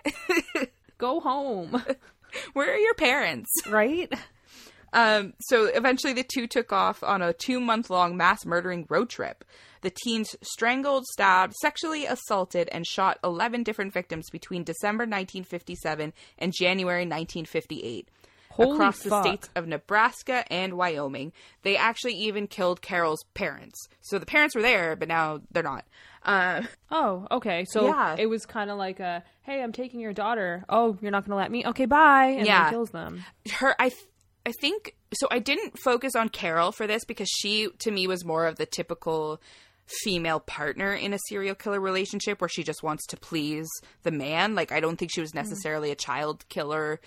Go 0.98 1.20
home. 1.20 1.82
Where 2.52 2.70
are 2.74 2.78
your 2.78 2.94
parents? 2.94 3.48
right? 3.66 4.12
Um, 4.92 5.32
so 5.40 5.66
eventually, 5.66 6.12
the 6.12 6.22
two 6.24 6.46
took 6.46 6.72
off 6.72 7.02
on 7.02 7.22
a 7.22 7.32
two 7.32 7.60
month 7.60 7.88
long 7.90 8.16
mass 8.16 8.44
murdering 8.44 8.86
road 8.88 9.08
trip. 9.08 9.44
The 9.80 9.90
teens 10.04 10.36
strangled, 10.42 11.06
stabbed, 11.06 11.54
sexually 11.54 12.06
assaulted, 12.06 12.68
and 12.70 12.86
shot 12.86 13.18
11 13.24 13.62
different 13.64 13.92
victims 13.92 14.30
between 14.30 14.62
December 14.64 15.02
1957 15.04 16.12
and 16.38 16.52
January 16.56 17.02
1958. 17.02 18.08
Holy 18.50 18.70
across 18.74 18.98
the 19.00 19.10
states 19.22 19.48
of 19.56 19.66
Nebraska 19.66 20.44
and 20.52 20.74
Wyoming. 20.74 21.32
They 21.62 21.76
actually 21.78 22.12
even 22.16 22.46
killed 22.46 22.82
Carol's 22.82 23.24
parents. 23.32 23.88
So 24.02 24.18
the 24.18 24.26
parents 24.26 24.54
were 24.54 24.60
there, 24.60 24.94
but 24.94 25.08
now 25.08 25.40
they're 25.50 25.62
not. 25.62 25.86
Uh, 26.22 26.62
Oh, 26.90 27.26
okay. 27.30 27.64
So 27.70 27.86
Yeah. 27.86 28.14
it 28.18 28.26
was 28.26 28.44
kind 28.44 28.70
of 28.70 28.76
like 28.76 29.00
a, 29.00 29.24
hey, 29.40 29.62
I'm 29.62 29.72
taking 29.72 30.00
your 30.00 30.12
daughter. 30.12 30.64
Oh, 30.68 30.98
you're 31.00 31.10
not 31.10 31.24
going 31.24 31.30
to 31.30 31.36
let 31.36 31.50
me? 31.50 31.64
Okay, 31.66 31.86
bye. 31.86 32.26
And 32.36 32.46
Yeah. 32.46 32.68
kills 32.68 32.90
them. 32.90 33.24
her 33.54 33.74
I 33.80 33.90
I 34.44 34.52
think 34.52 34.96
so 35.14 35.28
I 35.30 35.38
didn't 35.38 35.78
focus 35.78 36.16
on 36.16 36.28
Carol 36.28 36.72
for 36.72 36.86
this 36.86 37.04
because 37.04 37.28
she 37.28 37.68
to 37.78 37.90
me 37.90 38.06
was 38.06 38.24
more 38.24 38.46
of 38.46 38.56
the 38.56 38.66
typical 38.66 39.40
female 40.02 40.40
partner 40.40 40.92
in 40.92 41.12
a 41.12 41.18
serial 41.28 41.54
killer 41.54 41.80
relationship 41.80 42.40
where 42.40 42.48
she 42.48 42.62
just 42.62 42.82
wants 42.82 43.06
to 43.06 43.16
please 43.16 43.68
the 44.04 44.10
man 44.10 44.54
like 44.54 44.72
I 44.72 44.80
don't 44.80 44.96
think 44.96 45.10
she 45.12 45.20
was 45.20 45.34
necessarily 45.34 45.90
a 45.90 45.96
child 45.96 46.48
killer 46.48 47.00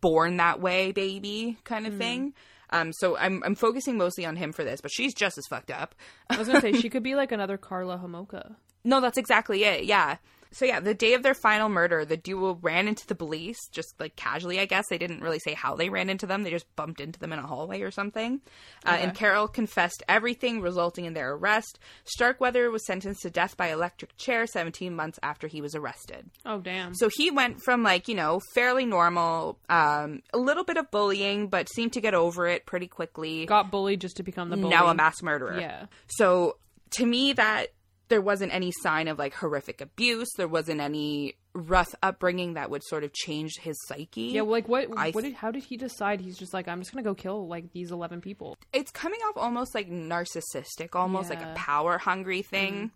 born 0.00 0.36
that 0.36 0.60
way 0.60 0.92
baby 0.92 1.58
kind 1.64 1.86
of 1.86 1.96
thing 1.96 2.32
um 2.70 2.92
so 2.92 3.16
I'm 3.16 3.42
I'm 3.44 3.54
focusing 3.56 3.98
mostly 3.98 4.24
on 4.24 4.36
him 4.36 4.52
for 4.52 4.64
this 4.64 4.80
but 4.80 4.92
she's 4.92 5.14
just 5.14 5.36
as 5.36 5.46
fucked 5.48 5.70
up 5.70 5.94
I 6.30 6.38
was 6.38 6.48
going 6.48 6.60
to 6.60 6.72
say, 6.72 6.80
she 6.80 6.88
could 6.90 7.02
be 7.02 7.16
like 7.16 7.32
another 7.32 7.58
Karla 7.58 7.98
Homolka. 7.98 8.54
No, 8.84 9.00
that's 9.00 9.18
exactly 9.18 9.64
it. 9.64 9.84
Yeah. 9.84 10.18
So 10.54 10.64
yeah, 10.64 10.80
the 10.80 10.94
day 10.94 11.14
of 11.14 11.22
their 11.22 11.34
final 11.34 11.68
murder, 11.68 12.04
the 12.04 12.16
duo 12.16 12.58
ran 12.62 12.88
into 12.88 13.06
the 13.06 13.14
police 13.14 13.58
just 13.72 13.98
like 14.00 14.16
casually. 14.16 14.60
I 14.60 14.66
guess 14.66 14.84
they 14.88 14.98
didn't 14.98 15.20
really 15.20 15.40
say 15.40 15.52
how 15.54 15.74
they 15.74 15.88
ran 15.88 16.08
into 16.08 16.26
them. 16.26 16.42
They 16.42 16.50
just 16.50 16.74
bumped 16.76 17.00
into 17.00 17.18
them 17.18 17.32
in 17.32 17.38
a 17.38 17.46
hallway 17.46 17.82
or 17.82 17.90
something. 17.90 18.40
Uh, 18.86 18.96
and 19.00 19.14
Carol 19.14 19.48
confessed 19.48 20.02
everything, 20.08 20.60
resulting 20.60 21.04
in 21.04 21.14
their 21.14 21.32
arrest. 21.32 21.78
Starkweather 22.04 22.70
was 22.70 22.86
sentenced 22.86 23.22
to 23.22 23.30
death 23.30 23.56
by 23.56 23.68
electric 23.72 24.16
chair 24.16 24.46
17 24.46 24.94
months 24.94 25.18
after 25.22 25.48
he 25.48 25.60
was 25.60 25.74
arrested. 25.74 26.30
Oh, 26.46 26.58
damn. 26.58 26.94
So 26.94 27.10
he 27.12 27.30
went 27.30 27.62
from 27.62 27.82
like 27.82 28.08
you 28.08 28.14
know 28.14 28.40
fairly 28.54 28.86
normal, 28.86 29.58
um, 29.68 30.22
a 30.32 30.38
little 30.38 30.64
bit 30.64 30.76
of 30.76 30.90
bullying, 30.90 31.48
but 31.48 31.68
seemed 31.68 31.92
to 31.94 32.00
get 32.00 32.14
over 32.14 32.46
it 32.46 32.64
pretty 32.64 32.86
quickly. 32.86 33.46
Got 33.46 33.70
bullied 33.70 34.00
just 34.00 34.16
to 34.18 34.22
become 34.22 34.50
the 34.50 34.56
bully. 34.56 34.70
now 34.70 34.86
a 34.86 34.94
mass 34.94 35.22
murderer. 35.22 35.58
Yeah. 35.58 35.86
So 36.06 36.58
to 36.92 37.06
me, 37.06 37.32
that 37.32 37.72
there 38.08 38.20
wasn't 38.20 38.52
any 38.52 38.70
sign 38.82 39.08
of 39.08 39.18
like 39.18 39.34
horrific 39.34 39.80
abuse. 39.80 40.28
There 40.36 40.48
wasn't 40.48 40.80
any 40.80 41.34
rough 41.54 41.94
upbringing 42.02 42.54
that 42.54 42.68
would 42.70 42.82
sort 42.84 43.04
of 43.04 43.12
change 43.12 43.52
his 43.60 43.76
psyche. 43.86 44.22
Yeah, 44.32 44.42
well, 44.42 44.50
like 44.52 44.68
what? 44.68 44.88
I 44.96 45.10
what 45.12 45.24
did? 45.24 45.34
How 45.34 45.50
did 45.50 45.64
he 45.64 45.76
decide? 45.76 46.20
He's 46.20 46.36
just 46.36 46.52
like, 46.52 46.68
I'm 46.68 46.80
just 46.80 46.92
gonna 46.92 47.02
go 47.04 47.14
kill 47.14 47.48
like 47.48 47.72
these 47.72 47.90
eleven 47.90 48.20
people. 48.20 48.58
it's 48.72 48.90
coming 48.90 49.20
off 49.28 49.36
almost 49.36 49.74
like 49.74 49.88
narcissistic, 49.90 50.94
almost 50.94 51.30
like 51.30 51.42
a 51.42 51.52
power 51.56 51.98
hungry 51.98 52.42
thing. 52.42 52.90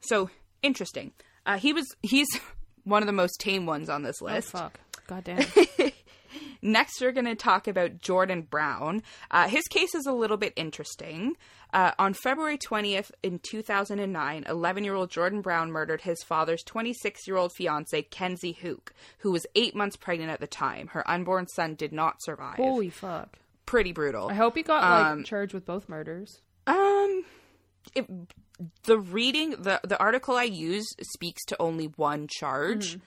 So 0.00 0.30
interesting. 0.62 1.12
Uh, 1.46 1.58
he 1.58 1.72
was 1.72 1.86
he's 2.02 2.28
one 2.84 3.02
of 3.02 3.06
the 3.06 3.12
most 3.12 3.38
tame 3.40 3.66
ones 3.66 3.88
on 3.88 4.02
this 4.02 4.16
Oh 4.22 4.26
list. 4.26 4.50
fuck! 4.50 4.78
God 5.06 5.24
damn. 5.24 5.44
Next, 6.62 7.00
we're 7.00 7.12
going 7.12 7.24
to 7.26 7.34
talk 7.34 7.66
about 7.66 7.98
Jordan 7.98 8.42
Brown. 8.42 9.02
Uh, 9.30 9.48
his 9.48 9.64
case 9.68 9.94
is 9.94 10.06
a 10.06 10.12
little 10.12 10.36
bit 10.36 10.52
interesting. 10.56 11.36
Uh, 11.72 11.92
on 11.98 12.12
February 12.14 12.58
20th 12.58 13.10
in 13.22 13.38
2009, 13.38 14.44
11 14.48 14.84
year 14.84 14.94
old 14.94 15.10
Jordan 15.10 15.40
Brown 15.40 15.70
murdered 15.70 16.00
his 16.02 16.22
father's 16.22 16.62
26 16.64 17.26
year 17.28 17.36
old 17.36 17.52
fiancee, 17.56 18.02
Kenzie 18.02 18.56
Houk, 18.62 18.92
who 19.18 19.30
was 19.30 19.46
eight 19.54 19.74
months 19.76 19.96
pregnant 19.96 20.30
at 20.30 20.40
the 20.40 20.46
time. 20.48 20.88
Her 20.88 21.08
unborn 21.08 21.46
son 21.46 21.74
did 21.76 21.92
not 21.92 22.16
survive. 22.22 22.56
Holy 22.56 22.90
fuck! 22.90 23.38
Pretty 23.66 23.92
brutal. 23.92 24.28
I 24.28 24.34
hope 24.34 24.56
he 24.56 24.64
got 24.64 24.82
like 24.82 25.12
Um, 25.12 25.24
charged 25.24 25.54
with 25.54 25.64
both 25.64 25.88
murders. 25.88 26.40
Um, 26.66 27.24
it, 27.94 28.06
the 28.82 28.98
reading 28.98 29.50
the 29.50 29.80
the 29.84 29.98
article 30.00 30.34
I 30.34 30.42
use 30.44 30.86
speaks 31.02 31.44
to 31.46 31.56
only 31.62 31.86
one 31.96 32.26
charge, 32.28 32.98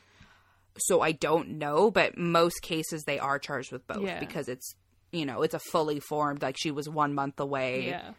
so 0.77 1.01
I 1.01 1.11
don't 1.11 1.57
know. 1.57 1.91
But 1.91 2.17
most 2.17 2.61
cases 2.61 3.03
they 3.03 3.19
are 3.19 3.39
charged 3.39 3.71
with 3.71 3.85
both 3.87 4.03
Yeah. 4.03 4.19
because 4.19 4.47
it's 4.47 4.75
you 5.11 5.25
know 5.25 5.41
it's 5.43 5.53
a 5.53 5.59
fully 5.59 5.99
formed 5.99 6.41
like 6.41 6.55
she 6.57 6.71
was 6.71 6.89
one 6.89 7.13
month 7.13 7.39
away. 7.39 7.87
Yeah, 7.87 8.11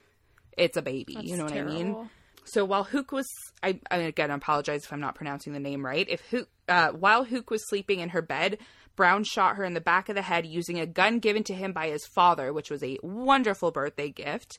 It's 0.56 0.76
a 0.76 0.82
baby. 0.82 1.14
you 1.20 1.36
That's 1.36 1.38
know 1.38 1.44
what 1.44 1.52
I 1.56 1.62
mean? 1.74 2.10
So 2.46 2.64
while 2.66 2.84
Houk 2.84 3.10
was, 3.10 3.26
I, 3.62 3.80
I 3.90 3.96
again 3.98 4.30
apologize 4.30 4.84
if 4.84 4.92
I'm 4.92 5.00
not 5.00 5.14
pronouncing 5.14 5.54
the 5.54 5.60
name 5.60 5.84
right. 5.84 6.06
If 6.08 6.20
Houk, 6.30 6.46
uh, 6.68 6.90
while 6.90 7.24
Houk 7.24 7.50
was 7.50 7.66
sleeping 7.68 8.00
in 8.00 8.10
her 8.10 8.20
bed, 8.20 8.58
Brown 8.96 9.24
shot 9.24 9.56
her 9.56 9.64
in 9.64 9.72
the 9.72 9.80
back 9.80 10.08
of 10.10 10.14
the 10.14 10.20
head 10.22 10.44
using 10.46 10.78
a 10.78 10.84
gun 10.86 11.20
given 11.20 11.42
to 11.44 11.54
him 11.54 11.72
by 11.72 11.88
his 11.88 12.06
father, 12.14 12.52
which 12.52 12.70
was 12.70 12.82
a 12.82 12.98
wonderful 13.02 13.70
birthday 13.72 14.10
gift. 14.10 14.58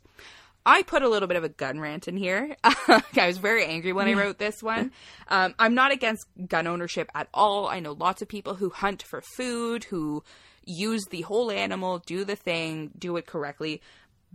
I 0.66 0.82
put 0.84 1.04
a 1.04 1.10
little 1.10 1.28
bit 1.28 1.38
of 1.38 1.44
a 1.44 1.50
gun 1.50 1.80
rant 1.80 2.08
in 2.08 2.18
here. 2.18 2.56
I 2.64 3.28
was 3.28 3.38
very 3.38 3.66
angry 3.66 3.94
when 3.94 4.08
I 4.08 4.14
wrote 4.14 4.40
this 4.40 4.64
one. 4.64 4.92
Um, 5.28 5.54
I'm 5.60 5.76
not 5.76 5.92
against 5.92 6.28
gun 6.48 6.66
ownership 6.66 7.10
at 7.14 7.28
all. 7.34 7.68
I 7.68 7.80
know 7.80 7.92
lots 7.92 8.22
of 8.22 8.28
people 8.28 8.56
who 8.56 8.70
hunt 8.70 9.04
for 9.04 9.22
food, 9.22 9.84
who 9.86 10.24
use 10.66 11.06
the 11.06 11.22
whole 11.22 11.52
animal, 11.52 12.00
do 12.00 12.26
the 12.26 12.36
thing, 12.36 12.92
do 12.98 13.16
it 13.18 13.28
correctly. 13.28 13.82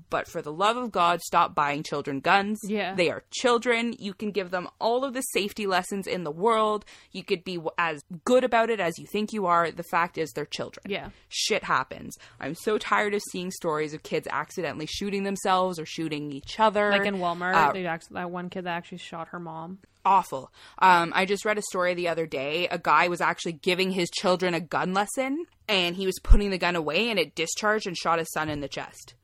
But 0.08 0.26
for 0.28 0.40
the 0.40 0.52
love 0.52 0.76
of 0.76 0.90
God, 0.92 1.20
stop 1.20 1.54
buying 1.54 1.82
children 1.82 2.20
guns. 2.20 2.58
Yeah. 2.64 2.94
They 2.94 3.10
are 3.10 3.22
children. 3.30 3.94
You 3.98 4.14
can 4.14 4.30
give 4.30 4.50
them 4.50 4.68
all 4.80 5.04
of 5.04 5.12
the 5.12 5.20
safety 5.20 5.66
lessons 5.66 6.06
in 6.06 6.24
the 6.24 6.30
world. 6.30 6.84
You 7.12 7.22
could 7.24 7.44
be 7.44 7.58
as 7.76 8.02
good 8.24 8.44
about 8.44 8.70
it 8.70 8.80
as 8.80 8.98
you 8.98 9.06
think 9.12 9.32
you 9.32 9.46
are. 9.46 9.70
The 9.70 9.82
fact 9.82 10.16
is, 10.16 10.30
they're 10.32 10.46
children. 10.46 10.84
Yeah. 10.88 11.10
Shit 11.28 11.64
happens. 11.64 12.16
I'm 12.40 12.54
so 12.54 12.78
tired 12.78 13.14
of 13.14 13.22
seeing 13.30 13.50
stories 13.50 13.92
of 13.94 14.02
kids 14.02 14.26
accidentally 14.30 14.86
shooting 14.86 15.24
themselves 15.24 15.78
or 15.78 15.84
shooting 15.86 16.32
each 16.32 16.58
other. 16.58 16.90
Like 16.90 17.06
in 17.06 17.16
Walmart, 17.16 17.54
Uh, 17.54 17.98
that 18.12 18.30
one 18.30 18.48
kid 18.50 18.64
that 18.64 18.76
actually 18.76 18.98
shot 18.98 19.28
her 19.28 19.40
mom. 19.40 19.78
awful. 20.04 20.50
Um, 20.78 21.12
I 21.14 21.26
just 21.26 21.44
read 21.44 21.58
a 21.58 21.62
story 21.62 21.92
the 21.94 22.08
other 22.08 22.26
day. 22.26 22.66
A 22.68 22.78
guy 22.78 23.08
was 23.08 23.20
actually 23.20 23.52
giving 23.52 23.90
his 23.90 24.08
children 24.10 24.54
a 24.54 24.60
gun 24.60 24.94
lesson, 24.94 25.44
and 25.68 25.94
he 25.94 26.06
was 26.06 26.18
putting 26.22 26.50
the 26.50 26.56
gun 26.58 26.74
away, 26.74 27.10
and 27.10 27.18
it 27.18 27.34
discharged 27.34 27.86
and 27.86 27.96
shot 27.96 28.18
his 28.18 28.30
son 28.32 28.48
in 28.48 28.60
the 28.60 28.68
chest. 28.68 29.14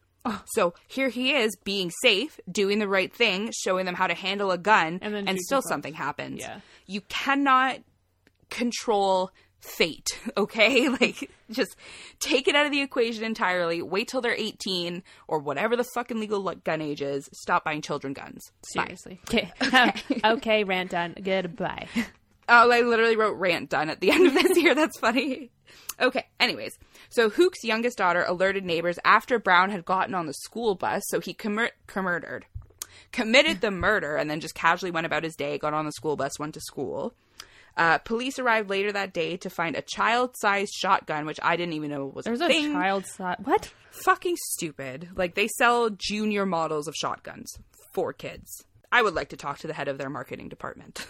So 0.46 0.74
here 0.86 1.08
he 1.08 1.32
is, 1.32 1.56
being 1.64 1.90
safe, 2.02 2.38
doing 2.50 2.78
the 2.78 2.88
right 2.88 3.12
thing, 3.12 3.50
showing 3.64 3.86
them 3.86 3.94
how 3.94 4.06
to 4.06 4.14
handle 4.14 4.50
a 4.50 4.58
gun, 4.58 4.98
And 5.02 5.14
and 5.14 5.38
still 5.40 5.58
himself. 5.58 5.64
something 5.68 5.94
happens. 5.94 6.40
Yeah. 6.40 6.60
You 6.86 7.00
cannot 7.02 7.78
control 8.50 9.30
fate, 9.60 10.18
okay? 10.36 10.88
Like, 11.00 11.30
just 11.50 11.76
take 12.18 12.48
it 12.48 12.54
out 12.56 12.66
of 12.66 12.72
the 12.72 12.80
equation 12.80 13.22
entirely. 13.24 13.82
Wait 13.82 14.08
till 14.08 14.20
they're 14.20 14.34
18 14.34 15.02
or 15.28 15.38
whatever 15.38 15.76
the 15.76 15.84
fucking 15.94 16.18
legal 16.18 16.42
gun 16.64 16.80
age 16.80 17.02
is. 17.02 17.28
Stop 17.32 17.64
buying 17.64 17.82
children 17.82 18.12
guns. 18.12 18.42
Bye. 18.74 18.84
Seriously. 18.84 19.20
Okay. 19.28 19.52
Um, 19.72 19.92
okay, 20.38 20.64
rant 20.64 20.90
done. 20.90 21.14
Goodbye. 21.22 21.86
Oh, 22.48 22.70
I 22.70 22.80
literally 22.82 23.16
wrote 23.16 23.36
rant 23.36 23.70
done 23.70 23.90
at 23.90 24.00
the 24.00 24.10
end 24.10 24.26
of 24.26 24.34
this 24.34 24.56
here. 24.56 24.74
That's 24.74 24.98
funny. 24.98 25.50
Okay, 26.00 26.24
anyways. 26.40 26.78
So 27.08 27.30
Houk's 27.30 27.62
youngest 27.64 27.98
daughter 27.98 28.24
alerted 28.26 28.64
neighbors 28.64 28.98
after 29.04 29.38
Brown 29.38 29.70
had 29.70 29.84
gotten 29.84 30.14
on 30.14 30.26
the 30.26 30.34
school 30.34 30.74
bus, 30.74 31.02
so 31.08 31.20
he 31.20 31.36
murdered. 31.44 32.46
committed 33.12 33.60
the 33.60 33.70
murder, 33.70 34.16
and 34.16 34.28
then 34.30 34.40
just 34.40 34.54
casually 34.54 34.90
went 34.90 35.06
about 35.06 35.24
his 35.24 35.36
day, 35.36 35.58
got 35.58 35.74
on 35.74 35.86
the 35.86 35.92
school 35.92 36.16
bus, 36.16 36.38
went 36.38 36.54
to 36.54 36.60
school. 36.60 37.14
Uh, 37.76 37.98
police 37.98 38.38
arrived 38.38 38.70
later 38.70 38.90
that 38.90 39.12
day 39.12 39.36
to 39.36 39.50
find 39.50 39.76
a 39.76 39.82
child-sized 39.82 40.72
shotgun, 40.74 41.26
which 41.26 41.38
I 41.42 41.56
didn't 41.56 41.74
even 41.74 41.90
know 41.90 42.06
was 42.06 42.24
There's 42.24 42.40
a 42.40 42.46
a 42.46 42.72
child 42.72 43.04
side. 43.06 43.36
What? 43.44 43.70
Fucking 43.90 44.36
stupid. 44.52 45.10
Like 45.14 45.34
they 45.34 45.46
sell 45.48 45.90
junior 45.90 46.46
models 46.46 46.88
of 46.88 46.94
shotguns 46.94 47.52
for 47.92 48.12
kids. 48.14 48.64
I 48.90 49.02
would 49.02 49.14
like 49.14 49.28
to 49.30 49.36
talk 49.36 49.58
to 49.58 49.66
the 49.66 49.74
head 49.74 49.88
of 49.88 49.98
their 49.98 50.08
marketing 50.08 50.48
department. 50.48 51.06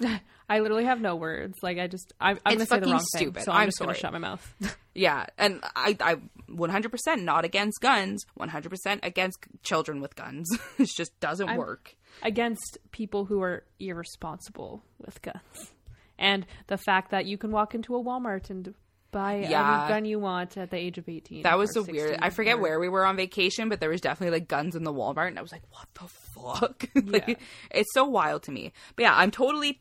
I 0.48 0.60
literally 0.60 0.84
have 0.84 1.00
no 1.02 1.16
words. 1.16 1.54
Like 1.62 1.78
I 1.78 1.86
just, 1.86 2.14
I, 2.20 2.30
I'm 2.30 2.36
It's 2.36 2.44
gonna 2.44 2.66
say 2.66 2.80
the 2.80 2.90
wrong 2.92 3.00
stupid. 3.14 3.34
thing, 3.36 3.44
so 3.44 3.52
I'm, 3.52 3.62
I'm 3.62 3.68
just 3.68 3.78
gonna 3.78 3.94
shut 3.94 4.12
my 4.12 4.18
mouth. 4.18 4.54
yeah, 4.96 5.26
and 5.38 5.60
I, 5.76 5.96
I, 6.00 6.16
100% 6.50 7.22
not 7.22 7.44
against 7.44 7.80
guns. 7.80 8.24
100% 8.38 9.00
against 9.02 9.38
children 9.62 10.00
with 10.00 10.16
guns. 10.16 10.48
it 10.78 10.88
just 10.96 11.18
doesn't 11.20 11.48
I'm- 11.48 11.58
work. 11.58 11.94
Against 12.22 12.78
people 12.92 13.26
who 13.26 13.42
are 13.42 13.64
irresponsible 13.78 14.82
with 15.04 15.20
guns, 15.20 15.72
and 16.18 16.46
the 16.66 16.78
fact 16.78 17.10
that 17.10 17.26
you 17.26 17.36
can 17.36 17.50
walk 17.50 17.74
into 17.74 17.94
a 17.94 18.02
Walmart 18.02 18.48
and 18.48 18.72
buy 19.12 19.40
Yeah. 19.48 19.82
any 19.84 19.88
gun 19.92 20.04
you 20.06 20.18
want 20.18 20.56
at 20.56 20.70
the 20.70 20.78
age 20.78 20.96
of 20.96 21.08
18. 21.08 21.42
That 21.42 21.58
was 21.58 21.74
so 21.74 21.82
weird. 21.82 22.18
I 22.22 22.30
forget 22.30 22.56
or- 22.56 22.60
where 22.62 22.80
we 22.80 22.88
were 22.88 23.04
on 23.04 23.16
vacation, 23.16 23.68
but 23.68 23.80
there 23.80 23.90
was 23.90 24.00
definitely 24.00 24.38
like 24.38 24.48
guns 24.48 24.74
in 24.74 24.82
the 24.84 24.92
Walmart, 24.94 25.28
and 25.28 25.38
I 25.38 25.42
was 25.42 25.52
like, 25.52 25.62
"What 25.70 25.88
the 25.94 26.08
fuck?" 26.08 26.88
like, 27.12 27.28
Yeah. 27.28 27.34
It's 27.70 27.92
so 27.92 28.04
wild 28.04 28.44
to 28.44 28.50
me. 28.52 28.72
But 28.96 29.02
yeah, 29.02 29.14
I'm 29.14 29.30
totally, 29.30 29.80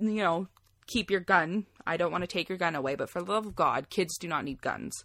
you 0.00 0.10
know, 0.24 0.48
keep 0.88 1.08
your 1.10 1.20
gun. 1.20 1.66
I 1.86 1.96
don't 1.96 2.12
want 2.12 2.22
to 2.22 2.28
take 2.28 2.48
your 2.48 2.58
gun 2.58 2.74
away, 2.74 2.94
but 2.94 3.08
for 3.08 3.22
the 3.22 3.30
love 3.30 3.46
of 3.46 3.56
God, 3.56 3.90
kids 3.90 4.18
do 4.18 4.28
not 4.28 4.44
need 4.44 4.60
guns. 4.60 5.04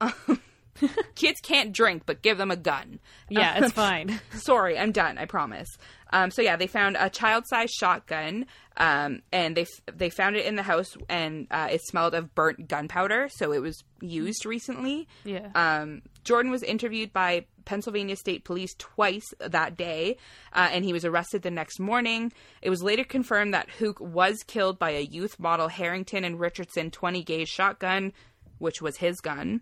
kids 1.14 1.40
can't 1.40 1.72
drink, 1.72 2.02
but 2.06 2.22
give 2.22 2.38
them 2.38 2.50
a 2.50 2.56
gun. 2.56 2.98
Yeah, 3.28 3.62
it's 3.62 3.72
fine. 3.86 4.20
Sorry, 4.32 4.78
I'm 4.78 4.92
done. 4.92 5.18
I 5.18 5.24
promise. 5.26 5.68
Um, 6.10 6.30
so 6.30 6.40
yeah, 6.42 6.56
they 6.56 6.66
found 6.66 6.96
a 6.98 7.10
child-sized 7.10 7.72
shotgun, 7.74 8.46
um, 8.78 9.20
and 9.30 9.56
they 9.56 9.62
f- 9.62 9.94
they 9.94 10.08
found 10.08 10.36
it 10.36 10.46
in 10.46 10.56
the 10.56 10.62
house, 10.62 10.96
and 11.08 11.46
uh, 11.50 11.68
it 11.70 11.82
smelled 11.84 12.14
of 12.14 12.34
burnt 12.34 12.66
gunpowder, 12.68 13.28
so 13.30 13.52
it 13.52 13.60
was 13.60 13.82
used 14.00 14.46
recently. 14.46 15.06
Yeah. 15.24 15.48
Um, 15.54 16.00
Jordan 16.24 16.50
was 16.50 16.62
interviewed 16.62 17.12
by 17.12 17.44
Pennsylvania 17.66 18.16
State 18.16 18.44
Police 18.44 18.74
twice 18.78 19.26
that 19.38 19.76
day, 19.76 20.16
uh, 20.54 20.68
and 20.72 20.82
he 20.84 20.94
was 20.94 21.04
arrested 21.04 21.42
the 21.42 21.50
next 21.50 21.78
morning. 21.78 22.32
It 22.62 22.70
was 22.70 22.82
later 22.82 23.04
confirmed 23.04 23.52
that 23.52 23.68
Houk 23.78 24.00
was 24.00 24.42
killed 24.46 24.78
by 24.78 24.92
a 24.92 25.02
youth 25.02 25.38
model 25.38 25.68
Harrington 25.68 26.24
and 26.24 26.40
Richardson 26.40 26.90
20 26.90 27.22
gauge 27.24 27.48
shotgun, 27.48 28.14
which 28.58 28.80
was 28.80 28.96
his 28.96 29.20
gun. 29.20 29.60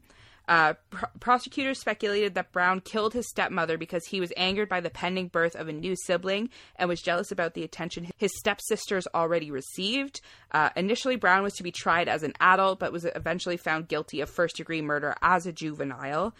Uh, 0.49 0.75
pr- 0.91 1.07
prosecutors 1.19 1.81
speculated 1.81 2.35
that 2.35 2.53
Brown 2.53 2.81
killed 2.81 3.15
his 3.15 3.29
stepmother 3.29 3.77
because 3.77 4.07
he 4.07 4.21
was 4.21 4.33
angered 4.37 4.69
by 4.69 4.81
the 4.81 4.91
pending 4.91 5.29
birth 5.29 5.57
of 5.57 5.69
a 5.69 5.73
new 5.73 5.97
sibling 6.05 6.51
and 6.77 6.89
was 6.89 7.03
jealous 7.03 7.33
about 7.33 7.55
the 7.55 7.65
attention 7.65 8.09
his 8.17 8.31
stepsisters 8.39 9.09
already 9.15 9.51
received. 9.51 10.21
Uh, 10.53 10.71
initially, 10.77 11.17
Brown 11.17 11.43
was 11.43 11.55
to 11.55 11.63
be 11.63 11.73
tried 11.73 12.09
as 12.09 12.23
an 12.23 12.33
adult, 12.41 12.79
but 12.79 12.93
was 12.93 13.05
eventually 13.05 13.57
found 13.57 13.89
guilty 13.89 14.21
of 14.21 14.31
first 14.31 14.57
degree 14.57 14.83
murder 14.83 15.17
as 15.21 15.47
a 15.47 15.53
juvenile. 15.53 16.35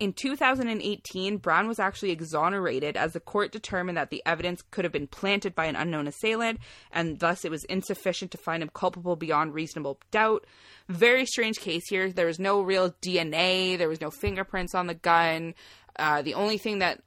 In 0.00 0.12
2018, 0.12 1.38
Brown 1.38 1.66
was 1.66 1.80
actually 1.80 2.12
exonerated 2.12 2.96
as 2.96 3.12
the 3.14 3.20
court 3.20 3.50
determined 3.50 3.98
that 3.98 4.10
the 4.10 4.22
evidence 4.24 4.62
could 4.70 4.84
have 4.84 4.92
been 4.92 5.08
planted 5.08 5.56
by 5.56 5.64
an 5.64 5.74
unknown 5.74 6.06
assailant, 6.06 6.60
and 6.92 7.18
thus 7.18 7.44
it 7.44 7.50
was 7.50 7.64
insufficient 7.64 8.30
to 8.30 8.38
find 8.38 8.62
him 8.62 8.70
culpable 8.72 9.16
beyond 9.16 9.54
reasonable 9.54 9.98
doubt. 10.12 10.46
Very 10.88 11.26
strange 11.26 11.58
case 11.58 11.82
here. 11.88 12.12
There 12.12 12.26
was 12.26 12.38
no 12.38 12.60
real 12.60 12.94
DNA, 13.02 13.76
there 13.76 13.88
was 13.88 14.00
no 14.00 14.10
fingerprints 14.10 14.74
on 14.74 14.86
the 14.86 14.94
gun. 14.94 15.54
Uh, 15.98 16.22
the 16.22 16.34
only 16.34 16.58
thing 16.58 16.78
that 16.78 17.00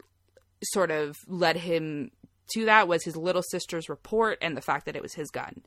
sort 0.61 0.91
of 0.91 1.15
led 1.27 1.55
him 1.55 2.11
to 2.53 2.65
that 2.65 2.89
was 2.89 3.05
his 3.05 3.15
little 3.15 3.43
sister's 3.43 3.87
report 3.87 4.37
and 4.41 4.57
the 4.57 4.61
fact 4.61 4.85
that 4.85 4.97
it 4.97 5.01
was 5.01 5.13
his 5.13 5.29
gun. 5.31 5.61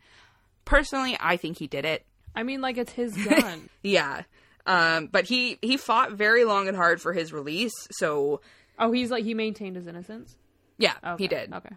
Personally, 0.66 1.16
I 1.18 1.38
think 1.38 1.58
he 1.58 1.66
did 1.66 1.86
it. 1.86 2.04
I 2.36 2.42
mean, 2.42 2.60
like 2.60 2.76
it's 2.76 2.92
his 2.92 3.16
gun. 3.28 3.70
Yeah. 3.82 4.22
Um, 4.66 5.06
but 5.06 5.26
he 5.26 5.58
he 5.60 5.76
fought 5.76 6.12
very 6.12 6.44
long 6.44 6.68
and 6.68 6.76
hard 6.76 7.00
for 7.00 7.12
his 7.12 7.32
release, 7.32 7.74
so 7.90 8.40
oh, 8.78 8.92
he's 8.92 9.10
like 9.10 9.24
he 9.24 9.34
maintained 9.34 9.76
his 9.76 9.86
innocence. 9.86 10.36
yeah, 10.78 10.94
Okay. 11.06 11.24
he 11.24 11.28
did. 11.28 11.52
Okay. 11.52 11.74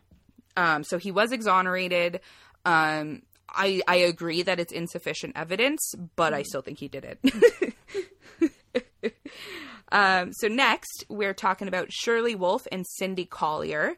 Um, 0.55 0.83
so 0.83 0.97
he 0.97 1.11
was 1.11 1.31
exonerated. 1.31 2.21
Um, 2.65 3.23
I 3.49 3.81
I 3.87 3.95
agree 3.97 4.41
that 4.43 4.59
it's 4.59 4.71
insufficient 4.73 5.33
evidence, 5.35 5.93
but 6.15 6.33
I 6.33 6.43
still 6.43 6.61
think 6.61 6.79
he 6.79 6.87
did 6.87 7.17
it. 7.21 7.73
um, 9.91 10.31
so 10.33 10.47
next, 10.47 11.05
we're 11.09 11.33
talking 11.33 11.67
about 11.67 11.91
Shirley 11.91 12.35
Wolf 12.35 12.67
and 12.71 12.85
Cindy 12.87 13.25
Collier. 13.25 13.95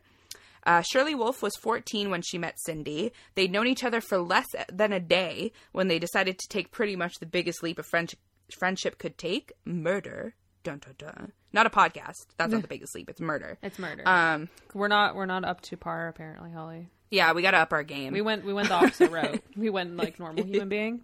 Uh, 0.65 0.81
Shirley 0.81 1.15
Wolf 1.15 1.41
was 1.41 1.55
14 1.61 2.09
when 2.11 2.21
she 2.21 2.37
met 2.37 2.59
Cindy. 2.59 3.11
They'd 3.35 3.51
known 3.51 3.65
each 3.67 3.83
other 3.83 4.01
for 4.01 4.17
less 4.19 4.45
than 4.71 4.91
a 4.93 4.99
day 4.99 5.51
when 5.71 5.87
they 5.87 5.99
decided 5.99 6.37
to 6.37 6.47
take 6.49 6.71
pretty 6.71 6.95
much 6.95 7.13
the 7.19 7.25
biggest 7.25 7.63
leap 7.63 7.79
of 7.79 7.85
friend- 7.85 8.13
friendship 8.55 8.97
could 8.97 9.17
take 9.17 9.51
murder. 9.65 10.35
Dun, 10.63 10.79
dun, 10.79 10.95
dun. 10.97 11.31
Not 11.53 11.65
a 11.65 11.69
podcast. 11.69 12.27
That's 12.37 12.51
not 12.51 12.61
the 12.61 12.67
biggest 12.67 12.93
leap. 12.93 13.09
It's 13.09 13.21
murder. 13.21 13.57
It's 13.63 13.79
murder. 13.79 14.03
Um, 14.07 14.49
we're 14.73 14.87
not 14.89 15.15
we're 15.15 15.25
not 15.25 15.43
up 15.45 15.61
to 15.61 15.77
par 15.77 16.07
apparently, 16.07 16.51
Holly. 16.51 16.89
yeah, 17.09 17.31
we 17.33 17.41
got 17.41 17.51
to 17.51 17.57
up 17.57 17.71
our 17.73 17.83
game. 17.83 18.13
We 18.13 18.21
went 18.21 18.45
we 18.45 18.53
went 18.53 18.67
the 18.67 18.75
opposite 18.75 19.09
route. 19.11 19.41
We 19.55 19.69
went 19.69 19.95
like 19.97 20.19
normal 20.19 20.43
human 20.45 20.69
being. 20.69 21.01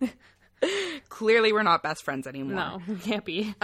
Clearly, 1.09 1.51
we're 1.53 1.63
not 1.63 1.83
best 1.83 2.03
friends 2.03 2.27
anymore. 2.27 2.55
No, 2.55 2.81
we 2.87 2.95
can't 2.95 3.25
be. 3.25 3.55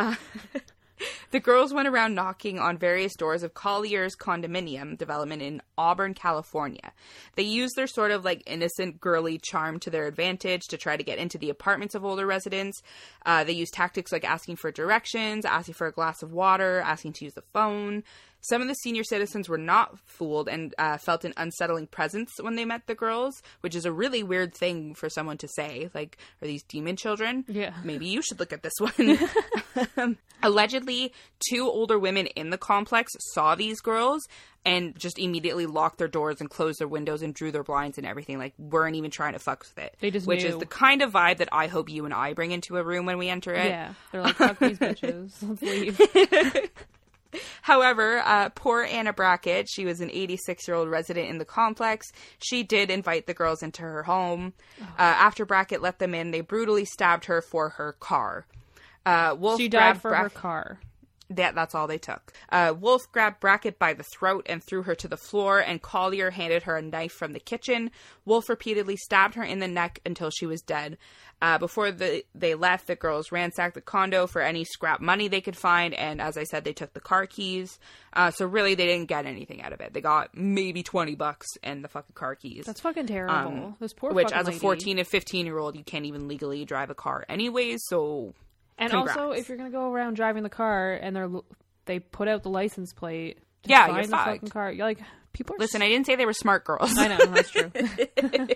The 1.32 1.40
girls 1.40 1.74
went 1.74 1.88
around 1.88 2.16
knocking 2.16 2.60
on 2.60 2.78
various 2.78 3.16
doors 3.16 3.44
of 3.44 3.54
Collier's 3.54 4.16
condominium 4.16 4.98
development 4.98 5.42
in 5.42 5.62
Auburn, 5.78 6.14
California. 6.14 6.92
They 7.36 7.44
used 7.44 7.76
their 7.76 7.88
sort 7.88 8.12
of 8.12 8.26
like 8.26 8.44
innocent 8.46 9.00
girly 9.00 9.40
charm 9.40 9.80
to 9.82 9.90
their 9.90 10.08
advantage 10.08 10.64
to 10.70 10.78
try 10.78 10.98
to 10.98 11.04
get 11.04 11.18
into 11.18 11.38
the 11.38 11.50
apartments 11.50 11.96
of 11.96 12.06
older 12.06 12.26
residents. 12.26 12.82
Uh, 13.26 13.44
they 13.44 13.54
used 13.54 13.74
tactics 13.74 14.12
like 14.12 14.24
asking 14.26 14.58
for 14.58 14.72
directions, 14.72 15.46
asking 15.46 15.76
for 15.76 15.88
a 15.88 15.92
glass 15.92 16.22
of 16.22 16.32
water, 16.34 16.82
asking 16.82 17.14
to 17.14 17.26
use 17.26 17.34
the 17.34 17.44
phone. 17.54 18.04
Some 18.44 18.62
of 18.64 18.68
the 18.68 18.74
senior 18.74 19.04
citizens 19.04 19.48
were 19.48 19.58
not 19.58 20.00
fooled 20.00 20.50
and 20.50 20.74
uh, 20.80 20.98
felt 20.98 21.24
an 21.26 21.34
unsettling 21.38 21.86
presence 21.86 22.32
when 22.42 22.56
they 22.56 22.66
met 22.66 22.88
the 22.88 22.96
girls, 22.96 23.42
which 23.62 23.76
is 23.76 23.86
a 23.86 23.92
really 23.92 24.24
weird 24.24 24.56
thing 24.56 24.96
for 24.96 25.10
someone 25.10 25.38
to 25.38 25.48
say. 25.48 25.92
Like, 25.94 26.18
are 26.42 26.48
these 26.48 26.64
demon 26.64 26.96
children? 26.96 27.46
Yeah. 27.48 27.74
Maybe 27.84 28.08
you 28.08 28.24
should 28.24 28.40
look 28.40 28.52
at 28.52 28.64
this 28.64 28.74
one. 28.80 29.20
Allegedly, 30.44 31.14
two 31.50 31.68
older 31.68 32.00
women 32.00 32.26
in 32.28 32.50
the 32.50 32.58
complex 32.58 33.14
saw 33.34 33.54
these 33.54 33.80
girls 33.80 34.28
and 34.66 34.98
just 34.98 35.20
immediately 35.20 35.66
locked 35.66 35.98
their 35.98 36.08
doors 36.08 36.40
and 36.40 36.50
closed 36.50 36.80
their 36.80 36.88
windows 36.88 37.22
and 37.22 37.34
drew 37.34 37.52
their 37.52 37.64
blinds 37.64 37.98
and 37.98 38.08
everything. 38.08 38.38
Like, 38.40 38.54
weren't 38.58 38.96
even 38.96 39.12
trying 39.12 39.34
to 39.34 39.40
fuck 39.40 39.60
with 39.60 39.78
it. 39.78 39.96
They 40.00 40.12
just 40.12 40.28
Which 40.28 40.44
is 40.44 40.58
the 40.58 40.66
kind 40.66 41.02
of 41.02 41.12
vibe 41.12 41.38
that 41.38 41.50
I 41.52 41.68
hope 41.68 41.90
you 41.90 42.06
and 42.06 42.14
I 42.14 42.34
bring 42.34 42.52
into 42.52 42.78
a 42.78 42.84
room 42.84 43.06
when 43.06 43.18
we 43.18 43.30
enter 43.30 43.54
it. 43.54 43.68
yeah, 43.68 43.94
they're 44.12 44.22
like 44.22 44.36
fuck 44.36 44.60
these 44.60 44.80
bitches. 44.80 45.34
Let's 45.48 45.62
leave. 45.62 46.72
However, 47.62 48.20
uh, 48.26 48.50
poor 48.50 48.84
Anna 48.84 49.14
Brackett, 49.14 49.68
she 49.70 49.86
was 49.86 50.02
an 50.02 50.10
86 50.12 50.68
year 50.68 50.76
old 50.76 50.90
resident 50.90 51.30
in 51.30 51.38
the 51.38 51.46
complex. 51.46 52.12
She 52.40 52.64
did 52.64 52.90
invite 52.90 53.26
the 53.26 53.34
girls 53.34 53.64
into 53.64 53.84
her 53.84 54.04
home. 54.04 54.54
Uh, 54.82 54.86
after 54.98 55.46
Brackett 55.46 55.82
let 55.82 56.00
them 56.00 56.14
in, 56.14 56.32
they 56.32 56.42
brutally 56.42 56.86
stabbed 56.86 57.26
her 57.26 57.42
for 57.42 57.70
her 57.70 57.94
car. 57.94 58.46
Uh, 59.06 59.36
Wolf 59.38 59.60
She 59.60 59.68
died 59.70 60.02
for 60.02 60.10
Brack- 60.10 60.24
her 60.24 60.30
car. 60.30 60.80
That 61.36 61.56
that's 61.56 61.74
all 61.74 61.88
they 61.88 61.98
took. 61.98 62.34
Uh, 62.50 62.74
Wolf 62.78 63.04
grabbed 63.14 63.40
Brackett 63.40 63.80
by 63.80 63.94
the 63.94 64.04
throat 64.04 64.46
and 64.50 64.62
threw 64.62 64.84
her 64.84 64.96
to 64.96 65.08
the 65.08 65.16
floor, 65.16 65.60
and 65.60 65.82
Collier 65.82 66.30
handed 66.30 66.64
her 66.64 66.76
a 66.76 66.82
knife 66.82 67.14
from 67.14 67.32
the 67.32 67.40
kitchen. 67.40 67.90
Wolf 68.26 68.50
repeatedly 68.50 68.98
stabbed 68.98 69.36
her 69.36 69.44
in 69.44 69.60
the 69.60 69.68
neck 69.70 70.02
until 70.06 70.30
she 70.30 70.46
was 70.46 70.62
dead. 70.62 70.98
Uh, 71.42 71.58
before 71.58 71.90
the, 71.90 72.26
they 72.36 72.54
left, 72.54 72.86
the 72.88 72.98
girls 72.98 73.32
ransacked 73.32 73.76
the 73.76 73.82
condo 73.82 74.28
for 74.28 74.42
any 74.42 74.66
scrap 74.66 75.00
money 75.00 75.30
they 75.30 75.40
could 75.40 75.56
find, 75.56 75.94
and 75.94 76.20
as 76.22 76.36
I 76.38 76.44
said, 76.44 76.66
they 76.66 76.74
took 76.74 76.94
the 76.94 77.00
car 77.00 77.26
keys. 77.28 77.80
Uh, 78.12 78.32
so 78.32 78.46
really, 78.46 78.76
they 78.76 78.86
didn't 78.86 79.08
get 79.08 79.26
anything 79.26 79.62
out 79.62 79.72
of 79.72 79.80
it. 79.80 79.94
They 79.94 80.02
got 80.02 80.36
maybe 80.36 80.84
twenty 80.84 81.16
bucks 81.16 81.48
and 81.64 81.82
the 81.82 81.88
fucking 81.88 82.14
car 82.14 82.36
keys. 82.36 82.66
That's 82.66 82.82
fucking 82.82 83.08
terrible. 83.08 83.78
this 83.80 83.94
poor 83.94 84.10
Um, 84.10 84.18
which, 84.18 84.34
as 84.34 84.48
a 84.48 84.50
lady. 84.50 84.60
fourteen 84.60 85.00
and 85.00 85.08
fifteen 85.08 85.46
year 85.46 85.60
old, 85.60 85.78
you 85.78 85.84
can't 85.86 86.04
even 86.06 86.28
legally 86.28 86.66
drive 86.66 86.90
a 86.90 86.96
car 86.96 87.24
anyways. 87.30 87.80
So 87.88 88.34
And 88.78 88.92
Congrats. 88.92 89.18
also, 89.18 89.32
if 89.32 89.48
you're 89.50 89.58
gonna 89.58 89.70
go 89.70 89.92
around 89.92 90.16
driving 90.16 90.44
the 90.44 90.50
car 90.50 90.94
and 90.94 91.16
they're 91.16 91.30
they 91.86 92.00
put 92.00 92.28
out 92.28 92.44
the 92.44 92.50
license 92.50 92.94
plate, 92.94 93.38
to 93.64 93.70
Yeah, 93.70 93.86
find 93.86 93.96
you're 93.98 94.06
the 94.06 94.12
fucked. 94.12 94.26
fucking 94.28 94.50
car. 94.50 94.72
You're 94.72 94.86
like, 94.86 95.00
people 95.34 95.56
are. 95.56 95.60
listen, 95.60 95.82
I 95.82 95.88
didn't 95.90 96.06
say 96.06 96.16
they 96.16 96.26
were 96.26 96.34
smart 96.34 96.64
girls. 96.64 96.98
I 96.98 97.08
know 97.08 97.26
that's 97.28 97.50
true. 97.52 97.72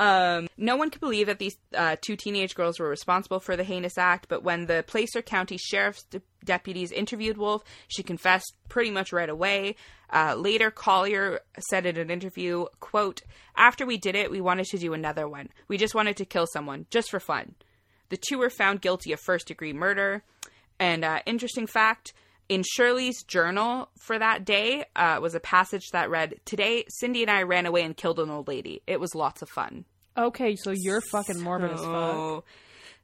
No 0.00 0.76
one 0.76 0.90
could 0.90 1.00
believe 1.00 1.26
that 1.28 1.38
these 1.38 1.56
uh, 1.74 1.96
two 2.00 2.16
teenage 2.16 2.54
girls 2.54 2.78
were 2.78 2.88
responsible 2.88 3.40
for 3.40 3.56
the 3.56 3.64
heinous 3.64 3.96
act, 3.98 4.26
but 4.28 4.42
when 4.42 4.66
the 4.66 4.84
Placer 4.86 5.22
County 5.22 5.56
Sheriff's 5.56 6.02
de- 6.04 6.20
deputies 6.44 6.92
interviewed 6.92 7.38
Wolf, 7.38 7.62
she 7.88 8.02
confessed 8.02 8.52
pretty 8.68 8.90
much 8.90 9.12
right 9.12 9.28
away. 9.28 9.76
Uh, 10.12 10.34
later, 10.36 10.70
Collier 10.70 11.40
said 11.70 11.86
in 11.86 11.96
an 11.96 12.10
interview, 12.10 12.66
quote, 12.80 13.22
After 13.56 13.86
we 13.86 13.96
did 13.98 14.14
it, 14.14 14.30
we 14.30 14.40
wanted 14.40 14.66
to 14.66 14.78
do 14.78 14.92
another 14.92 15.28
one. 15.28 15.48
We 15.68 15.78
just 15.78 15.94
wanted 15.94 16.16
to 16.18 16.24
kill 16.24 16.46
someone, 16.46 16.86
just 16.90 17.10
for 17.10 17.20
fun. 17.20 17.54
The 18.10 18.16
two 18.16 18.38
were 18.38 18.50
found 18.50 18.80
guilty 18.80 19.12
of 19.12 19.20
first 19.20 19.46
degree 19.48 19.72
murder. 19.72 20.22
And 20.80 21.04
uh, 21.04 21.20
interesting 21.26 21.66
fact, 21.66 22.12
in 22.48 22.62
Shirley's 22.62 23.22
journal 23.24 23.90
for 23.98 24.18
that 24.18 24.44
day 24.44 24.84
uh, 24.96 25.18
was 25.20 25.34
a 25.34 25.40
passage 25.40 25.88
that 25.92 26.08
read, 26.08 26.36
Today, 26.44 26.84
Cindy 26.88 27.22
and 27.22 27.30
I 27.30 27.42
ran 27.42 27.66
away 27.66 27.82
and 27.82 27.96
killed 27.96 28.18
an 28.20 28.30
old 28.30 28.48
lady. 28.48 28.82
It 28.86 29.00
was 29.00 29.14
lots 29.14 29.42
of 29.42 29.48
fun. 29.50 29.84
Okay, 30.16 30.56
so 30.56 30.72
you're 30.74 31.00
fucking 31.12 31.40
morbid 31.40 31.72
as 31.72 31.80
fuck. 31.80 32.44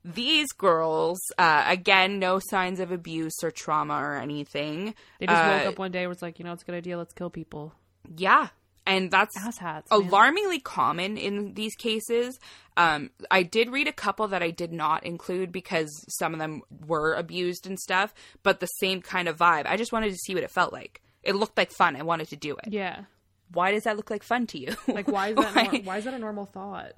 These 0.05 0.53
girls, 0.53 1.19
uh, 1.39 1.65
again, 1.67 2.19
no 2.19 2.39
signs 2.51 2.79
of 2.79 2.93
abuse 2.93 3.33
or 3.43 3.51
trauma 3.51 3.95
or 3.95 4.17
anything. 4.17 4.95
They 5.19 5.27
just 5.27 5.43
woke 5.43 5.65
Uh, 5.67 5.69
up 5.71 5.79
one 5.79 5.93
day 5.93 6.01
and 6.01 6.09
was 6.11 6.21
like, 6.21 6.39
you 6.39 6.45
know, 6.45 6.53
it's 6.53 6.63
a 6.63 6.67
good 6.67 6.75
idea. 6.75 6.99
Let's 6.99 7.15
kill 7.15 7.31
people. 7.31 7.73
Yeah. 8.17 8.49
And 8.87 9.11
that's 9.11 9.35
Ass 9.39 9.57
hats. 9.57 9.91
man. 9.91 10.01
alarmingly 10.03 10.61
common 10.61 11.17
in 11.17 11.55
these 11.55 11.75
cases. 11.77 12.39
Um, 12.77 13.11
I 13.31 13.43
did 13.45 13.71
read 13.71 13.87
a 13.87 13.93
couple 13.93 14.27
that 14.29 14.43
I 14.43 14.51
did 14.51 14.73
not 14.73 15.05
include 15.05 15.53
because 15.53 15.91
some 16.19 16.33
of 16.33 16.41
them 16.41 16.63
were 16.87 17.15
abused 17.15 17.67
and 17.67 17.79
stuff, 17.79 18.13
but 18.43 18.59
the 18.61 18.67
same 18.67 19.01
kind 19.01 19.29
of 19.29 19.37
vibe. 19.37 19.67
I 19.67 19.77
just 19.77 19.93
wanted 19.93 20.11
to 20.11 20.17
see 20.19 20.35
what 20.35 20.43
it 20.43 20.51
felt 20.51 20.73
like. 20.73 21.01
It 21.23 21.37
looked 21.37 21.57
like 21.57 21.71
fun. 21.71 21.95
I 21.97 22.03
wanted 22.03 22.29
to 22.31 22.37
do 22.37 22.57
it. 22.57 22.73
Yeah. 22.73 23.05
Why 23.53 23.71
does 23.73 23.85
that 23.85 23.97
look 23.97 24.11
like 24.11 24.23
fun 24.25 24.47
to 24.49 24.59
you? 24.59 24.75
Like, 24.89 25.07
why 25.09 25.29
is 25.29 25.37
that? 25.37 25.55
Why- 25.55 25.63
Nor- 25.65 25.81
why 25.83 25.99
is 25.99 26.05
that 26.05 26.15
a 26.15 26.19
normal 26.19 26.47
thought? 26.47 26.93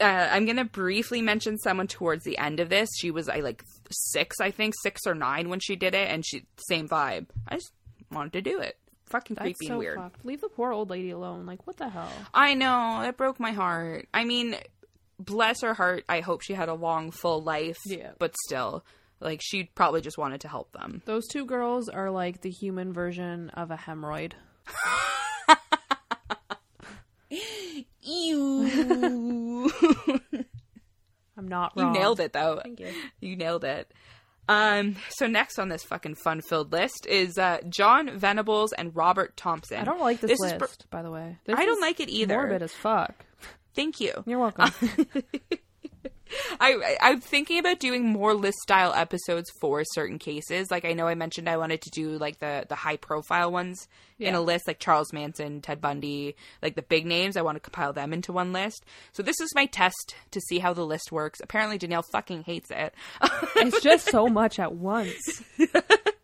uh, 0.00 0.28
I'm 0.30 0.46
gonna 0.46 0.64
briefly 0.64 1.20
mention 1.22 1.58
someone 1.58 1.88
towards 1.88 2.22
the 2.24 2.38
end 2.38 2.60
of 2.60 2.68
this. 2.68 2.88
She 2.98 3.10
was 3.10 3.28
I 3.28 3.40
like 3.40 3.64
six, 3.90 4.40
I 4.40 4.50
think 4.52 4.74
six 4.82 5.00
or 5.06 5.14
nine 5.14 5.48
when 5.48 5.58
she 5.58 5.74
did 5.74 5.94
it, 5.94 6.08
and 6.08 6.24
she 6.24 6.44
same 6.68 6.88
vibe. 6.88 7.26
I 7.48 7.56
just 7.56 7.72
wanted 8.12 8.32
to 8.34 8.42
do 8.42 8.60
it. 8.60 8.76
Fucking 9.06 9.34
That's 9.36 9.44
creepy 9.44 9.66
so 9.66 9.72
and 9.72 9.78
weird. 9.78 9.96
fucked. 9.98 10.24
Leave 10.24 10.40
the 10.40 10.48
poor 10.48 10.70
old 10.72 10.90
lady 10.90 11.10
alone. 11.10 11.46
Like, 11.46 11.66
what 11.66 11.76
the 11.76 11.88
hell? 11.88 12.10
I 12.34 12.54
know 12.54 13.02
it 13.02 13.16
broke 13.16 13.38
my 13.40 13.52
heart. 13.52 14.08
I 14.12 14.24
mean, 14.24 14.56
bless 15.18 15.62
her 15.62 15.74
heart. 15.74 16.04
I 16.08 16.20
hope 16.20 16.42
she 16.42 16.54
had 16.54 16.68
a 16.68 16.74
long, 16.74 17.10
full 17.10 17.42
life. 17.42 17.78
Yeah. 17.86 18.12
but 18.18 18.34
still, 18.46 18.84
like 19.20 19.40
she 19.42 19.64
probably 19.74 20.00
just 20.00 20.18
wanted 20.18 20.42
to 20.42 20.48
help 20.48 20.72
them. 20.72 21.02
Those 21.06 21.26
two 21.28 21.44
girls 21.46 21.88
are 21.88 22.10
like 22.10 22.40
the 22.42 22.50
human 22.50 22.92
version 22.92 23.50
of 23.50 23.70
a 23.70 23.76
hemorrhoid. 23.76 24.32
Ew. 28.02 29.70
I'm 31.38 31.48
not 31.48 31.72
you 31.76 31.90
nailed 31.90 32.20
it 32.20 32.32
though. 32.32 32.60
Thank 32.62 32.80
you. 32.80 32.92
You 33.20 33.36
nailed 33.36 33.64
it. 33.64 33.92
Um, 34.48 34.94
so 35.10 35.26
next 35.26 35.58
on 35.58 35.68
this 35.68 35.82
fucking 35.82 36.14
fun-filled 36.14 36.70
list 36.70 37.04
is 37.10 37.36
uh, 37.36 37.58
John 37.68 38.16
Venables 38.16 38.72
and 38.72 38.94
Robert 38.94 39.36
Thompson. 39.36 39.78
I 39.78 39.84
don't 39.84 40.00
like 40.00 40.20
this, 40.20 40.30
is 40.30 40.38
list, 40.38 40.58
br- 40.58 40.96
by 40.96 41.02
the 41.02 41.10
way. 41.10 41.36
This 41.46 41.56
I 41.58 41.66
don't 41.66 41.78
is 41.78 41.80
like 41.82 41.98
it 41.98 42.08
either. 42.08 42.36
Morbid 42.36 42.62
as 42.62 42.72
fuck. 42.72 43.25
Thank 43.76 44.00
you. 44.00 44.24
You're 44.26 44.38
welcome. 44.38 44.72
I, 46.60 46.96
I'm 47.00 47.20
thinking 47.20 47.58
about 47.58 47.78
doing 47.78 48.04
more 48.04 48.34
list 48.34 48.58
style 48.58 48.92
episodes 48.94 49.50
for 49.60 49.84
certain 49.84 50.18
cases. 50.18 50.70
Like 50.70 50.84
I 50.84 50.92
know 50.92 51.06
I 51.06 51.14
mentioned 51.14 51.48
I 51.48 51.56
wanted 51.56 51.82
to 51.82 51.90
do 51.90 52.18
like 52.18 52.38
the 52.38 52.66
the 52.68 52.74
high 52.74 52.96
profile 52.96 53.52
ones 53.52 53.86
in 54.18 54.34
a 54.34 54.40
list, 54.40 54.66
like 54.66 54.78
Charles 54.78 55.12
Manson, 55.12 55.60
Ted 55.60 55.80
Bundy, 55.80 56.36
like 56.62 56.74
the 56.74 56.82
big 56.82 57.06
names. 57.06 57.36
I 57.36 57.42
want 57.42 57.56
to 57.56 57.60
compile 57.60 57.92
them 57.92 58.12
into 58.12 58.32
one 58.32 58.52
list. 58.52 58.84
So 59.12 59.22
this 59.22 59.40
is 59.40 59.54
my 59.54 59.66
test 59.66 60.14
to 60.30 60.40
see 60.40 60.58
how 60.58 60.72
the 60.72 60.86
list 60.86 61.12
works. 61.12 61.40
Apparently 61.40 61.78
Danyelle 61.78 62.04
fucking 62.12 62.44
hates 62.44 62.70
it. 62.70 62.94
it's 63.56 63.80
just 63.82 64.10
so 64.10 64.26
much 64.26 64.58
at 64.58 64.74
once. 64.74 65.44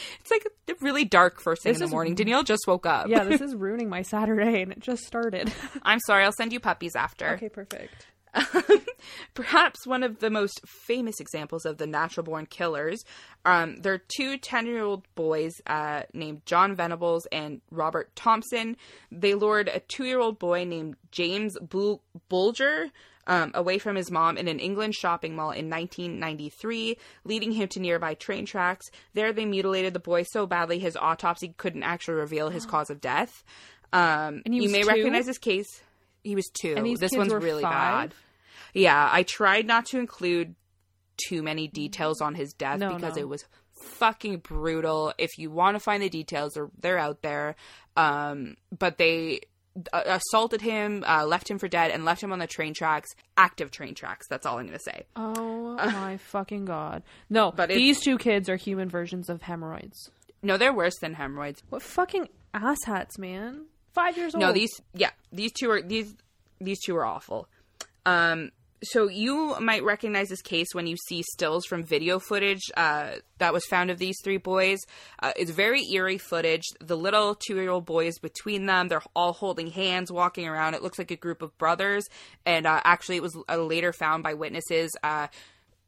it's 0.20 0.30
like 0.30 0.46
really 0.80 1.04
dark 1.04 1.40
first 1.40 1.62
thing 1.62 1.72
This 1.72 1.80
in 1.82 1.88
the 1.88 1.90
morning. 1.90 2.14
Danyelle 2.16 2.44
just 2.44 2.66
woke 2.66 2.86
up. 2.86 3.08
Yeah, 3.08 3.24
this 3.24 3.40
is 3.48 3.54
ruining 3.54 3.88
my 3.88 4.02
Saturday, 4.02 4.62
and 4.62 4.72
it 4.72 4.80
just 4.80 5.04
started. 5.04 5.52
I'm 5.82 6.00
sorry. 6.06 6.24
I'll 6.24 6.32
send 6.32 6.52
you 6.52 6.60
puppies 6.60 6.94
after. 6.96 7.28
okay, 7.34 7.48
perfect. 7.48 8.06
Perhaps 9.34 9.86
one 9.86 10.02
of 10.02 10.18
the 10.18 10.28
most 10.30 10.60
famous 10.66 11.20
examples 11.20 11.64
of 11.64 11.78
the 11.78 11.86
natural 11.86 12.24
born 12.24 12.44
killers. 12.46 13.02
Um, 13.46 13.76
they're 13.76 14.02
two 14.14 14.36
10 14.36 14.66
year 14.66 14.82
old 14.82 15.06
boys 15.14 15.52
uh, 15.66 16.02
named 16.12 16.44
John 16.44 16.74
Venables 16.74 17.26
and 17.32 17.60
Robert 17.70 18.14
Thompson. 18.14 18.76
They 19.10 19.34
lured 19.34 19.68
a 19.68 19.80
two 19.80 20.04
year 20.04 20.18
old 20.20 20.38
boy 20.38 20.64
named 20.64 20.96
James 21.12 21.56
Bul- 21.60 22.02
Bulger. 22.28 22.90
Um, 23.28 23.50
away 23.54 23.78
from 23.78 23.96
his 23.96 24.08
mom 24.10 24.38
in 24.38 24.46
an 24.46 24.60
England 24.60 24.94
shopping 24.94 25.34
mall 25.34 25.50
in 25.50 25.68
1993, 25.68 26.96
leading 27.24 27.50
him 27.52 27.68
to 27.70 27.80
nearby 27.80 28.14
train 28.14 28.46
tracks. 28.46 28.86
There, 29.14 29.32
they 29.32 29.44
mutilated 29.44 29.94
the 29.94 29.98
boy 30.00 30.22
so 30.22 30.46
badly 30.46 30.78
his 30.78 30.96
autopsy 30.96 31.52
couldn't 31.56 31.82
actually 31.82 32.14
reveal 32.14 32.50
his 32.50 32.64
cause 32.72 32.88
of 32.88 33.00
death. 33.00 33.42
Um, 33.92 34.42
And 34.44 34.54
he 34.54 34.62
you 34.62 34.70
may 34.70 34.82
two? 34.82 34.88
recognize 34.88 35.26
this 35.26 35.38
case. 35.38 35.80
He 36.22 36.36
was 36.36 36.48
two. 36.60 36.74
And 36.76 36.86
these 36.86 37.00
this 37.00 37.10
kids 37.10 37.18
one's 37.18 37.32
were 37.32 37.40
really 37.40 37.62
five? 37.62 38.10
bad. 38.10 38.14
Yeah, 38.74 39.08
I 39.12 39.22
tried 39.24 39.66
not 39.66 39.86
to 39.86 39.98
include 39.98 40.54
too 41.28 41.42
many 41.42 41.66
details 41.66 42.20
on 42.20 42.34
his 42.34 42.52
death 42.52 42.78
No, 42.78 42.94
because 42.94 43.16
no. 43.16 43.22
it 43.22 43.28
was 43.28 43.44
fucking 43.72 44.38
brutal. 44.38 45.12
If 45.18 45.38
you 45.38 45.50
want 45.50 45.74
to 45.74 45.80
find 45.80 46.02
the 46.02 46.08
details, 46.08 46.54
they're 46.54 46.70
they're 46.80 46.98
out 46.98 47.22
there. 47.22 47.56
Um, 47.96 48.56
but 48.76 48.98
they 48.98 49.40
assaulted 49.92 50.60
him, 50.60 51.04
uh, 51.06 51.24
left 51.26 51.50
him 51.50 51.58
for 51.58 51.68
dead, 51.68 51.90
and 51.90 52.04
left 52.04 52.22
him 52.22 52.32
on 52.32 52.38
the 52.38 52.46
train 52.46 52.74
tracks, 52.74 53.10
active 53.36 53.70
train 53.70 53.94
tracks. 53.94 54.26
That's 54.28 54.46
all 54.46 54.58
I'm 54.58 54.66
gonna 54.66 54.78
say. 54.78 55.04
Oh 55.16 55.74
my 55.76 56.16
fucking 56.16 56.64
god. 56.64 57.02
No, 57.30 57.50
But 57.50 57.68
but 57.68 57.68
these 57.70 58.00
two 58.00 58.18
kids 58.18 58.48
are 58.48 58.56
human 58.56 58.88
versions 58.88 59.28
of 59.28 59.42
hemorrhoids. 59.42 60.10
No, 60.42 60.56
they're 60.56 60.72
worse 60.72 60.96
than 61.00 61.14
hemorrhoids. 61.14 61.62
What 61.68 61.82
fucking 61.82 62.28
asshats, 62.54 63.18
man? 63.18 63.66
Five 63.92 64.16
years 64.16 64.34
old. 64.34 64.40
No, 64.42 64.52
these 64.52 64.70
yeah, 64.94 65.10
these 65.32 65.52
two 65.52 65.70
are 65.70 65.82
these 65.82 66.14
these 66.60 66.78
two 66.84 66.96
are 66.96 67.04
awful. 67.04 67.48
Um 68.04 68.50
so 68.82 69.08
you 69.08 69.58
might 69.60 69.84
recognize 69.84 70.28
this 70.28 70.42
case 70.42 70.68
when 70.72 70.86
you 70.86 70.96
see 71.08 71.22
stills 71.22 71.66
from 71.66 71.82
video 71.82 72.18
footage 72.18 72.62
uh, 72.76 73.12
that 73.38 73.52
was 73.52 73.64
found 73.66 73.90
of 73.90 73.98
these 73.98 74.16
three 74.22 74.36
boys. 74.36 74.78
Uh, 75.20 75.32
it's 75.36 75.50
very 75.50 75.82
eerie 75.92 76.18
footage. 76.18 76.64
The 76.80 76.96
little 76.96 77.34
two-year-old 77.34 77.86
boy 77.86 78.06
is 78.06 78.18
between 78.18 78.66
them. 78.66 78.88
They're 78.88 79.02
all 79.14 79.32
holding 79.32 79.70
hands, 79.70 80.12
walking 80.12 80.46
around. 80.46 80.74
It 80.74 80.82
looks 80.82 80.98
like 80.98 81.10
a 81.10 81.16
group 81.16 81.42
of 81.42 81.56
brothers. 81.58 82.04
And 82.44 82.66
uh, 82.66 82.80
actually, 82.84 83.16
it 83.16 83.22
was 83.22 83.36
uh, 83.48 83.56
later 83.56 83.92
found 83.92 84.22
by 84.22 84.34
witnesses. 84.34 84.94
Uh, 85.02 85.28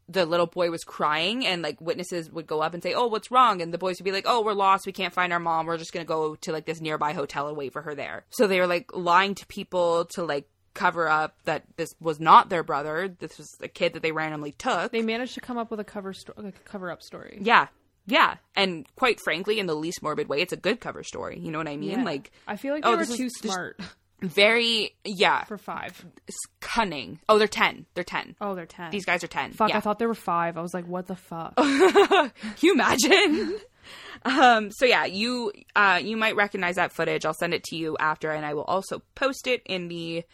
the 0.08 0.24
little 0.24 0.46
boy 0.46 0.70
was 0.70 0.84
crying 0.84 1.46
and 1.46 1.60
like 1.60 1.80
witnesses 1.80 2.30
would 2.30 2.46
go 2.46 2.62
up 2.62 2.72
and 2.72 2.82
say 2.82 2.94
oh 2.94 3.08
what's 3.08 3.30
wrong 3.30 3.60
and 3.60 3.74
the 3.74 3.78
boys 3.78 3.98
would 3.98 4.06
be 4.06 4.12
like 4.12 4.24
oh 4.26 4.42
we're 4.42 4.54
lost 4.54 4.86
we 4.86 4.92
can't 4.92 5.12
find 5.12 5.34
our 5.34 5.38
mom 5.38 5.66
we're 5.66 5.76
just 5.76 5.92
gonna 5.92 6.04
go 6.06 6.34
to 6.36 6.50
like 6.50 6.64
this 6.64 6.80
nearby 6.80 7.12
hotel 7.12 7.46
and 7.46 7.58
wait 7.58 7.74
for 7.74 7.82
her 7.82 7.94
there 7.94 8.24
so 8.30 8.46
they 8.46 8.58
were 8.58 8.66
like 8.66 8.90
lying 8.94 9.34
to 9.34 9.46
people 9.48 10.06
to 10.06 10.24
like 10.24 10.48
cover 10.78 11.08
up 11.08 11.36
that 11.44 11.64
this 11.76 11.94
was 12.00 12.18
not 12.20 12.48
their 12.48 12.62
brother 12.62 13.14
this 13.18 13.36
was 13.38 13.56
a 13.62 13.68
kid 13.68 13.92
that 13.94 14.02
they 14.02 14.12
randomly 14.12 14.52
took 14.52 14.92
they 14.92 15.02
managed 15.02 15.34
to 15.34 15.40
come 15.40 15.58
up 15.58 15.70
with 15.70 15.80
a 15.80 15.84
cover 15.84 16.12
sto- 16.12 16.32
like 16.36 16.56
a 16.56 16.68
cover 16.70 16.90
up 16.90 17.02
story. 17.02 17.38
yeah 17.42 17.66
yeah 18.06 18.36
and 18.56 18.86
quite 18.96 19.20
frankly 19.20 19.58
in 19.58 19.66
the 19.66 19.74
least 19.74 20.02
morbid 20.02 20.28
way 20.28 20.40
it's 20.40 20.52
a 20.52 20.56
good 20.56 20.80
cover 20.80 21.02
story 21.02 21.38
you 21.38 21.50
know 21.50 21.58
what 21.58 21.68
i 21.68 21.76
mean 21.76 21.90
Yeah. 21.98 22.04
like 22.04 22.30
I 22.46 22.56
feel 22.56 22.72
like 22.74 22.82
they 22.84 22.88
oh, 22.90 22.96
were 22.96 23.02
is- 23.02 23.16
too 23.16 23.28
smart 23.30 23.78
very 24.20 24.96
yeah 25.04 25.44
for 25.44 25.58
five. 25.58 26.04
s- 26.28 26.34
cunning 26.60 27.20
oh 27.28 27.38
they're 27.38 27.46
10 27.46 27.86
they're 27.94 28.02
10 28.02 28.34
Oh, 28.40 28.54
they're 28.54 28.66
ten. 28.66 28.90
these 28.90 29.04
guys 29.04 29.22
are 29.22 29.28
10 29.28 29.52
Fuck, 29.52 29.68
yeah. 29.70 29.76
I 29.76 29.80
thought 29.80 29.98
there 30.00 30.08
were 30.08 30.14
five. 30.14 30.58
I 30.58 30.62
was 30.62 30.74
like, 30.74 30.86
what 30.88 31.06
the 31.06 31.14
fuck? 31.14 31.54
Can 31.56 32.32
you 32.60 32.72
imagine? 32.72 33.58
um, 34.24 34.70
so 34.72 34.84
yeah, 34.86 35.04
you 35.04 35.52
uh, 35.76 36.00
you 36.02 36.16
might 36.16 36.34
recognize 36.36 36.74
that 36.76 36.92
footage. 36.92 37.24
I'll 37.24 37.32
send 37.34 37.54
it 37.54 37.62
to 37.64 37.76
you 37.76 37.96
after, 38.00 38.30
and 38.32 38.44
I 38.44 38.54
will 38.54 38.64
also 38.64 39.02
post 39.14 39.46
it 39.46 39.62
in 39.66 39.86
the 39.88 40.24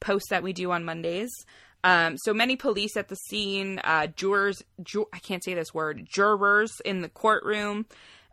post 0.00 0.30
that 0.30 0.42
we 0.42 0.52
do 0.52 0.70
on 0.72 0.84
Mondays. 0.84 1.30
Um, 1.82 2.18
so 2.18 2.34
many 2.34 2.56
police 2.56 2.96
at 2.96 3.08
the 3.08 3.16
scene, 3.16 3.80
uh, 3.84 4.08
jurors, 4.08 4.62
ju- 4.82 5.06
I 5.12 5.18
can't 5.18 5.42
say 5.42 5.54
this 5.54 5.72
word, 5.72 6.06
jurors 6.06 6.80
in 6.84 7.00
the 7.00 7.08
courtroom, 7.08 7.86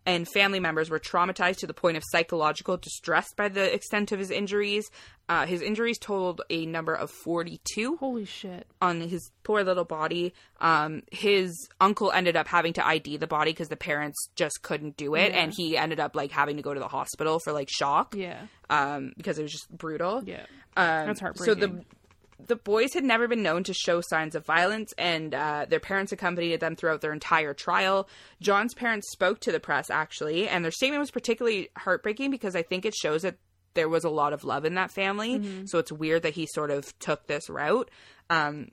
and 0.07 0.27
family 0.27 0.59
members 0.59 0.89
were 0.89 0.99
traumatized 0.99 1.57
to 1.57 1.67
the 1.67 1.73
point 1.73 1.97
of 1.97 2.03
psychological 2.11 2.77
distress 2.77 3.27
by 3.35 3.49
the 3.49 3.71
extent 3.71 4.11
of 4.11 4.17
his 4.17 4.31
injuries. 4.31 4.89
Uh, 5.29 5.45
his 5.45 5.61
injuries 5.61 5.99
totaled 5.99 6.41
a 6.49 6.65
number 6.65 6.93
of 6.95 7.11
42 7.11 7.97
Holy 7.97 8.23
shit. 8.23 8.65
on 8.81 9.01
his 9.01 9.29
poor 9.43 9.61
little 9.63 9.83
body. 9.83 10.33
Um, 10.61 11.03
his 11.11 11.67
uncle 11.81 12.11
ended 12.13 12.37
up 12.37 12.47
having 12.47 12.71
to 12.73 12.87
ID 12.87 13.17
the 13.17 13.27
body 13.27 13.51
because 13.51 13.67
the 13.67 13.75
parents 13.75 14.29
just 14.35 14.61
couldn't 14.63 14.95
do 14.95 15.15
it, 15.15 15.33
Yeah. 15.33 15.39
and 15.43 15.53
he 15.53 15.77
ended 15.77 15.99
up 15.99 16.15
like 16.15 16.31
having 16.31 16.55
to 16.55 16.63
go 16.63 16.73
to 16.73 16.79
the 16.79 16.87
hospital 16.87 17.39
for 17.43 17.51
like 17.51 17.67
shock. 17.69 18.15
Yeah. 18.15 18.39
Um, 18.69 19.11
because 19.17 19.37
it 19.37 19.43
was 19.43 19.51
just 19.51 19.69
brutal. 19.69 20.23
Yeah. 20.25 20.45
Um, 20.77 21.07
That's 21.13 21.21
So 21.43 21.53
the 21.55 21.83
the 22.45 22.55
boys 22.55 22.93
had 22.93 23.03
never 23.03 23.27
been 23.27 23.43
known 23.43 23.63
to 23.63 23.73
show 23.73 24.01
signs 24.01 24.35
of 24.35 24.45
violence, 24.45 24.93
and 24.97 25.33
uh, 25.33 25.65
their 25.67 25.79
parents 25.79 26.11
accompanied 26.11 26.59
them 26.59 26.75
throughout 26.75 27.01
their 27.01 27.13
entire 27.13 27.53
trial. 27.53 28.07
John's 28.41 28.73
parents 28.73 29.11
spoke 29.11 29.39
to 29.41 29.51
the 29.51 29.59
press 29.59 29.89
actually, 29.89 30.47
and 30.47 30.63
their 30.63 30.71
statement 30.71 30.99
was 30.99 31.11
particularly 31.11 31.69
heartbreaking 31.77 32.31
because 32.31 32.55
I 32.55 32.61
think 32.61 32.85
it 32.85 32.95
shows 32.95 33.23
that 33.23 33.37
there 33.73 33.89
was 33.89 34.03
a 34.03 34.09
lot 34.09 34.33
of 34.33 34.43
love 34.43 34.65
in 34.65 34.75
that 34.75 34.91
family. 34.91 35.39
Mm-hmm. 35.39 35.65
So 35.65 35.77
it's 35.77 35.91
weird 35.91 36.23
that 36.23 36.33
he 36.33 36.47
sort 36.47 36.71
of 36.71 36.97
took 36.99 37.27
this 37.27 37.49
route. 37.49 37.89
Um, 38.29 38.69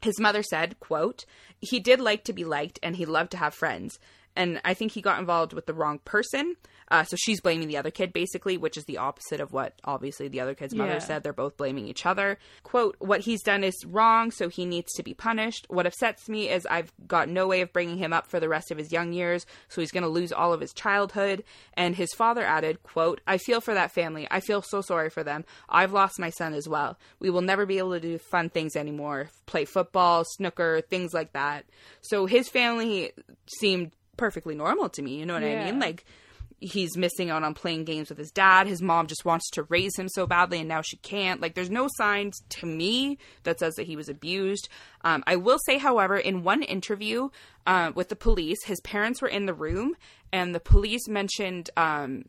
his 0.00 0.18
mother 0.20 0.42
said, 0.42 0.78
quote, 0.80 1.24
he 1.60 1.80
did 1.80 2.00
like 2.00 2.24
to 2.24 2.32
be 2.32 2.44
liked 2.44 2.78
and 2.82 2.96
he 2.96 3.04
loved 3.04 3.32
to 3.32 3.36
have 3.36 3.54
friends. 3.54 3.98
And 4.38 4.60
I 4.64 4.72
think 4.72 4.92
he 4.92 5.02
got 5.02 5.18
involved 5.20 5.52
with 5.52 5.66
the 5.66 5.74
wrong 5.74 5.98
person. 6.06 6.56
Uh, 6.90 7.04
so 7.04 7.16
she's 7.18 7.42
blaming 7.42 7.68
the 7.68 7.76
other 7.76 7.90
kid, 7.90 8.14
basically, 8.14 8.56
which 8.56 8.78
is 8.78 8.84
the 8.86 8.96
opposite 8.96 9.40
of 9.40 9.52
what 9.52 9.74
obviously 9.84 10.26
the 10.28 10.40
other 10.40 10.54
kid's 10.54 10.74
mother 10.74 10.92
Yeah. 10.94 10.98
said. 11.00 11.22
They're 11.22 11.34
both 11.34 11.58
blaming 11.58 11.86
each 11.86 12.06
other. 12.06 12.38
Quote, 12.62 12.96
What 12.98 13.20
he's 13.20 13.42
done 13.42 13.62
is 13.62 13.74
wrong, 13.86 14.30
so 14.30 14.48
he 14.48 14.64
needs 14.64 14.90
to 14.94 15.02
be 15.02 15.12
punished. 15.12 15.66
What 15.68 15.86
upsets 15.86 16.30
me 16.30 16.48
is 16.48 16.64
I've 16.64 16.90
got 17.06 17.28
no 17.28 17.46
way 17.46 17.60
of 17.60 17.74
bringing 17.74 17.98
him 17.98 18.14
up 18.14 18.26
for 18.26 18.40
the 18.40 18.48
rest 18.48 18.70
of 18.70 18.78
his 18.78 18.90
young 18.90 19.12
years, 19.12 19.44
so 19.68 19.82
he's 19.82 19.90
going 19.92 20.02
to 20.02 20.08
lose 20.08 20.32
all 20.32 20.54
of 20.54 20.62
his 20.62 20.72
childhood. 20.72 21.44
And 21.74 21.94
his 21.94 22.08
father 22.16 22.42
added, 22.42 22.82
quote, 22.82 23.20
I 23.26 23.36
feel 23.36 23.60
for 23.60 23.74
that 23.74 23.92
family. 23.92 24.26
I 24.30 24.40
feel 24.40 24.62
so 24.62 24.80
sorry 24.80 25.10
for 25.10 25.22
them. 25.22 25.44
I've 25.68 25.92
lost 25.92 26.18
my 26.18 26.30
son 26.30 26.54
as 26.54 26.66
well. 26.66 26.98
We 27.20 27.28
will 27.28 27.42
never 27.42 27.66
be 27.66 27.76
able 27.76 27.92
to 27.92 28.00
do 28.00 28.16
fun 28.16 28.48
things 28.48 28.76
anymore 28.76 29.28
play 29.44 29.64
football, 29.64 30.24
snooker, 30.24 30.80
things 30.90 31.12
like 31.14 31.32
that. 31.32 31.64
So 32.02 32.26
his 32.26 32.48
family 32.50 33.12
seemed 33.46 33.92
perfectly 34.18 34.54
normal 34.54 34.90
to 34.90 35.00
me. 35.00 35.14
You 35.14 35.24
know 35.24 35.34
what 35.34 35.44
I 35.44 35.64
mean? 35.64 35.80
Like, 35.80 36.04
he's 36.60 36.96
missing 36.96 37.30
out 37.30 37.44
on 37.44 37.54
playing 37.54 37.84
games 37.84 38.08
with 38.08 38.18
his 38.18 38.32
dad. 38.32 38.66
His 38.66 38.82
mom 38.82 39.06
just 39.06 39.24
wants 39.24 39.48
to 39.50 39.62
raise 39.64 39.96
him 39.96 40.08
so 40.08 40.26
badly, 40.26 40.58
and 40.58 40.68
now 40.68 40.82
she 40.82 40.96
can't. 40.98 41.40
Like, 41.40 41.54
there's 41.54 41.70
no 41.70 41.88
signs 41.96 42.42
to 42.50 42.66
me 42.66 43.16
that 43.44 43.60
says 43.60 43.74
that 43.76 43.86
he 43.86 43.96
was 43.96 44.08
abused. 44.08 44.68
Um, 45.02 45.22
I 45.26 45.36
will 45.36 45.58
say, 45.66 45.78
however, 45.78 46.16
in 46.16 46.42
one 46.42 46.62
interview 46.62 47.30
uh, 47.66 47.92
with 47.94 48.08
the 48.08 48.16
police, 48.16 48.58
his 48.64 48.80
parents 48.80 49.22
were 49.22 49.28
in 49.28 49.46
the 49.46 49.54
room, 49.54 49.94
and 50.32 50.54
the 50.54 50.60
police 50.60 51.06
mentioned 51.08 51.70
um, 51.76 52.24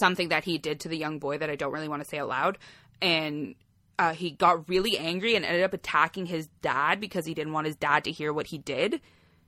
something 0.00 0.28
that 0.30 0.44
he 0.44 0.58
did 0.58 0.80
to 0.80 0.88
the 0.88 0.98
young 0.98 1.20
boy 1.20 1.38
that 1.38 1.48
I 1.48 1.56
don't 1.56 1.72
really 1.72 1.88
want 1.88 2.02
to 2.02 2.08
say 2.08 2.18
aloud. 2.18 2.58
and. 3.00 3.54
Uh, 3.98 4.14
he 4.14 4.30
got 4.30 4.68
really 4.70 4.96
angry 4.98 5.36
and 5.36 5.44
ended 5.44 5.62
up 5.62 5.74
attacking 5.74 6.26
his 6.26 6.48
dad 6.60 6.98
because 6.98 7.26
he 7.26 7.34
didn't 7.34 7.52
want 7.52 7.66
his 7.66 7.76
dad 7.76 8.02
to 8.02 8.10
hear 8.10 8.32
what 8.32 8.46
he 8.48 8.56
did. 8.58 9.00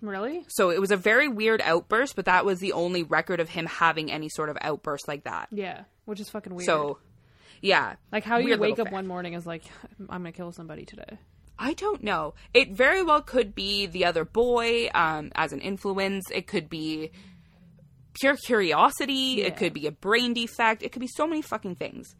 Really? 0.06 0.44
So 0.48 0.70
it 0.70 0.80
was 0.80 0.90
a 0.90 0.96
very 0.96 1.28
weird 1.28 1.60
outburst, 1.62 2.16
but 2.16 2.26
that 2.26 2.44
was 2.44 2.60
the 2.60 2.72
only 2.72 3.02
record 3.02 3.40
of 3.40 3.48
him 3.48 3.66
having 3.66 4.10
any 4.10 4.28
sort 4.28 4.48
of 4.48 4.58
outburst 4.60 5.08
like 5.08 5.24
that. 5.24 5.48
Yeah, 5.50 5.84
which 6.04 6.20
is 6.20 6.28
fucking 6.28 6.54
weird. 6.54 6.66
So, 6.66 6.98
yeah. 7.60 7.94
like, 8.12 8.24
how 8.24 8.38
you 8.38 8.56
wake 8.58 8.78
up 8.78 8.86
fact. 8.86 8.92
one 8.92 9.06
morning 9.06 9.34
is 9.34 9.46
like, 9.46 9.64
I'm 10.00 10.22
gonna 10.22 10.32
kill 10.32 10.52
somebody 10.52 10.84
today? 10.84 11.18
I 11.58 11.74
don't 11.74 12.02
know. 12.02 12.34
It 12.52 12.72
very 12.72 13.02
well 13.02 13.22
could 13.22 13.54
be 13.54 13.86
the 13.86 14.04
other 14.04 14.24
boy 14.24 14.88
um, 14.94 15.30
as 15.34 15.52
an 15.52 15.60
influence. 15.60 16.24
It 16.32 16.46
could 16.46 16.68
be 16.68 17.12
pure 18.14 18.36
curiosity. 18.36 19.36
Yeah. 19.38 19.46
It 19.46 19.56
could 19.56 19.72
be 19.72 19.86
a 19.86 19.92
brain 19.92 20.34
defect. 20.34 20.82
It 20.82 20.92
could 20.92 21.00
be 21.00 21.08
so 21.08 21.26
many 21.26 21.42
fucking 21.42 21.76
things. 21.76 22.14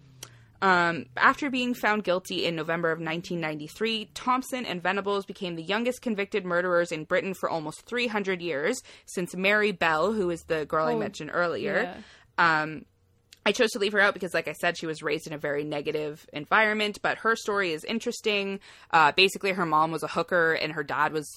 Um, 0.65 1.05
after 1.19 1.51
being 1.51 1.75
found 1.75 2.05
guilty 2.05 2.47
in 2.47 2.57
November 2.57 2.91
of 2.91 2.99
1993, 2.99 4.07
Thompson 4.15 4.65
and 4.65 4.83
Venables 4.83 5.27
became 5.27 5.57
the 5.57 5.63
youngest 5.63 6.01
convicted 6.01 6.47
murderers 6.47 6.91
in 6.91 7.05
Britain 7.05 7.35
for 7.35 7.51
almost 7.51 7.83
300 7.83 8.41
years, 8.41 8.83
since 9.05 9.37
Mary 9.37 9.73
Bell, 9.73 10.15
who 10.15 10.31
is 10.31 10.45
the 10.45 10.65
girl 10.65 10.87
I 10.87 10.95
Oh, 10.95 10.99
mentioned 10.99 11.31
earlier, 11.35 11.95
um, 12.39 12.87
I 13.45 13.53
chose 13.53 13.73
to 13.73 13.79
leave 13.79 13.93
her 13.93 14.01
out 14.01 14.15
because, 14.15 14.33
like 14.33 14.49
I 14.49 14.55
said, 14.55 14.79
she 14.79 14.87
was 14.87 15.03
raised 15.03 15.27
in 15.27 15.35
a 15.35 15.39
very 15.39 15.65
negative 15.65 16.27
environment, 16.33 16.99
but 17.03 17.19
her 17.19 17.37
story 17.37 17.75
is 17.75 17.85
interesting. 17.85 18.59
Uh, 18.91 19.13
basically, 19.13 19.53
her 19.53 19.67
mom 19.67 19.91
was 19.91 20.03
a 20.03 20.09
hooker 20.09 20.55
and 20.55 20.73
her 20.73 20.83
dad 20.83 21.13
was 21.13 21.29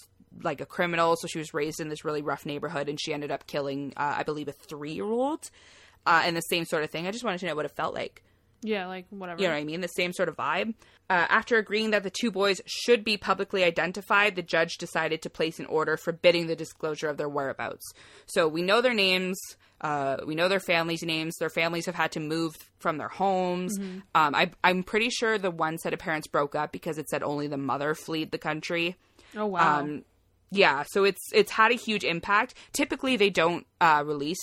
like 0.42 0.62
a 0.62 0.66
criminal, 0.66 1.18
so 1.18 1.28
she 1.28 1.38
was 1.38 1.54
raised 1.54 1.82
in 1.82 1.90
this 1.90 2.06
really 2.06 2.22
rough 2.22 2.46
neighborhood 2.46 2.88
and 2.88 2.98
she 2.98 3.14
ended 3.14 3.32
up 3.32 3.46
killing, 3.46 3.92
uh, 3.98 4.16
I 4.20 4.24
believe, 4.24 4.48
a 4.48 4.54
three 4.54 4.94
year 4.94 5.04
old. 5.04 5.50
Uh, 6.06 6.22
and 6.24 6.38
the 6.38 6.42
same 6.42 6.64
sort 6.64 6.86
of 6.86 6.92
thing. 6.92 7.06
I 7.08 7.12
just 7.12 7.26
wanted 7.26 7.42
to 7.42 7.48
know 7.48 7.56
what 7.56 7.66
it 7.66 7.76
felt 7.76 7.94
like. 7.94 8.24
Yeah, 8.62 8.88
like 8.88 9.06
whatever. 9.10 9.42
You 9.42 9.48
know 9.48 9.54
what 9.54 9.62
I 9.62 9.66
mean? 9.66 9.82
The 9.82 9.88
same 9.88 10.14
sort 10.14 10.30
of 10.30 10.36
vibe. 10.36 10.74
Uh, 11.10 11.26
after 11.30 11.58
agreeing 11.58 11.92
that 11.92 12.04
the 12.04 12.10
two 12.10 12.32
boys 12.32 12.62
should 12.66 13.04
be 13.04 13.16
publicly 13.16 13.64
identified, 13.64 14.36
the 14.36 14.42
judge 14.42 14.78
decided 14.78 15.22
to 15.22 15.30
place 15.30 15.60
an 15.60 15.66
order 15.68 15.96
forbidding 15.96 16.48
the 16.48 16.56
disclosure 16.56 17.08
of 17.08 17.18
their 17.18 17.30
whereabouts. 17.30 17.94
So 18.26 18.48
we 18.48 18.62
know 18.62 18.82
their 18.82 18.94
names. 18.94 19.40
Uh, 19.80 20.18
we 20.26 20.36
know 20.36 20.48
their 20.48 20.60
families' 20.60 21.04
names. 21.04 21.36
Their 21.38 21.50
families 21.50 21.86
have 21.86 21.96
had 21.96 22.12
to 22.14 22.20
move 22.20 22.56
from 22.80 22.98
their 22.98 23.08
homes. 23.08 23.78
Um, 23.80 24.02
I, 24.36 24.52
I'm 24.64 24.84
pretty 24.84 25.10
sure 25.10 25.38
the 25.38 25.52
one 25.52 25.78
set 25.78 25.94
of 25.94 26.00
parents 26.00 26.28
broke 26.28 26.56
up 26.56 26.72
because 26.72 26.98
it 26.98 27.10
said 27.10 27.24
only 27.24 27.48
the 27.48 27.58
mother 27.58 27.94
fled 27.94 28.32
the 28.32 28.38
country. 28.38 28.96
Oh 29.36 29.46
wow. 29.46 29.80
Um, 29.80 30.04
yeah, 30.50 30.84
so 30.88 31.04
it's 31.04 31.22
it's 31.34 31.52
had 31.52 31.72
a 31.72 31.76
huge 31.76 32.04
impact. 32.04 32.54
Typically, 32.74 33.18
they 33.18 33.30
don't 33.30 33.68
uh, 33.82 34.04
release 34.06 34.40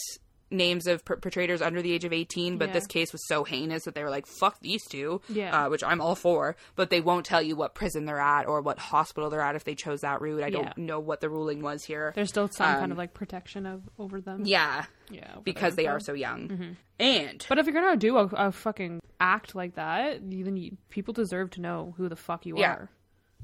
names 0.50 0.86
of 0.86 1.04
perpetrators 1.04 1.60
under 1.62 1.80
the 1.82 1.92
age 1.92 2.04
of 2.04 2.12
18 2.12 2.58
but 2.58 2.68
Yeah. 2.68 2.72
this 2.74 2.86
case 2.86 3.12
was 3.12 3.26
so 3.26 3.44
heinous 3.44 3.84
that 3.84 3.94
they 3.94 4.02
were 4.04 4.10
like 4.10 4.26
fuck 4.26 4.60
these 4.60 4.86
two 4.86 5.20
Yeah. 5.28 5.66
uh, 5.66 5.68
which 5.70 5.82
i'm 5.82 6.00
all 6.00 6.14
for 6.14 6.54
but 6.76 6.90
they 6.90 7.00
won't 7.00 7.26
tell 7.26 7.42
you 7.42 7.56
what 7.56 7.74
prison 7.74 8.04
they're 8.04 8.20
at 8.20 8.46
or 8.46 8.60
what 8.60 8.78
hospital 8.78 9.30
they're 9.30 9.40
at 9.40 9.56
if 9.56 9.64
they 9.64 9.74
chose 9.74 10.00
that 10.02 10.20
route 10.20 10.42
i 10.42 10.48
Yeah. 10.48 10.62
don't 10.62 10.78
know 10.78 11.00
what 11.00 11.20
the 11.20 11.28
ruling 11.30 11.62
was 11.62 11.84
here 11.84 12.12
There's 12.14 12.28
still 12.28 12.48
some 12.48 12.66
kind 12.74 12.84
um, 12.84 12.92
of 12.92 12.98
like 12.98 13.14
protection 13.14 13.66
of 13.66 13.82
over 13.98 14.20
them. 14.20 14.42
yeah 14.44 14.84
Yeah, 15.10 15.36
because 15.42 15.76
they 15.76 15.86
are 15.86 15.98
so 16.00 16.12
young 16.12 16.48
Mm-hmm. 16.48 16.72
and 17.00 17.46
But 17.48 17.58
if 17.58 17.66
you're 17.66 17.74
gonna 17.74 17.96
do 17.96 18.16
a, 18.18 18.24
a 18.26 18.52
fucking 18.52 19.00
act 19.20 19.54
like 19.54 19.74
that, 19.76 20.20
then 20.28 20.56
you, 20.56 20.76
people 20.90 21.14
deserve 21.14 21.50
to 21.52 21.60
know 21.60 21.94
who 21.96 22.08
the 22.08 22.16
fuck 22.16 22.46
you 22.46 22.58
are. 22.58 22.90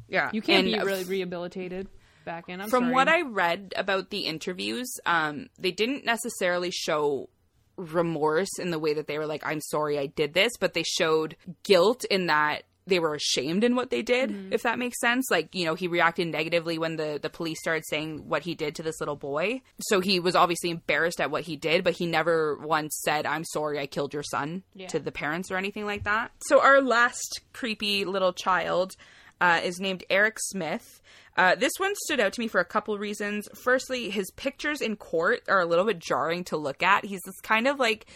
yeah 0.08 0.30
You 0.32 0.42
can't 0.42 0.66
And, 0.66 0.80
be 0.80 0.86
really 0.86 1.04
rehabilitated 1.04 1.88
back 2.24 2.48
in. 2.48 2.60
I'm 2.60 2.68
from 2.68 2.84
sorry. 2.84 2.94
what 2.94 3.08
I 3.08 3.22
read 3.22 3.72
about 3.76 4.10
the 4.10 4.20
interviews, 4.20 4.88
um, 5.06 5.48
they 5.58 5.70
didn't 5.72 6.04
necessarily 6.04 6.70
show 6.70 7.28
remorse 7.76 8.58
in 8.58 8.70
the 8.70 8.78
way 8.78 8.94
that 8.94 9.06
they 9.06 9.18
were 9.18 9.26
like, 9.26 9.42
I'm 9.46 9.60
sorry 9.60 9.98
I 9.98 10.06
did 10.06 10.34
this, 10.34 10.52
but 10.60 10.74
they 10.74 10.82
showed 10.82 11.36
guilt 11.62 12.04
in 12.10 12.26
that 12.26 12.62
they 12.86 12.98
were 12.98 13.14
ashamed 13.14 13.62
in 13.62 13.76
what 13.76 13.90
they 13.90 14.02
did, 14.02 14.30
Mm-hmm. 14.30 14.52
if 14.52 14.62
that 14.62 14.78
makes 14.78 14.98
sense. 15.00 15.26
Like, 15.30 15.54
you 15.54 15.64
know, 15.64 15.74
he 15.74 15.86
reacted 15.86 16.26
negatively 16.26 16.76
when 16.76 16.96
the, 16.96 17.20
the 17.22 17.30
police 17.30 17.60
started 17.60 17.84
saying 17.86 18.28
what 18.28 18.42
he 18.42 18.54
did 18.54 18.74
to 18.76 18.82
this 18.82 18.98
little 19.00 19.14
boy. 19.16 19.62
So 19.80 20.00
he 20.00 20.18
was 20.18 20.34
obviously 20.34 20.70
embarrassed 20.70 21.20
at 21.20 21.30
what 21.30 21.42
he 21.44 21.56
did, 21.56 21.84
but 21.84 21.92
he 21.94 22.06
never 22.06 22.56
once 22.58 22.98
said, 23.04 23.26
I'm 23.26 23.44
sorry 23.44 23.78
I 23.78 23.86
killed 23.86 24.12
your 24.12 24.24
son 24.24 24.64
Yeah. 24.74 24.88
to 24.88 24.98
the 24.98 25.12
parents 25.12 25.50
or 25.52 25.56
anything 25.56 25.84
like 25.86 26.04
that. 26.04 26.32
So 26.48 26.60
our 26.60 26.80
last 26.80 27.40
creepy 27.52 28.04
little 28.04 28.32
child 28.32 28.96
uh, 29.40 29.60
is 29.62 29.80
named 29.80 30.04
Eric 30.10 30.36
Smith. 30.38 31.00
Uh, 31.36 31.54
this 31.54 31.72
one 31.78 31.94
stood 32.04 32.20
out 32.20 32.32
to 32.34 32.40
me 32.40 32.48
for 32.48 32.60
a 32.60 32.64
couple 32.64 32.98
reasons. 32.98 33.48
Firstly, 33.62 34.10
his 34.10 34.30
pictures 34.32 34.80
in 34.80 34.96
court 34.96 35.40
are 35.48 35.60
a 35.60 35.66
little 35.66 35.84
bit 35.84 35.98
jarring 35.98 36.44
to 36.44 36.56
look 36.56 36.82
at. 36.82 37.04
He's 37.04 37.20
this 37.24 37.40
kind 37.42 37.66
of 37.66 37.78
like 37.78 38.06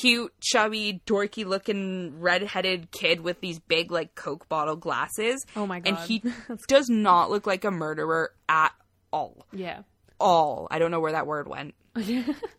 cute, 0.00 0.34
chubby, 0.40 1.00
dorky 1.06 1.46
looking 1.46 2.20
redheaded 2.20 2.90
kid 2.90 3.20
with 3.20 3.40
these 3.40 3.58
big 3.60 3.90
like 3.90 4.14
Coke 4.14 4.48
bottle 4.48 4.76
glasses. 4.76 5.44
Oh 5.54 5.66
my 5.66 5.80
god. 5.80 5.88
And 5.88 5.98
he 6.08 6.22
does 6.68 6.88
not 6.88 7.30
look 7.30 7.46
like 7.46 7.64
a 7.64 7.70
murderer 7.70 8.32
at 8.48 8.72
all. 9.12 9.46
Yeah. 9.52 9.82
All. 10.18 10.66
I 10.70 10.78
don't 10.78 10.90
know 10.90 11.00
where 11.00 11.12
that 11.12 11.26
word 11.26 11.48
went. 11.48 11.74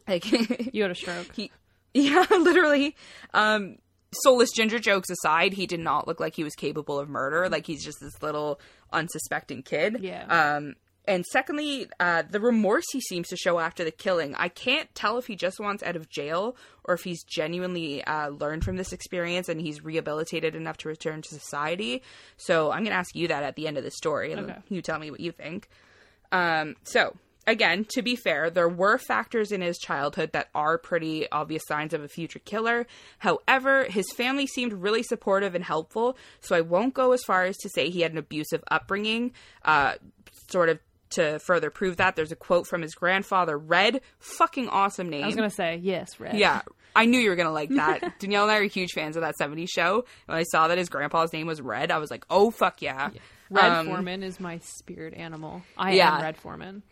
Like 0.08 0.26
You 0.74 0.82
had 0.84 0.92
a 0.92 0.96
stroke. 0.96 1.36
he 1.36 1.52
yeah 1.94 2.26
literally 2.30 2.96
um 3.34 3.78
soulless 4.12 4.52
ginger 4.52 4.80
jokes 4.80 5.10
aside 5.10 5.54
he 5.54 5.66
did 5.68 5.80
not 5.80 6.08
look 6.08 6.20
like 6.20 6.36
he 6.36 6.44
was 6.44 6.56
capable 6.56 7.00
of 7.00 7.10
murder. 7.10 7.50
Like 7.50 7.66
he's 7.66 7.84
just 7.84 8.00
this 8.00 8.22
little 8.22 8.60
unsuspecting 8.94 9.64
kid. 9.64 9.98
Yeah. 10.02 10.26
um 10.56 10.76
and 11.06 11.26
secondly 11.26 11.88
uh 12.00 12.24
the 12.30 12.40
remorse 12.40 12.86
he 12.92 13.02
seems 13.02 13.28
to 13.30 13.38
show 13.38 13.60
after 13.60 13.84
the 13.84 13.92
killing. 13.92 14.34
I 14.36 14.48
can't 14.50 14.94
tell 14.96 15.18
if 15.18 15.28
he 15.28 15.36
just 15.36 15.60
wants 15.60 15.84
out 15.84 15.96
of 15.96 16.10
jail 16.10 16.56
or 16.86 16.94
if 16.96 17.04
he's 17.04 17.24
genuinely 17.24 18.04
uh 18.04 18.30
learned 18.30 18.64
from 18.64 18.78
this 18.78 18.94
experience 18.94 19.50
and 19.50 19.60
he's 19.60 19.84
rehabilitated 19.84 20.56
enough 20.56 20.78
to 20.78 20.90
return 20.90 21.22
to 21.22 21.30
society. 21.30 22.02
So 22.38 22.72
i'm 22.72 22.84
gonna 22.84 22.96
ask 22.96 23.16
you 23.16 23.28
that 23.30 23.44
at 23.44 23.56
the 23.56 23.68
end 23.68 23.78
of 23.78 23.84
the 23.84 23.92
story 23.92 24.32
and 24.32 24.50
Okay. 24.50 24.60
you 24.70 24.82
tell 24.82 25.00
me 25.00 25.12
what 25.12 25.20
you 25.20 25.32
think. 25.32 25.68
Um, 26.32 26.76
so 26.84 27.16
again, 27.48 27.86
to 27.90 28.02
be 28.04 28.16
fair, 28.16 28.50
there 28.52 28.70
were 28.70 28.98
factors 29.00 29.52
in 29.52 29.62
his 29.62 29.78
childhood 29.80 30.32
that 30.34 30.50
are 30.54 30.78
pretty 30.78 31.28
obvious 31.32 31.64
signs 31.68 31.94
of 31.94 32.04
a 32.04 32.08
future 32.08 32.40
killer. 32.40 32.86
However, 33.20 33.86
his 33.86 34.06
family 34.16 34.46
seemed 34.46 34.74
really 34.74 35.02
supportive 35.04 35.56
and 35.56 35.64
helpful, 35.64 36.18
so 36.42 36.56
I 36.56 36.62
won't 36.62 36.94
go 36.94 37.14
as 37.14 37.24
far 37.26 37.46
as 37.46 37.58
to 37.58 37.70
say 37.70 37.90
he 37.90 38.02
had 38.02 38.12
an 38.12 38.18
abusive 38.20 38.64
upbringing. 38.70 39.32
Uh, 39.66 39.94
sort 40.50 40.70
of 40.70 40.80
to 41.12 41.40
further 41.40 41.70
prove 41.70 41.98
that, 41.98 42.18
there's 42.18 42.34
a 42.34 42.36
quote 42.36 42.68
from 42.68 42.82
his 42.82 42.94
grandfather, 42.94 43.58
Red. 43.58 44.02
Fucking 44.20 44.68
awesome 44.68 45.08
name. 45.10 45.24
I 45.24 45.28
was 45.28 45.36
gonna 45.38 45.50
say 45.50 45.80
yes, 45.82 46.20
Red. 46.20 46.38
Yeah, 46.38 46.62
I 46.96 47.06
knew 47.06 47.18
you 47.18 47.30
were 47.30 47.38
gonna 47.38 47.54
like 47.54 47.70
that. 47.70 48.02
Danyelle 48.20 48.44
and 48.44 48.52
I 48.52 48.58
are 48.58 48.64
huge 48.64 48.92
fans 48.92 49.16
of 49.16 49.22
that 49.22 49.36
'70s 49.40 49.70
show. 49.70 50.04
When 50.26 50.38
I 50.38 50.44
saw 50.44 50.68
that 50.68 50.78
his 50.78 50.90
grandpa's 50.90 51.32
name 51.32 51.48
was 51.48 51.62
Red, 51.62 51.92
I 51.92 51.98
was 52.00 52.12
like, 52.12 52.26
"Oh 52.30 52.52
fuck 52.52 52.82
yeah!" 52.82 53.12
Red 53.50 53.72
Um, 53.72 53.86
Foreman 53.86 54.22
is 54.22 54.42
my 54.42 54.60
spirit 54.60 55.14
animal. 55.14 55.62
I 55.78 55.94
Yeah. 55.94 56.18
am 56.18 56.22
Red 56.24 56.36
Foreman. 56.36 56.84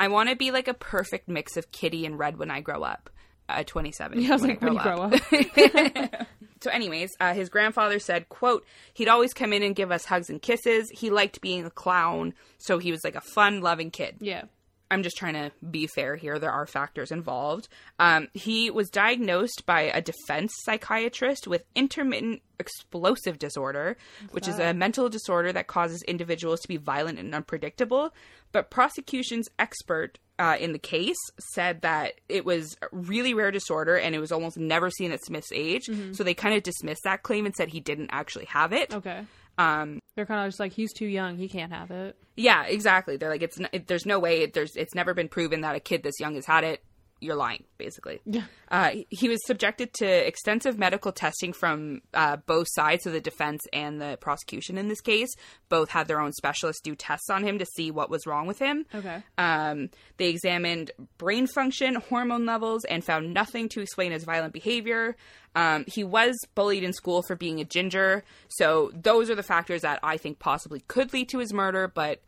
I 0.00 0.08
want 0.08 0.30
to 0.30 0.36
be 0.36 0.50
like 0.50 0.66
a 0.66 0.74
perfect 0.74 1.28
mix 1.28 1.56
of 1.56 1.70
Kitty 1.70 2.06
and 2.06 2.18
Red 2.18 2.38
when 2.38 2.50
I 2.50 2.60
grow 2.60 2.82
up. 2.82 3.10
At 3.48 3.66
27. 3.66 4.20
Yeah, 4.20 4.30
I 4.30 4.32
was 4.32 4.42
like, 4.42 4.62
when 4.62 4.74
you 4.74 4.80
grow 4.80 5.02
up. 5.02 5.14
So, 6.62 6.70
anyways, 6.70 7.08
uh, 7.20 7.32
his 7.32 7.48
grandfather 7.48 7.98
said, 7.98 8.28
"quote 8.28 8.66
He'd 8.92 9.08
always 9.08 9.32
come 9.32 9.54
in 9.54 9.62
and 9.62 9.74
give 9.74 9.90
us 9.90 10.04
hugs 10.04 10.28
and 10.28 10.42
kisses. 10.42 10.90
He 10.90 11.08
liked 11.08 11.40
being 11.40 11.64
a 11.64 11.70
clown, 11.70 12.34
so 12.58 12.76
he 12.76 12.90
was 12.90 13.00
like 13.02 13.14
a 13.14 13.22
fun, 13.22 13.62
loving 13.62 13.90
kid." 13.90 14.16
yeah. 14.20 14.42
I'm 14.90 15.02
just 15.02 15.16
trying 15.16 15.34
to 15.34 15.52
be 15.70 15.86
fair 15.86 16.16
here. 16.16 16.38
There 16.38 16.50
are 16.50 16.66
factors 16.66 17.12
involved. 17.12 17.68
Um, 17.98 18.28
he 18.34 18.70
was 18.70 18.90
diagnosed 18.90 19.64
by 19.64 19.82
a 19.82 20.02
defense 20.02 20.52
psychiatrist 20.64 21.46
with 21.46 21.64
intermittent 21.74 22.42
explosive 22.58 23.38
disorder, 23.38 23.96
which 24.32 24.48
is 24.48 24.58
a 24.58 24.74
mental 24.74 25.08
disorder 25.08 25.52
that 25.52 25.66
causes 25.66 26.02
individuals 26.02 26.60
to 26.60 26.68
be 26.68 26.76
violent 26.76 27.18
and 27.18 27.34
unpredictable. 27.34 28.12
But 28.52 28.70
prosecution's 28.70 29.48
expert 29.58 30.18
uh, 30.38 30.56
in 30.58 30.72
the 30.72 30.78
case 30.78 31.16
said 31.54 31.82
that 31.82 32.14
it 32.28 32.44
was 32.44 32.76
a 32.82 32.86
really 32.90 33.34
rare 33.34 33.50
disorder 33.50 33.96
and 33.96 34.14
it 34.14 34.18
was 34.18 34.32
almost 34.32 34.56
never 34.58 34.90
seen 34.90 35.12
at 35.12 35.24
Smith's 35.24 35.52
age. 35.52 35.88
So 36.12 36.24
they 36.24 36.34
kind 36.34 36.54
of 36.54 36.62
dismissed 36.62 37.02
that 37.04 37.22
claim 37.22 37.46
and 37.46 37.54
said 37.54 37.68
he 37.68 37.80
didn't 37.80 38.10
actually 38.12 38.46
have 38.46 38.72
it. 38.72 38.92
Okay. 38.94 39.20
Um, 39.58 39.98
They're 40.16 40.26
kind 40.26 40.44
of 40.44 40.48
just 40.48 40.60
like 40.60 40.72
he's 40.72 40.92
too 40.92 41.06
young. 41.06 41.36
He 41.36 41.48
can't 41.48 41.72
have 41.72 41.90
it. 41.90 42.16
yeah, 42.36 42.64
exactly. 42.64 43.16
They're 43.16 43.28
like, 43.30 43.42
it's 43.42 43.60
n- 43.60 43.68
it, 43.72 43.86
there's 43.86 44.06
no 44.06 44.18
way. 44.18 44.42
It, 44.42 44.54
there's 44.54 44.74
it's 44.76 44.94
never 44.94 45.12
been 45.14 45.28
proven 45.28 45.60
that 45.62 45.76
a 45.76 45.80
kid 45.80 46.02
this 46.02 46.18
young 46.20 46.34
has 46.34 46.46
had 46.46 46.64
it. 46.64 46.82
You're 47.20 47.36
lying, 47.36 47.64
basically. 47.76 48.20
Yeah. 48.24 48.44
Uh, 48.70 48.90
he 49.10 49.28
was 49.28 49.38
subjected 49.46 49.92
to 49.94 50.06
extensive 50.06 50.78
medical 50.78 51.12
testing 51.12 51.52
from 51.52 52.00
uh, 52.14 52.36
both 52.46 52.66
sides, 52.70 53.04
so 53.04 53.10
the 53.10 53.20
defense 53.20 53.60
and 53.72 54.00
the 54.00 54.16
prosecution 54.20 54.78
in 54.78 54.88
this 54.88 55.00
case. 55.00 55.28
Both 55.68 55.90
had 55.90 56.08
their 56.08 56.20
own 56.20 56.32
specialists 56.32 56.80
do 56.80 56.94
tests 56.94 57.28
on 57.28 57.44
him 57.44 57.58
to 57.58 57.66
see 57.66 57.90
what 57.90 58.08
was 58.08 58.26
wrong 58.26 58.46
with 58.46 58.58
him. 58.58 58.86
Okay. 58.94 59.22
Um, 59.36 59.90
they 60.16 60.28
examined 60.28 60.92
brain 61.18 61.46
function, 61.46 61.96
hormone 61.96 62.46
levels, 62.46 62.84
and 62.86 63.04
found 63.04 63.34
nothing 63.34 63.68
to 63.70 63.80
explain 63.80 64.12
his 64.12 64.24
violent 64.24 64.54
behavior. 64.54 65.16
Um, 65.54 65.84
he 65.86 66.04
was 66.04 66.38
bullied 66.54 66.84
in 66.84 66.92
school 66.92 67.22
for 67.22 67.36
being 67.36 67.60
a 67.60 67.64
ginger, 67.64 68.24
so 68.48 68.90
those 68.94 69.28
are 69.28 69.34
the 69.34 69.42
factors 69.42 69.82
that 69.82 69.98
I 70.02 70.16
think 70.16 70.38
possibly 70.38 70.80
could 70.88 71.12
lead 71.12 71.28
to 71.30 71.38
his 71.38 71.52
murder, 71.52 71.86
but 71.88 72.22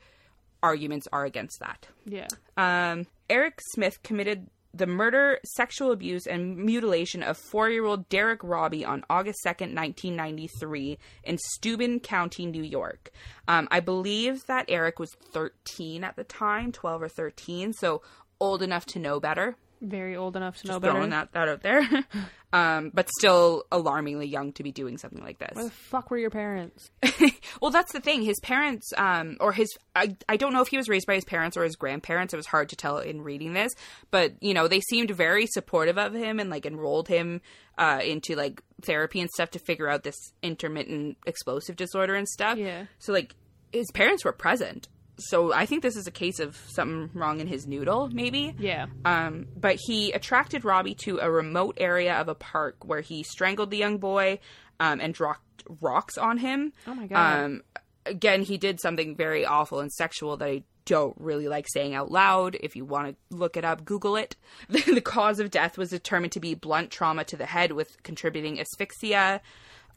arguments 0.63 1.09
are 1.13 1.25
against 1.25 1.61
that. 1.61 1.87
Yeah. 2.05 2.29
Um, 2.57 3.07
Eric 3.29 3.61
Smith 3.73 4.03
committed 4.03 4.49
the 4.75 4.87
murder, 4.87 5.39
sexual 5.45 5.93
abuse, 5.93 6.27
and 6.27 6.57
mutilation 6.57 7.23
of 7.23 7.37
four 7.37 7.69
year 7.69 7.85
old 7.85 8.09
Derrick 8.09 8.43
Robie 8.43 8.85
on 8.85 9.05
August 9.11 9.41
2nd, 9.45 9.75
1993, 9.75 10.99
in 11.25 11.39
Steuben 11.39 12.01
County, 12.01 12.47
New 12.47 12.63
York. 12.63 13.11
Um, 13.49 13.69
I 13.71 13.81
believe 13.81 14.47
that 14.47 14.67
Eric 14.69 14.99
was 14.99 15.15
13 15.33 16.05
at 16.05 16.17
the 16.17 16.25
time, 16.25 16.73
12 16.73 17.03
or 17.03 17.09
13, 17.09 17.73
so 17.73 18.03
old 18.41 18.63
enough 18.63 18.87
to 18.87 18.99
know 18.99 19.21
better. 19.21 19.57
Very 19.83 20.15
old 20.15 20.37
enough 20.37 20.59
to 20.59 20.69
know 20.69 20.75
Just 20.75 20.83
better. 20.83 20.95
throwing 20.95 21.11
that, 21.11 21.33
that 21.33 21.49
out 21.49 21.63
there. 21.63 21.83
um, 22.53 22.93
but 22.95 23.11
still 23.19 23.65
alarmingly 23.73 24.29
young 24.29 24.53
to 24.53 24.63
be 24.63 24.71
doing 24.71 24.97
something 24.97 25.23
like 25.25 25.39
this. 25.39 25.51
Where 25.55 25.65
the 25.65 25.71
fuck 25.71 26.09
were 26.09 26.19
your 26.19 26.31
parents? 26.31 26.93
well, 27.61 27.73
that's 27.73 27.93
the 27.93 28.01
thing. 28.01 28.23
His 28.23 28.39
parents, 28.41 28.93
um, 28.97 29.39
or 29.41 29.53
his, 29.53 29.69
I, 29.97 30.17
I 30.29 30.37
don't 30.37 30.53
know 30.53 30.63
if 30.63 30.69
he 30.69 30.77
was 30.77 30.89
raised 30.89 31.09
by 31.09 31.17
his 31.17 31.25
parents 31.25 31.57
or 31.57 31.65
his 31.65 31.75
grandparents. 31.75 32.33
It 32.33 32.37
was 32.37 32.47
hard 32.47 32.69
to 32.69 32.77
tell 32.77 32.99
in 32.99 33.23
reading 33.23 33.55
this, 33.55 33.73
but 34.13 34.35
you 34.41 34.55
know, 34.55 34.69
they 34.69 34.81
seemed 34.81 35.11
very 35.11 35.49
supportive 35.49 35.99
of 35.99 36.15
him 36.15 36.39
and 36.39 36.49
like 36.49 36.65
enrolled 36.65 37.09
him 37.09 37.41
uh, 37.77 38.01
into 38.05 38.37
like 38.37 38.63
therapy 38.83 39.21
and 39.21 39.31
stuff 39.31 39.51
to 39.51 39.59
figure 39.59 39.89
out 39.89 40.05
this 40.05 40.33
intermittent 40.45 41.17
explosive 41.27 41.75
disorder 41.75 42.15
and 42.15 42.29
stuff. 42.29 42.57
Yeah. 42.57 42.85
So 43.01 43.13
like, 43.13 43.35
his 43.73 43.91
parents 43.93 44.25
were 44.25 44.33
present. 44.33 44.87
So 45.19 45.53
I 45.53 45.67
think 45.67 45.83
this 45.83 45.97
is 45.97 46.07
a 46.07 46.11
case 46.11 46.41
of 46.41 46.57
something 46.69 47.11
wrong 47.15 47.41
in 47.41 47.47
his 47.47 47.67
noodle, 47.67 48.09
maybe. 48.13 48.55
Yeah. 48.59 48.87
Um, 49.05 49.47
but 49.57 49.77
he 49.87 50.11
attracted 50.13 50.65
Robie 50.65 50.95
to 51.05 51.19
a 51.19 51.31
remote 51.31 51.77
area 51.79 52.15
of 52.15 52.29
a 52.29 52.35
park 52.35 52.85
where 52.85 53.03
he 53.03 53.23
strangled 53.23 53.71
the 53.71 53.77
young 53.77 53.99
boy 53.99 54.39
um, 54.81 55.01
and 55.01 55.13
dropped 55.15 55.65
rocks 55.81 56.17
on 56.19 56.39
him. 56.39 56.73
Oh 56.87 56.95
my 56.95 57.07
god. 57.07 57.45
Um, 57.45 57.63
again, 58.07 58.43
he 58.43 58.57
did 58.59 58.81
something 58.81 59.15
very 59.15 59.45
awful 59.45 59.81
and 59.81 59.93
sexual 59.93 60.37
that 60.39 60.49
I 60.49 60.65
don't 60.87 61.15
really 61.21 61.47
like 61.47 61.67
saying 61.73 61.95
out 61.95 62.11
loud. 62.11 62.57
If 62.61 62.75
you 62.75 62.85
want 62.85 63.09
to 63.09 63.37
look 63.37 63.57
it 63.57 63.65
up, 63.65 63.85
Google 63.85 64.17
it. 64.17 64.35
the 64.69 65.01
cause 65.01 65.39
of 65.39 65.51
death 65.51 65.79
was 65.79 65.91
determined 65.91 66.33
to 66.33 66.41
be 66.41 66.55
blunt 66.55 66.91
trauma 66.91 67.23
to 67.25 67.37
the 67.37 67.47
head 67.47 67.73
with 67.73 68.03
contributing 68.03 68.59
asphyxia. 68.59 69.41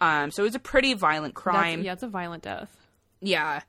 Um, 0.01 0.29
so 0.29 0.43
it 0.43 0.47
was 0.47 0.55
a 0.55 0.59
pretty 0.59 0.93
violent 0.93 1.35
That's- 1.35 1.53
crime. 1.55 1.81
yeah, 1.83 1.93
it's 1.93 2.03
a 2.03 2.07
violent 2.07 2.43
death. 2.43 2.69
yeah. 3.21 3.61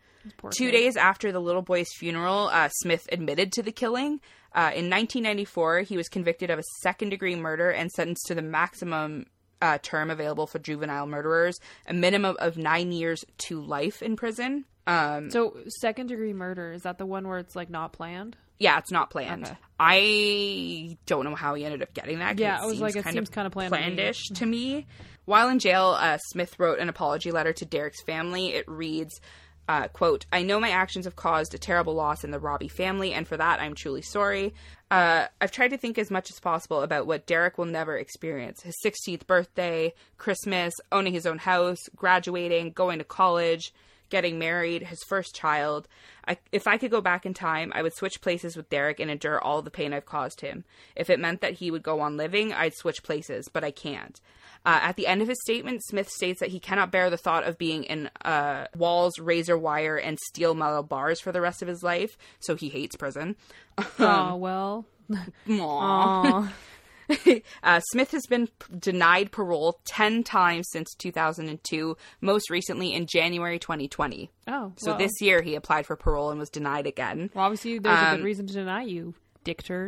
Two 0.57 0.71
days 0.71 0.97
after 0.97 1.33
the 1.33 1.41
little 1.41 1.63
boy's 1.63 1.89
funeral, 1.99 2.49
uh, 2.53 2.69
Smith 2.69 3.07
admitted 3.13 3.53
to 3.53 3.63
the 3.63 3.73
killing. 3.73 4.21
Uh, 4.55 4.73
in 4.75 4.89
1994, 4.91 5.81
he 5.81 5.97
was 5.97 6.09
convicted 6.09 6.51
of 6.51 6.59
a 6.59 6.63
second 6.83 7.11
degree 7.11 7.37
murder 7.37 7.71
and 7.71 7.91
sentenced 7.91 8.27
to 8.27 8.35
the 8.35 8.43
maximum 8.43 9.27
uh, 9.61 9.79
term 9.83 10.11
available 10.11 10.47
for 10.47 10.59
juvenile 10.59 11.07
murderers, 11.07 11.59
a 11.87 11.95
minimum 11.95 12.37
of 12.41 12.57
nine 12.57 12.93
years 12.93 13.25
to 13.39 13.61
life 13.61 14.03
in 14.03 14.17
prison. 14.17 14.65
Um, 14.87 15.31
So 15.31 15.57
second 15.81 16.07
degree 16.09 16.33
murder 16.33 16.73
is 16.73 16.83
that 16.83 16.99
the 16.99 17.07
one 17.07 17.27
where 17.27 17.39
it's 17.39 17.57
like 17.57 17.71
not 17.71 17.93
planned? 17.93 18.37
yeah, 18.59 18.79
it's 18.79 18.91
not 18.91 19.11
planned. 19.11 19.45
Okay. 19.45 19.57
I 19.79 20.97
don't 21.05 21.25
know 21.25 21.35
how 21.35 21.55
he 21.55 21.65
ended 21.67 21.83
up 21.83 21.93
getting 21.93 22.21
that. 22.21 22.39
Yeah, 22.39 22.59
I 22.61 22.65
was 22.65 22.81
like, 22.81 22.97
it 22.97 23.05
seems 23.07 23.29
kinda 23.29 23.51
planned 23.51 23.73
to 23.75 23.81
me. 23.91 24.13
to 24.35 24.47
me. 24.57 24.87
While 25.27 25.49
in 25.51 25.59
jail, 25.59 25.97
uh, 25.99 26.17
Smith 26.19 26.59
wrote 26.59 26.79
an 26.79 26.89
apology 26.89 27.33
letter 27.33 27.53
to 27.53 27.67
Derrick's 27.67 28.03
family. 28.05 28.55
It 28.55 28.65
reads, 28.69 29.21
uh, 29.69 29.89
"quote 29.89 30.27
I 30.33 30.43
know 30.43 30.61
my 30.61 30.71
actions 30.71 31.05
have 31.05 31.17
caused 31.17 31.55
a 31.55 31.59
terrible 31.59 31.95
loss 31.95 32.25
in 32.25 32.31
the 32.31 32.39
Robie 32.39 32.69
family, 32.69 33.13
and 33.13 33.27
for 33.27 33.37
that 33.37 33.61
I'm 33.61 33.75
truly 33.75 34.03
sorry. 34.03 34.55
Uh, 34.91 35.27
I've 35.41 35.51
tried 35.51 35.71
to 35.71 35.79
think 35.79 35.99
as 35.99 36.11
much 36.11 36.31
as 36.31 36.39
possible 36.39 36.83
about 36.83 37.07
what 37.07 37.27
Derrick 37.27 37.59
will 37.59 37.65
never 37.67 37.97
experience: 37.97 38.63
his 38.63 38.77
16th 38.85 39.27
birthday, 39.27 39.95
Christmas, 40.19 40.73
owning 40.93 41.13
his 41.13 41.27
own 41.27 41.39
house, 41.39 41.81
graduating, 41.97 42.73
going 42.73 42.99
to 42.99 43.05
college." 43.05 43.73
Getting 44.09 44.39
married, 44.39 44.85
his 44.85 45.03
first 45.05 45.35
child. 45.35 45.89
I, 46.27 46.39
if 46.53 46.67
I 46.67 46.77
could 46.77 46.91
go 46.91 47.01
back 47.01 47.27
in 47.27 47.35
time, 47.35 47.73
I 47.75 47.83
would 47.83 47.95
switch 47.95 48.21
places 48.21 48.57
with 48.57 48.69
Derrick 48.69 49.01
and 49.01 49.11
endure 49.11 49.41
all 49.41 49.63
the 49.63 49.71
pain 49.71 49.93
I've 49.93 50.07
caused 50.07 50.41
him. 50.41 50.65
If 50.95 51.11
it 51.11 51.21
meant 51.21 51.41
that 51.41 51.55
he 51.55 51.71
would 51.71 51.83
go 51.83 52.01
on 52.01 52.17
living, 52.17 52.53
I'd 52.53 52.75
switch 52.75 53.03
places, 53.03 53.49
but 53.53 53.65
I 53.65 53.71
can't. 53.71 54.21
Uh, 54.65 54.81
at 54.83 54.97
the 54.97 55.07
end 55.07 55.23
of 55.23 55.29
his 55.29 55.41
statement, 55.43 55.85
Smith 55.85 56.09
states 56.09 56.41
that 56.41 56.49
he 56.49 56.59
cannot 56.59 56.91
bear 56.91 57.09
the 57.09 57.17
thought 57.17 57.45
of 57.45 57.57
being 57.57 57.85
in 57.85 58.11
uh, 58.25 58.67
walls, 58.77 59.19
razor 59.19 59.57
wire, 59.57 59.97
and 59.97 60.19
steel 60.19 60.55
metal 60.55 60.83
bars 60.83 61.21
for 61.21 61.31
the 61.31 61.41
rest 61.41 61.63
of 61.63 61.69
his 61.69 61.85
life, 61.85 62.19
so 62.41 62.57
he 62.57 62.69
hates 62.69 62.97
prison. 62.97 63.37
oh 64.01 64.35
well. 64.35 64.87
Aww. 65.11 65.61
Aw. 65.61 66.53
uh, 67.63 67.81
Smith 67.91 68.11
has 68.13 68.27
been 68.27 68.47
p- 68.47 68.77
denied 68.79 69.31
parole 69.33 69.81
10 69.87 70.25
times 70.25 70.67
since 70.71 70.95
2002, 70.99 71.97
most 72.21 72.51
recently 72.51 72.93
in 72.93 73.07
January 73.07 73.59
2020. 73.59 74.31
oh. 74.49 74.73
So 74.77 74.91
well. 74.93 74.99
this 74.99 75.13
year 75.21 75.43
he 75.43 75.55
applied 75.55 75.87
for 75.87 75.97
parole 75.97 76.31
and 76.31 76.39
was 76.39 76.51
denied 76.51 76.87
again. 76.87 77.31
Well, 77.35 77.45
obviously 77.45 77.79
there's 77.79 77.99
a 77.99 78.09
um, 78.11 78.17
good 78.17 78.25
reason 78.25 78.47
to 78.47 78.53
deny 78.53 78.83
you, 78.83 79.15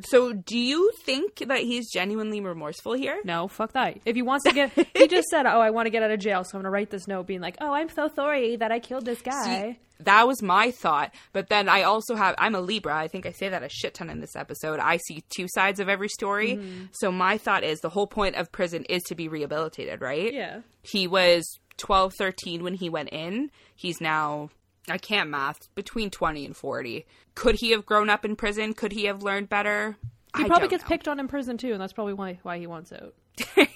So 0.07 0.33
do 0.33 0.59
you 0.59 0.93
think 1.05 1.37
that 1.47 1.61
he's 1.61 1.91
genuinely 1.91 2.41
remorseful 2.41 2.93
here? 2.95 3.21
No, 3.25 3.49
fuck 3.49 3.73
that. 3.73 3.99
If 4.05 4.17
he 4.17 4.23
wants 4.23 4.45
to 4.45 4.53
get, 4.53 4.73
he 4.97 5.09
just 5.09 5.29
said, 5.29 5.47
"Oh, 5.47 5.61
I 5.61 5.71
want 5.71 5.87
to 5.87 5.91
get 5.91 6.03
out 6.03 6.11
of 6.11 6.21
jail, 6.21 6.45
so 6.45 6.57
I'm 6.57 6.63
gonna 6.63 6.71
write 6.71 6.91
this 6.91 7.09
note, 7.09 7.27
being 7.27 7.41
like, 7.41 7.57
oh, 7.61 7.73
I'm 7.73 7.89
so 7.89 8.09
sorry 8.15 8.57
that 8.57 8.73
I 8.73 8.79
killed 8.79 9.05
this 9.05 9.21
guy." 9.23 9.79
That 10.01 10.29
was 10.29 10.43
my 10.43 10.71
thought. 10.71 11.13
But 11.33 11.49
then 11.49 11.69
I 11.69 11.83
also 11.83 12.15
have, 12.15 12.37
I'm 12.39 12.55
a 12.55 12.61
Libra. 12.61 12.97
I 12.97 13.09
think 13.09 13.27
I 13.27 13.33
say 13.33 13.49
that 13.49 13.65
a 13.65 13.69
shit 13.69 13.95
ton 13.95 14.11
in 14.11 14.21
this 14.21 14.37
episode. 14.37 14.79
I 14.79 14.99
see 14.99 15.25
two 15.29 15.47
sides 15.49 15.81
of 15.81 15.89
every 15.89 16.09
story. 16.09 16.55
Mm-hmm. 16.55 16.85
So 16.93 17.11
my 17.11 17.37
thought 17.37 17.65
is 17.65 17.81
the 17.81 17.89
whole 17.89 18.07
point 18.07 18.37
of 18.37 18.53
prison 18.53 18.85
is 18.85 19.03
to 19.05 19.17
be 19.17 19.27
rehabilitated, 19.27 20.01
right? 20.01 20.33
Yeah. 20.33 20.61
He 20.83 21.09
was 21.09 21.59
12, 21.79 22.15
13 22.17 22.63
when 22.63 22.75
he 22.75 22.89
went 22.89 23.09
in. 23.11 23.51
He's 23.75 24.01
now, 24.01 24.51
I 24.91 24.99
can't 24.99 25.31
math, 25.31 25.73
between 25.75 26.11
20 26.11 26.45
and 26.47 26.57
40. 26.57 27.07
Could 27.35 27.57
he 27.61 27.71
have 27.71 27.87
grown 27.87 28.09
up 28.11 28.25
in 28.25 28.37
prison? 28.37 28.75
Could 28.75 28.93
he 28.93 29.05
have 29.05 29.23
learned 29.23 29.49
better? 29.49 29.97
He 30.37 30.45
I 30.45 30.47
probably 30.47 30.69
gets 30.69 30.85
know. 30.85 30.89
picked 30.89 31.09
on 31.09 31.19
in 31.21 31.29
prison 31.29 31.57
too, 31.59 31.73
and 31.73 31.81
that's 31.81 31.93
probably 31.93 32.13
why 32.15 32.39
why 32.43 32.59
he 32.59 32.67
wants 32.67 32.93
out. 32.93 33.15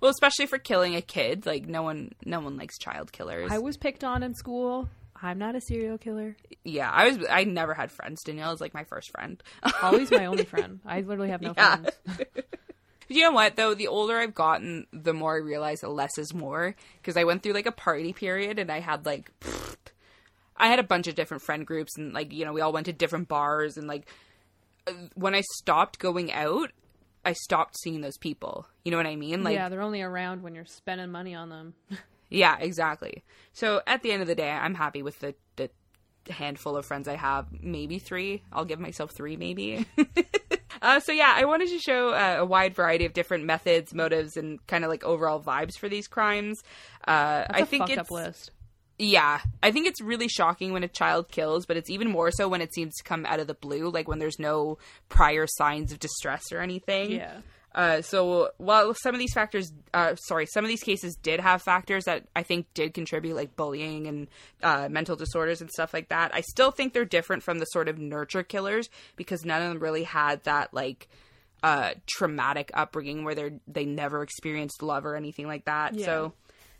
well, 0.00 0.10
especially 0.10 0.46
for 0.46 0.58
killing 0.58 0.94
a 0.96 1.02
kid. 1.02 1.46
Like 1.46 1.66
no 1.66 1.82
one, 1.82 2.12
no 2.24 2.40
one 2.40 2.56
likes 2.56 2.78
child 2.78 3.12
killers. 3.12 3.50
I 3.52 3.58
was 3.58 3.76
picked 3.76 4.04
on 4.04 4.22
in 4.22 4.34
school. 4.34 4.88
I'm 5.24 5.38
not 5.38 5.54
a 5.54 5.60
serial 5.60 5.98
killer. 5.98 6.36
yeah, 6.64 6.90
I 6.90 7.08
was. 7.08 7.18
I 7.30 7.44
never 7.44 7.74
had 7.74 7.92
friends. 7.92 8.22
Danyelle 8.26 8.54
is 8.54 8.60
like 8.60 8.74
my 8.74 8.84
first 8.84 9.10
friend. 9.10 9.40
Always 9.82 10.10
my 10.10 10.26
only 10.26 10.44
friend. 10.44 10.80
I 10.84 11.00
literally 11.02 11.30
have 11.30 11.40
no 11.42 11.54
Yeah. 11.56 11.76
friends. 11.76 11.90
you 13.08 13.22
know 13.22 13.30
what 13.32 13.54
though? 13.56 13.74
The 13.74 13.88
older 13.88 14.18
I've 14.18 14.34
gotten, 14.34 14.86
the 14.92 15.12
more 15.12 15.34
I 15.34 15.38
realize 15.38 15.80
that 15.80 15.90
less 15.90 16.18
is 16.18 16.34
more. 16.34 16.74
Because 16.96 17.16
I 17.16 17.24
went 17.24 17.42
through 17.42 17.52
like 17.52 17.66
a 17.66 17.72
party 17.72 18.12
period, 18.12 18.58
and 18.58 18.70
I 18.70 18.80
had 18.80 19.06
like, 19.06 19.30
I 20.56 20.68
had 20.68 20.78
a 20.78 20.84
bunch 20.84 21.06
of 21.08 21.14
different 21.14 21.42
friend 21.42 21.66
groups, 21.66 21.96
and 21.96 22.12
like 22.12 22.32
you 22.32 22.44
know, 22.44 22.52
we 22.52 22.60
all 22.60 22.72
went 22.72 22.86
to 22.86 22.92
different 22.92 23.28
bars, 23.28 23.76
and 23.76 23.86
like 23.86 24.06
when 25.14 25.34
I 25.34 25.42
stopped 25.54 25.98
going 25.98 26.32
out, 26.32 26.70
I 27.24 27.32
stopped 27.32 27.78
seeing 27.78 28.00
those 28.00 28.18
people. 28.18 28.66
You 28.84 28.90
know 28.90 28.96
what 28.96 29.06
I 29.06 29.16
mean? 29.16 29.44
Like 29.44 29.54
yeah, 29.54 29.68
they're 29.68 29.82
only 29.82 30.02
around 30.02 30.42
when 30.42 30.54
you're 30.54 30.64
spending 30.64 31.10
money 31.10 31.34
on 31.34 31.48
them. 31.48 31.74
Yeah, 32.32 32.56
exactly. 32.58 33.22
So 33.52 33.82
at 33.86 34.02
the 34.02 34.10
end 34.10 34.22
of 34.22 34.28
the 34.28 34.34
day, 34.34 34.50
I'm 34.50 34.74
happy 34.74 35.02
with 35.02 35.18
the, 35.18 35.34
the 35.56 35.68
handful 36.32 36.76
of 36.76 36.86
friends 36.86 37.06
I 37.06 37.16
have. 37.16 37.46
Maybe 37.60 37.98
three. 37.98 38.42
I'll 38.50 38.64
give 38.64 38.80
myself 38.80 39.10
three, 39.10 39.36
maybe. 39.36 39.86
uh, 40.82 41.00
so 41.00 41.12
yeah, 41.12 41.32
I 41.36 41.44
wanted 41.44 41.68
to 41.68 41.78
show 41.78 42.08
uh, 42.08 42.36
a 42.38 42.46
wide 42.46 42.74
variety 42.74 43.04
of 43.04 43.12
different 43.12 43.44
methods, 43.44 43.92
motives, 43.92 44.38
and 44.38 44.66
kind 44.66 44.82
of 44.82 44.90
like 44.90 45.04
overall 45.04 45.42
vibes 45.42 45.76
for 45.76 45.90
these 45.90 46.08
crimes. 46.08 46.62
Uh, 47.06 47.44
I 47.50 47.64
think 47.64 47.90
it's 47.90 47.98
up 47.98 48.10
list. 48.10 48.50
Yeah, 49.02 49.40
I 49.64 49.72
think 49.72 49.88
it's 49.88 50.00
really 50.00 50.28
shocking 50.28 50.72
when 50.72 50.84
a 50.84 50.88
child 50.88 51.28
kills, 51.28 51.66
but 51.66 51.76
it's 51.76 51.90
even 51.90 52.08
more 52.08 52.30
so 52.30 52.48
when 52.48 52.60
it 52.60 52.72
seems 52.72 52.94
to 52.96 53.02
come 53.02 53.26
out 53.26 53.40
of 53.40 53.48
the 53.48 53.54
blue, 53.54 53.90
like 53.90 54.06
when 54.06 54.20
there's 54.20 54.38
no 54.38 54.78
prior 55.08 55.46
signs 55.48 55.90
of 55.90 55.98
distress 55.98 56.52
or 56.52 56.60
anything. 56.60 57.10
Yeah. 57.10 57.38
Uh, 57.74 58.00
so 58.00 58.50
while 58.58 58.94
some 58.94 59.12
of 59.12 59.18
these 59.18 59.32
factors, 59.32 59.72
uh, 59.92 60.14
sorry, 60.14 60.46
some 60.46 60.64
of 60.64 60.68
these 60.68 60.84
cases 60.84 61.16
did 61.20 61.40
have 61.40 61.62
factors 61.62 62.04
that 62.04 62.28
I 62.36 62.44
think 62.44 62.66
did 62.74 62.94
contribute, 62.94 63.34
like 63.34 63.56
bullying 63.56 64.06
and 64.06 64.28
uh, 64.62 64.88
mental 64.88 65.16
disorders 65.16 65.60
and 65.60 65.70
stuff 65.70 65.92
like 65.92 66.10
that. 66.10 66.32
I 66.32 66.42
still 66.42 66.70
think 66.70 66.92
they're 66.92 67.04
different 67.04 67.42
from 67.42 67.58
the 67.58 67.64
sort 67.66 67.88
of 67.88 67.98
nurture 67.98 68.44
killers 68.44 68.88
because 69.16 69.44
none 69.44 69.62
of 69.62 69.68
them 69.68 69.82
really 69.82 70.04
had 70.04 70.44
that 70.44 70.72
like 70.72 71.08
uh, 71.64 71.92
traumatic 72.06 72.70
upbringing 72.72 73.24
where 73.24 73.34
they 73.34 73.50
they 73.66 73.84
never 73.84 74.22
experienced 74.22 74.80
love 74.80 75.04
or 75.06 75.16
anything 75.16 75.48
like 75.48 75.64
that. 75.64 75.94
Yeah. 75.94 76.06
So 76.06 76.32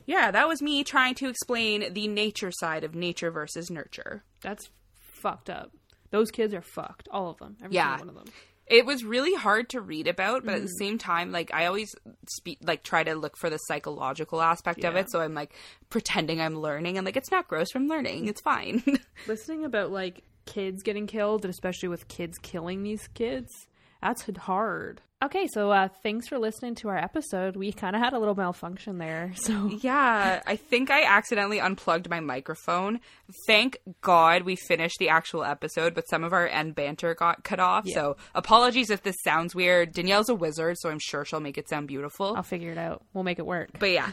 yeah, 0.06 0.30
that 0.30 0.48
was 0.48 0.60
me 0.62 0.84
trying 0.84 1.14
to 1.16 1.28
explain 1.28 1.92
the 1.92 2.08
nature 2.08 2.50
side 2.52 2.84
of 2.84 2.94
nature 2.94 3.30
versus 3.30 3.70
nurture. 3.70 4.22
That's 4.40 4.68
fucked 4.98 5.48
up. 5.50 5.72
Those 6.10 6.30
kids 6.30 6.52
are 6.54 6.62
fucked. 6.62 7.08
All 7.10 7.30
of 7.30 7.38
them. 7.38 7.56
Every 7.62 7.74
Yeah. 7.76 7.96
single 7.96 8.14
one 8.14 8.18
of 8.20 8.24
them. 8.24 8.34
it 8.66 8.86
was 8.86 9.04
really 9.04 9.34
hard 9.34 9.68
to 9.68 9.80
read 9.80 10.06
about 10.06 10.44
but 10.46 10.54
at 10.54 10.60
Mm. 10.60 10.64
the 10.64 10.68
same 10.78 10.96
time 10.96 11.32
like 11.32 11.52
i 11.52 11.66
always 11.66 11.92
speak 12.28 12.58
like 12.62 12.84
try 12.84 13.02
to 13.02 13.12
look 13.16 13.36
for 13.36 13.50
the 13.50 13.58
psychological 13.58 14.40
aspect 14.40 14.84
of 14.84 14.94
it 14.94 15.10
so 15.10 15.20
i'm 15.20 15.34
like 15.34 15.52
pretending 15.90 16.40
i'm 16.40 16.56
learning 16.56 16.96
and 16.96 17.04
like 17.04 17.16
it's 17.16 17.30
not 17.32 17.48
gross 17.48 17.72
from 17.72 17.88
learning 17.88 18.28
it's 18.28 18.40
fine 18.40 18.80
Listening 19.26 19.64
about 19.64 19.90
like 19.90 20.22
kids 20.46 20.82
getting 20.84 21.08
killed, 21.08 21.44
and 21.44 21.50
especially 21.52 21.88
with 21.88 22.06
kids 22.08 22.38
killing 22.38 22.82
these 22.84 23.08
kids, 23.08 23.66
that's 24.02 24.26
hard. 24.38 25.00
Okay, 25.24 25.46
so 25.54 25.70
uh, 25.70 25.86
thanks 26.02 26.26
for 26.26 26.36
listening 26.36 26.74
to 26.76 26.88
our 26.88 26.98
episode. 26.98 27.54
We 27.54 27.70
kind 27.70 27.94
of 27.94 28.02
had 28.02 28.12
a 28.12 28.18
little 28.18 28.34
malfunction 28.34 28.98
there, 28.98 29.32
so 29.36 29.70
yeah 29.80 30.42
i 30.46 30.56
think 30.56 30.90
i 30.90 31.04
accidentally 31.04 31.60
unplugged 31.60 32.10
my 32.10 32.18
microphone 32.18 32.98
thank 33.46 33.78
god 34.00 34.42
we 34.42 34.56
finished 34.56 34.96
the 34.98 35.08
actual 35.08 35.44
episode 35.44 35.94
but 35.94 36.08
some 36.08 36.24
of 36.24 36.32
our 36.32 36.48
end 36.48 36.74
banter 36.74 37.14
got 37.14 37.44
cut 37.44 37.60
off 37.60 37.84
Yeah. 37.86 37.94
so 37.94 38.16
apologies 38.34 38.90
if 38.90 39.02
this 39.04 39.14
sounds 39.22 39.54
weird 39.54 39.94
danyelle's 39.94 40.28
a 40.28 40.34
wizard 40.34 40.76
so 40.78 40.90
i'm 40.90 40.98
sure 41.00 41.24
she'll 41.24 41.40
make 41.40 41.56
it 41.56 41.68
sound 41.68 41.86
beautiful 41.88 42.34
I'll 42.36 42.42
figure 42.42 42.72
it 42.72 42.78
out. 42.78 43.04
We'll 43.14 43.24
make 43.24 43.38
it 43.38 43.46
work. 43.46 43.70
but 43.78 43.90
yeah 43.90 44.10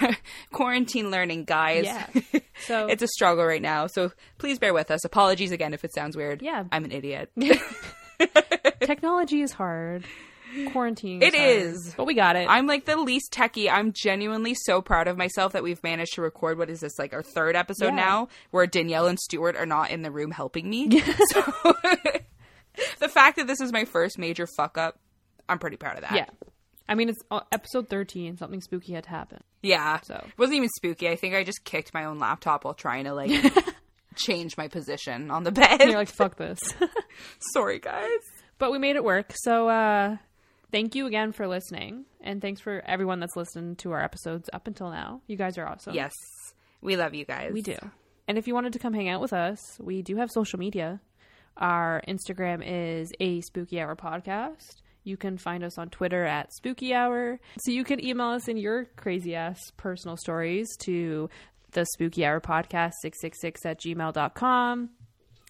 quarantine 0.52 1.10
learning 1.10 1.44
guys 1.44 1.84
Yeah. 1.84 2.06
So 2.66 2.86
it's 2.86 3.02
a 3.02 3.08
struggle 3.08 3.44
right 3.44 3.62
now 3.62 3.88
so 3.88 4.12
please 4.38 4.58
bear 4.60 4.72
with 4.72 4.90
us 4.92 5.04
apologies 5.04 5.50
again 5.50 5.74
if 5.74 5.84
it 5.84 5.92
sounds 5.92 6.16
weird 6.16 6.40
Yeah. 6.42 6.64
i'm 6.70 6.84
an 6.84 6.92
idiot 6.92 7.30
technology 8.80 9.42
is 9.42 9.52
hard. 9.52 10.04
Quarantine. 10.70 11.20
It 11.20 11.34
is 11.34 11.40
hard. 11.40 11.74
is. 11.88 11.94
but 11.96 12.04
we 12.06 12.14
got 12.14 12.36
it. 12.36 12.46
i'm 12.48 12.68
like 12.68 12.84
the 12.84 12.96
least 12.96 13.32
techie 13.32 13.68
i'm 13.68 13.92
genuinely 13.92 14.54
so 14.54 14.80
proud 14.80 15.08
of 15.08 15.16
myself 15.16 15.52
that 15.52 15.64
we've 15.64 15.82
managed 15.82 16.14
to 16.14 16.22
record 16.22 16.58
what 16.58 16.70
is 16.70 16.78
this 16.78 16.96
like 16.96 17.12
our 17.12 17.24
third 17.24 17.56
episode 17.56 17.86
Yeah. 17.86 17.96
now 17.96 18.28
where 18.52 18.64
danyelle 18.64 19.08
and 19.08 19.18
stuart 19.18 19.56
are 19.56 19.66
not 19.66 19.90
in 19.90 20.02
the 20.02 20.12
room 20.12 20.30
helping 20.30 20.70
me 20.70 21.00
so 21.32 21.42
the 23.00 23.08
fact 23.08 23.36
that 23.36 23.48
this 23.48 23.60
is 23.60 23.72
my 23.72 23.84
first 23.84 24.16
major 24.16 24.46
fuck 24.46 24.78
up 24.78 24.96
i'm 25.48 25.58
pretty 25.58 25.76
proud 25.76 25.96
of 25.96 26.02
that 26.02 26.12
yeah. 26.14 26.26
I 26.86 26.94
mean, 26.96 27.08
it's 27.08 27.22
uh, 27.30 27.40
episode 27.50 27.88
thirteen. 27.88 28.36
Something 28.36 28.60
spooky 28.60 28.92
had 28.92 29.04
to 29.04 29.10
happen. 29.10 29.42
yeah 29.62 30.00
So. 30.02 30.16
it 30.16 30.38
wasn't 30.38 30.56
even 30.58 30.68
spooky 30.76 31.08
i 31.08 31.16
think 31.16 31.34
i 31.34 31.42
just 31.42 31.64
kicked 31.64 31.94
my 31.94 32.04
own 32.04 32.18
laptop 32.18 32.64
while 32.64 32.74
trying 32.74 33.04
to 33.04 33.14
like 33.14 33.30
change 34.16 34.56
my 34.56 34.68
position 34.68 35.30
on 35.30 35.44
the 35.44 35.52
bed 35.52 35.80
And 35.80 35.90
you're 35.90 35.98
like, 35.98 36.08
fuck 36.08 36.36
this. 36.36 36.60
sorry 37.52 37.78
guys 37.78 38.08
but 38.58 38.70
we 38.70 38.78
made 38.78 38.96
it 38.96 39.04
work. 39.04 39.32
So 39.34 39.68
uh 39.68 40.16
thank 40.72 40.94
you 40.94 41.06
again 41.06 41.32
for 41.32 41.46
listening. 41.46 42.04
And 42.20 42.40
thanks 42.40 42.60
for 42.60 42.82
everyone 42.86 43.20
that's 43.20 43.36
listened 43.36 43.78
to 43.80 43.92
our 43.92 44.02
episodes 44.02 44.48
up 44.52 44.66
until 44.66 44.90
now. 44.90 45.20
You 45.26 45.36
guys 45.36 45.58
are 45.58 45.66
awesome. 45.66 45.94
yes 45.94 46.12
we 46.80 46.96
love 46.96 47.14
you 47.14 47.24
guys 47.24 47.50
We 47.52 47.62
do. 47.62 47.76
And 48.28 48.38
if 48.38 48.46
you 48.46 48.54
wanted 48.54 48.72
to 48.74 48.78
come 48.78 48.94
hang 48.94 49.08
out 49.08 49.20
with 49.20 49.32
us, 49.32 49.58
we 49.80 50.02
do 50.02 50.16
have 50.16 50.30
social 50.30 50.58
media. 50.58 51.00
Our 51.56 52.02
Instagram 52.08 52.62
is 52.64 53.12
a 53.20 53.40
spooky 53.42 53.80
hour 53.80 53.94
podcast. 53.96 54.82
You 55.04 55.18
can 55.18 55.36
find 55.36 55.62
us 55.62 55.76
on 55.76 55.90
Twitter 55.90 56.24
at 56.24 56.52
spooky 56.54 56.94
hour. 56.94 57.38
So 57.64 57.70
you 57.70 57.84
can 57.84 58.04
email 58.04 58.28
us 58.28 58.48
in 58.48 58.56
your 58.56 58.86
crazy 58.96 59.34
ass 59.34 59.60
personal 59.76 60.16
stories 60.16 60.66
to 60.84 61.28
the 61.74 61.84
spooky 61.84 62.24
hour 62.24 62.40
podcast 62.40 62.92
666 63.02 63.66
at 63.66 63.80
gmail.com. 63.80 64.90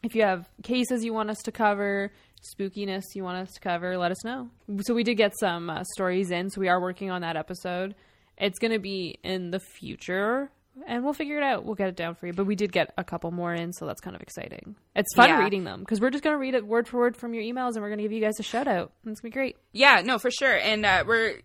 If 0.03 0.15
you 0.15 0.23
have 0.23 0.49
cases 0.63 1.05
you 1.05 1.15
want 1.15 1.31
us 1.31 1.39
to 1.45 1.53
cover, 1.53 2.13
spookiness 2.59 3.03
you 3.15 3.25
want 3.25 3.39
us 3.39 3.53
to 3.55 3.61
cover, 3.61 3.97
let 3.97 4.11
us 4.11 4.23
know. 4.25 4.51
So 4.81 4.93
we 4.95 5.03
did 5.05 5.15
get 5.15 5.33
some 5.39 5.71
uh, 5.71 5.83
stories 5.95 6.31
in, 6.31 6.51
so 6.51 6.61
we 6.61 6.69
are 6.69 6.81
working 6.81 7.11
on 7.11 7.23
that 7.23 7.37
episode. 7.37 7.95
It's 8.37 8.59
going 8.59 8.73
to 8.73 8.79
be 8.79 9.19
in 9.23 9.51
the 9.51 9.61
future, 9.61 10.51
and 10.87 11.05
we'll 11.05 11.15
figure 11.15 11.39
it 11.39 11.43
out. 11.43 11.65
We'll 11.65 11.77
get 11.77 11.89
it 11.89 11.97
down 11.97 12.17
for 12.17 12.27
you. 12.27 12.33
But 12.35 12.45
we 12.47 12.55
did 12.57 12.71
get 12.73 12.93
a 12.99 13.05
couple 13.05 13.31
more 13.31 13.55
in, 13.55 13.73
so 13.73 13.87
that's 13.87 14.01
kind 14.03 14.15
of 14.17 14.21
exciting. 14.21 14.75
It's 14.95 15.15
fun 15.15 15.29
Yeah. 15.31 15.39
reading 15.43 15.65
them 15.65 15.81
because 15.81 16.01
we're 16.01 16.11
just 16.11 16.23
going 16.25 16.35
to 16.35 16.39
read 16.41 16.55
it 16.55 16.67
word 16.67 16.87
for 16.89 16.99
word 16.99 17.17
from 17.17 17.33
your 17.33 17.45
emails, 17.45 17.75
and 17.75 17.83
we're 17.83 17.89
going 17.89 17.99
to 17.99 18.03
give 18.05 18.13
you 18.13 18.21
guys 18.21 18.39
a 18.39 18.43
shout 18.43 18.69
out. 18.69 18.93
It's 19.05 19.05
going 19.05 19.17
to 19.17 19.23
be 19.23 19.31
great. 19.31 19.57
Yeah, 19.73 20.03
no, 20.05 20.19
for 20.19 20.31
sure. 20.31 20.55
And 20.55 20.85
uh, 20.85 21.05
we're 21.07 21.37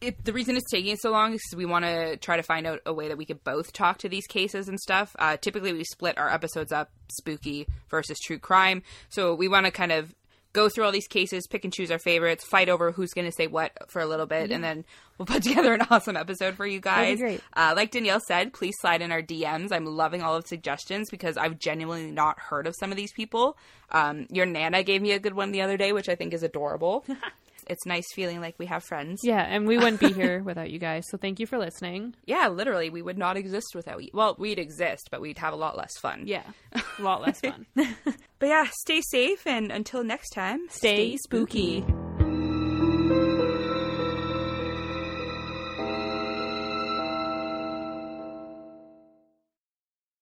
it, 0.00 0.24
the 0.24 0.32
reason 0.32 0.56
it's 0.56 0.70
taking 0.70 0.96
so 0.96 1.10
long 1.10 1.34
is 1.34 1.40
we 1.56 1.64
want 1.64 1.84
to 1.84 2.16
try 2.18 2.36
to 2.36 2.42
find 2.42 2.66
out 2.66 2.80
a 2.84 2.92
way 2.92 3.08
that 3.08 3.16
we 3.16 3.24
could 3.24 3.42
both 3.44 3.72
talk 3.72 3.98
to 3.98 4.08
these 4.08 4.26
cases 4.26 4.68
and 4.68 4.78
stuff. 4.78 5.16
Uh, 5.18 5.36
typically, 5.36 5.72
we 5.72 5.84
split 5.84 6.18
our 6.18 6.30
episodes 6.30 6.72
up: 6.72 6.90
spooky 7.08 7.66
versus 7.88 8.18
true 8.24 8.38
crime. 8.38 8.82
So 9.08 9.34
we 9.34 9.48
want 9.48 9.66
to 9.66 9.72
kind 9.72 9.92
of 9.92 10.14
go 10.52 10.68
through 10.70 10.84
all 10.84 10.92
these 10.92 11.06
cases, 11.06 11.46
pick 11.46 11.64
and 11.64 11.72
choose 11.72 11.90
our 11.90 11.98
favorites, 11.98 12.42
fight 12.44 12.70
over 12.70 12.90
who's 12.90 13.12
going 13.12 13.26
to 13.26 13.32
say 13.32 13.46
what 13.46 13.72
for 13.90 14.00
a 14.00 14.06
little 14.06 14.24
bit, 14.24 14.50
and 14.50 14.64
then 14.64 14.84
we'll 15.18 15.26
put 15.26 15.42
together 15.42 15.74
an 15.74 15.82
awesome 15.90 16.16
episode 16.16 16.56
for 16.56 16.66
you 16.66 16.80
guys. 16.80 17.18
Uh, 17.54 17.74
like 17.76 17.92
Danyelle 17.92 18.22
said, 18.22 18.54
please 18.54 18.74
slide 18.80 19.02
in 19.02 19.12
our 19.12 19.22
DMs. 19.22 19.70
I'm 19.70 19.84
loving 19.84 20.22
all 20.22 20.34
of 20.34 20.46
suggestions 20.46 21.10
because 21.10 21.36
I've 21.36 21.58
genuinely 21.58 22.10
not 22.10 22.38
heard 22.38 22.66
of 22.66 22.74
some 22.78 22.90
of 22.90 22.96
these 22.96 23.12
people. 23.12 23.56
Um, 23.90 24.26
your 24.30 24.46
Nana 24.46 24.82
gave 24.82 25.02
me 25.02 25.12
a 25.12 25.18
good 25.18 25.34
one 25.34 25.52
the 25.52 25.60
other 25.62 25.76
day, 25.76 25.92
which 25.92 26.08
I 26.08 26.14
think 26.14 26.32
is 26.32 26.42
adorable. 26.42 27.04
it's 27.66 27.86
nice 27.86 28.06
feeling 28.14 28.40
like 28.40 28.54
we 28.58 28.66
have 28.66 28.84
friends. 28.84 29.20
Yeah, 29.22 29.42
and 29.42 29.66
we 29.66 29.76
wouldn't 29.76 30.00
be 30.00 30.12
here 30.12 30.42
without 30.44 30.70
you 30.70 30.78
guys. 30.78 31.04
So 31.08 31.16
thank 31.16 31.40
you 31.40 31.46
for 31.46 31.58
listening. 31.58 32.14
Yeah, 32.24 32.48
literally, 32.48 32.90
we 32.90 33.02
would 33.02 33.18
not 33.18 33.36
exist 33.36 33.74
without 33.74 34.02
you. 34.02 34.10
Well, 34.12 34.36
we'd 34.38 34.58
exist, 34.58 35.08
but 35.10 35.20
we'd 35.20 35.38
have 35.38 35.52
a 35.52 35.56
lot 35.56 35.76
less 35.76 35.96
fun. 35.98 36.24
Yeah, 36.26 36.44
a 36.72 37.02
lot 37.02 37.22
less 37.22 37.40
fun. 37.40 37.66
But 38.38 38.50
yeah, 38.50 38.66
stay 38.82 39.00
safe, 39.00 39.46
and 39.46 39.72
until 39.72 40.04
next 40.04 40.28
time, 40.30 40.60
Stay 40.68 41.16
spooky. 41.16 41.86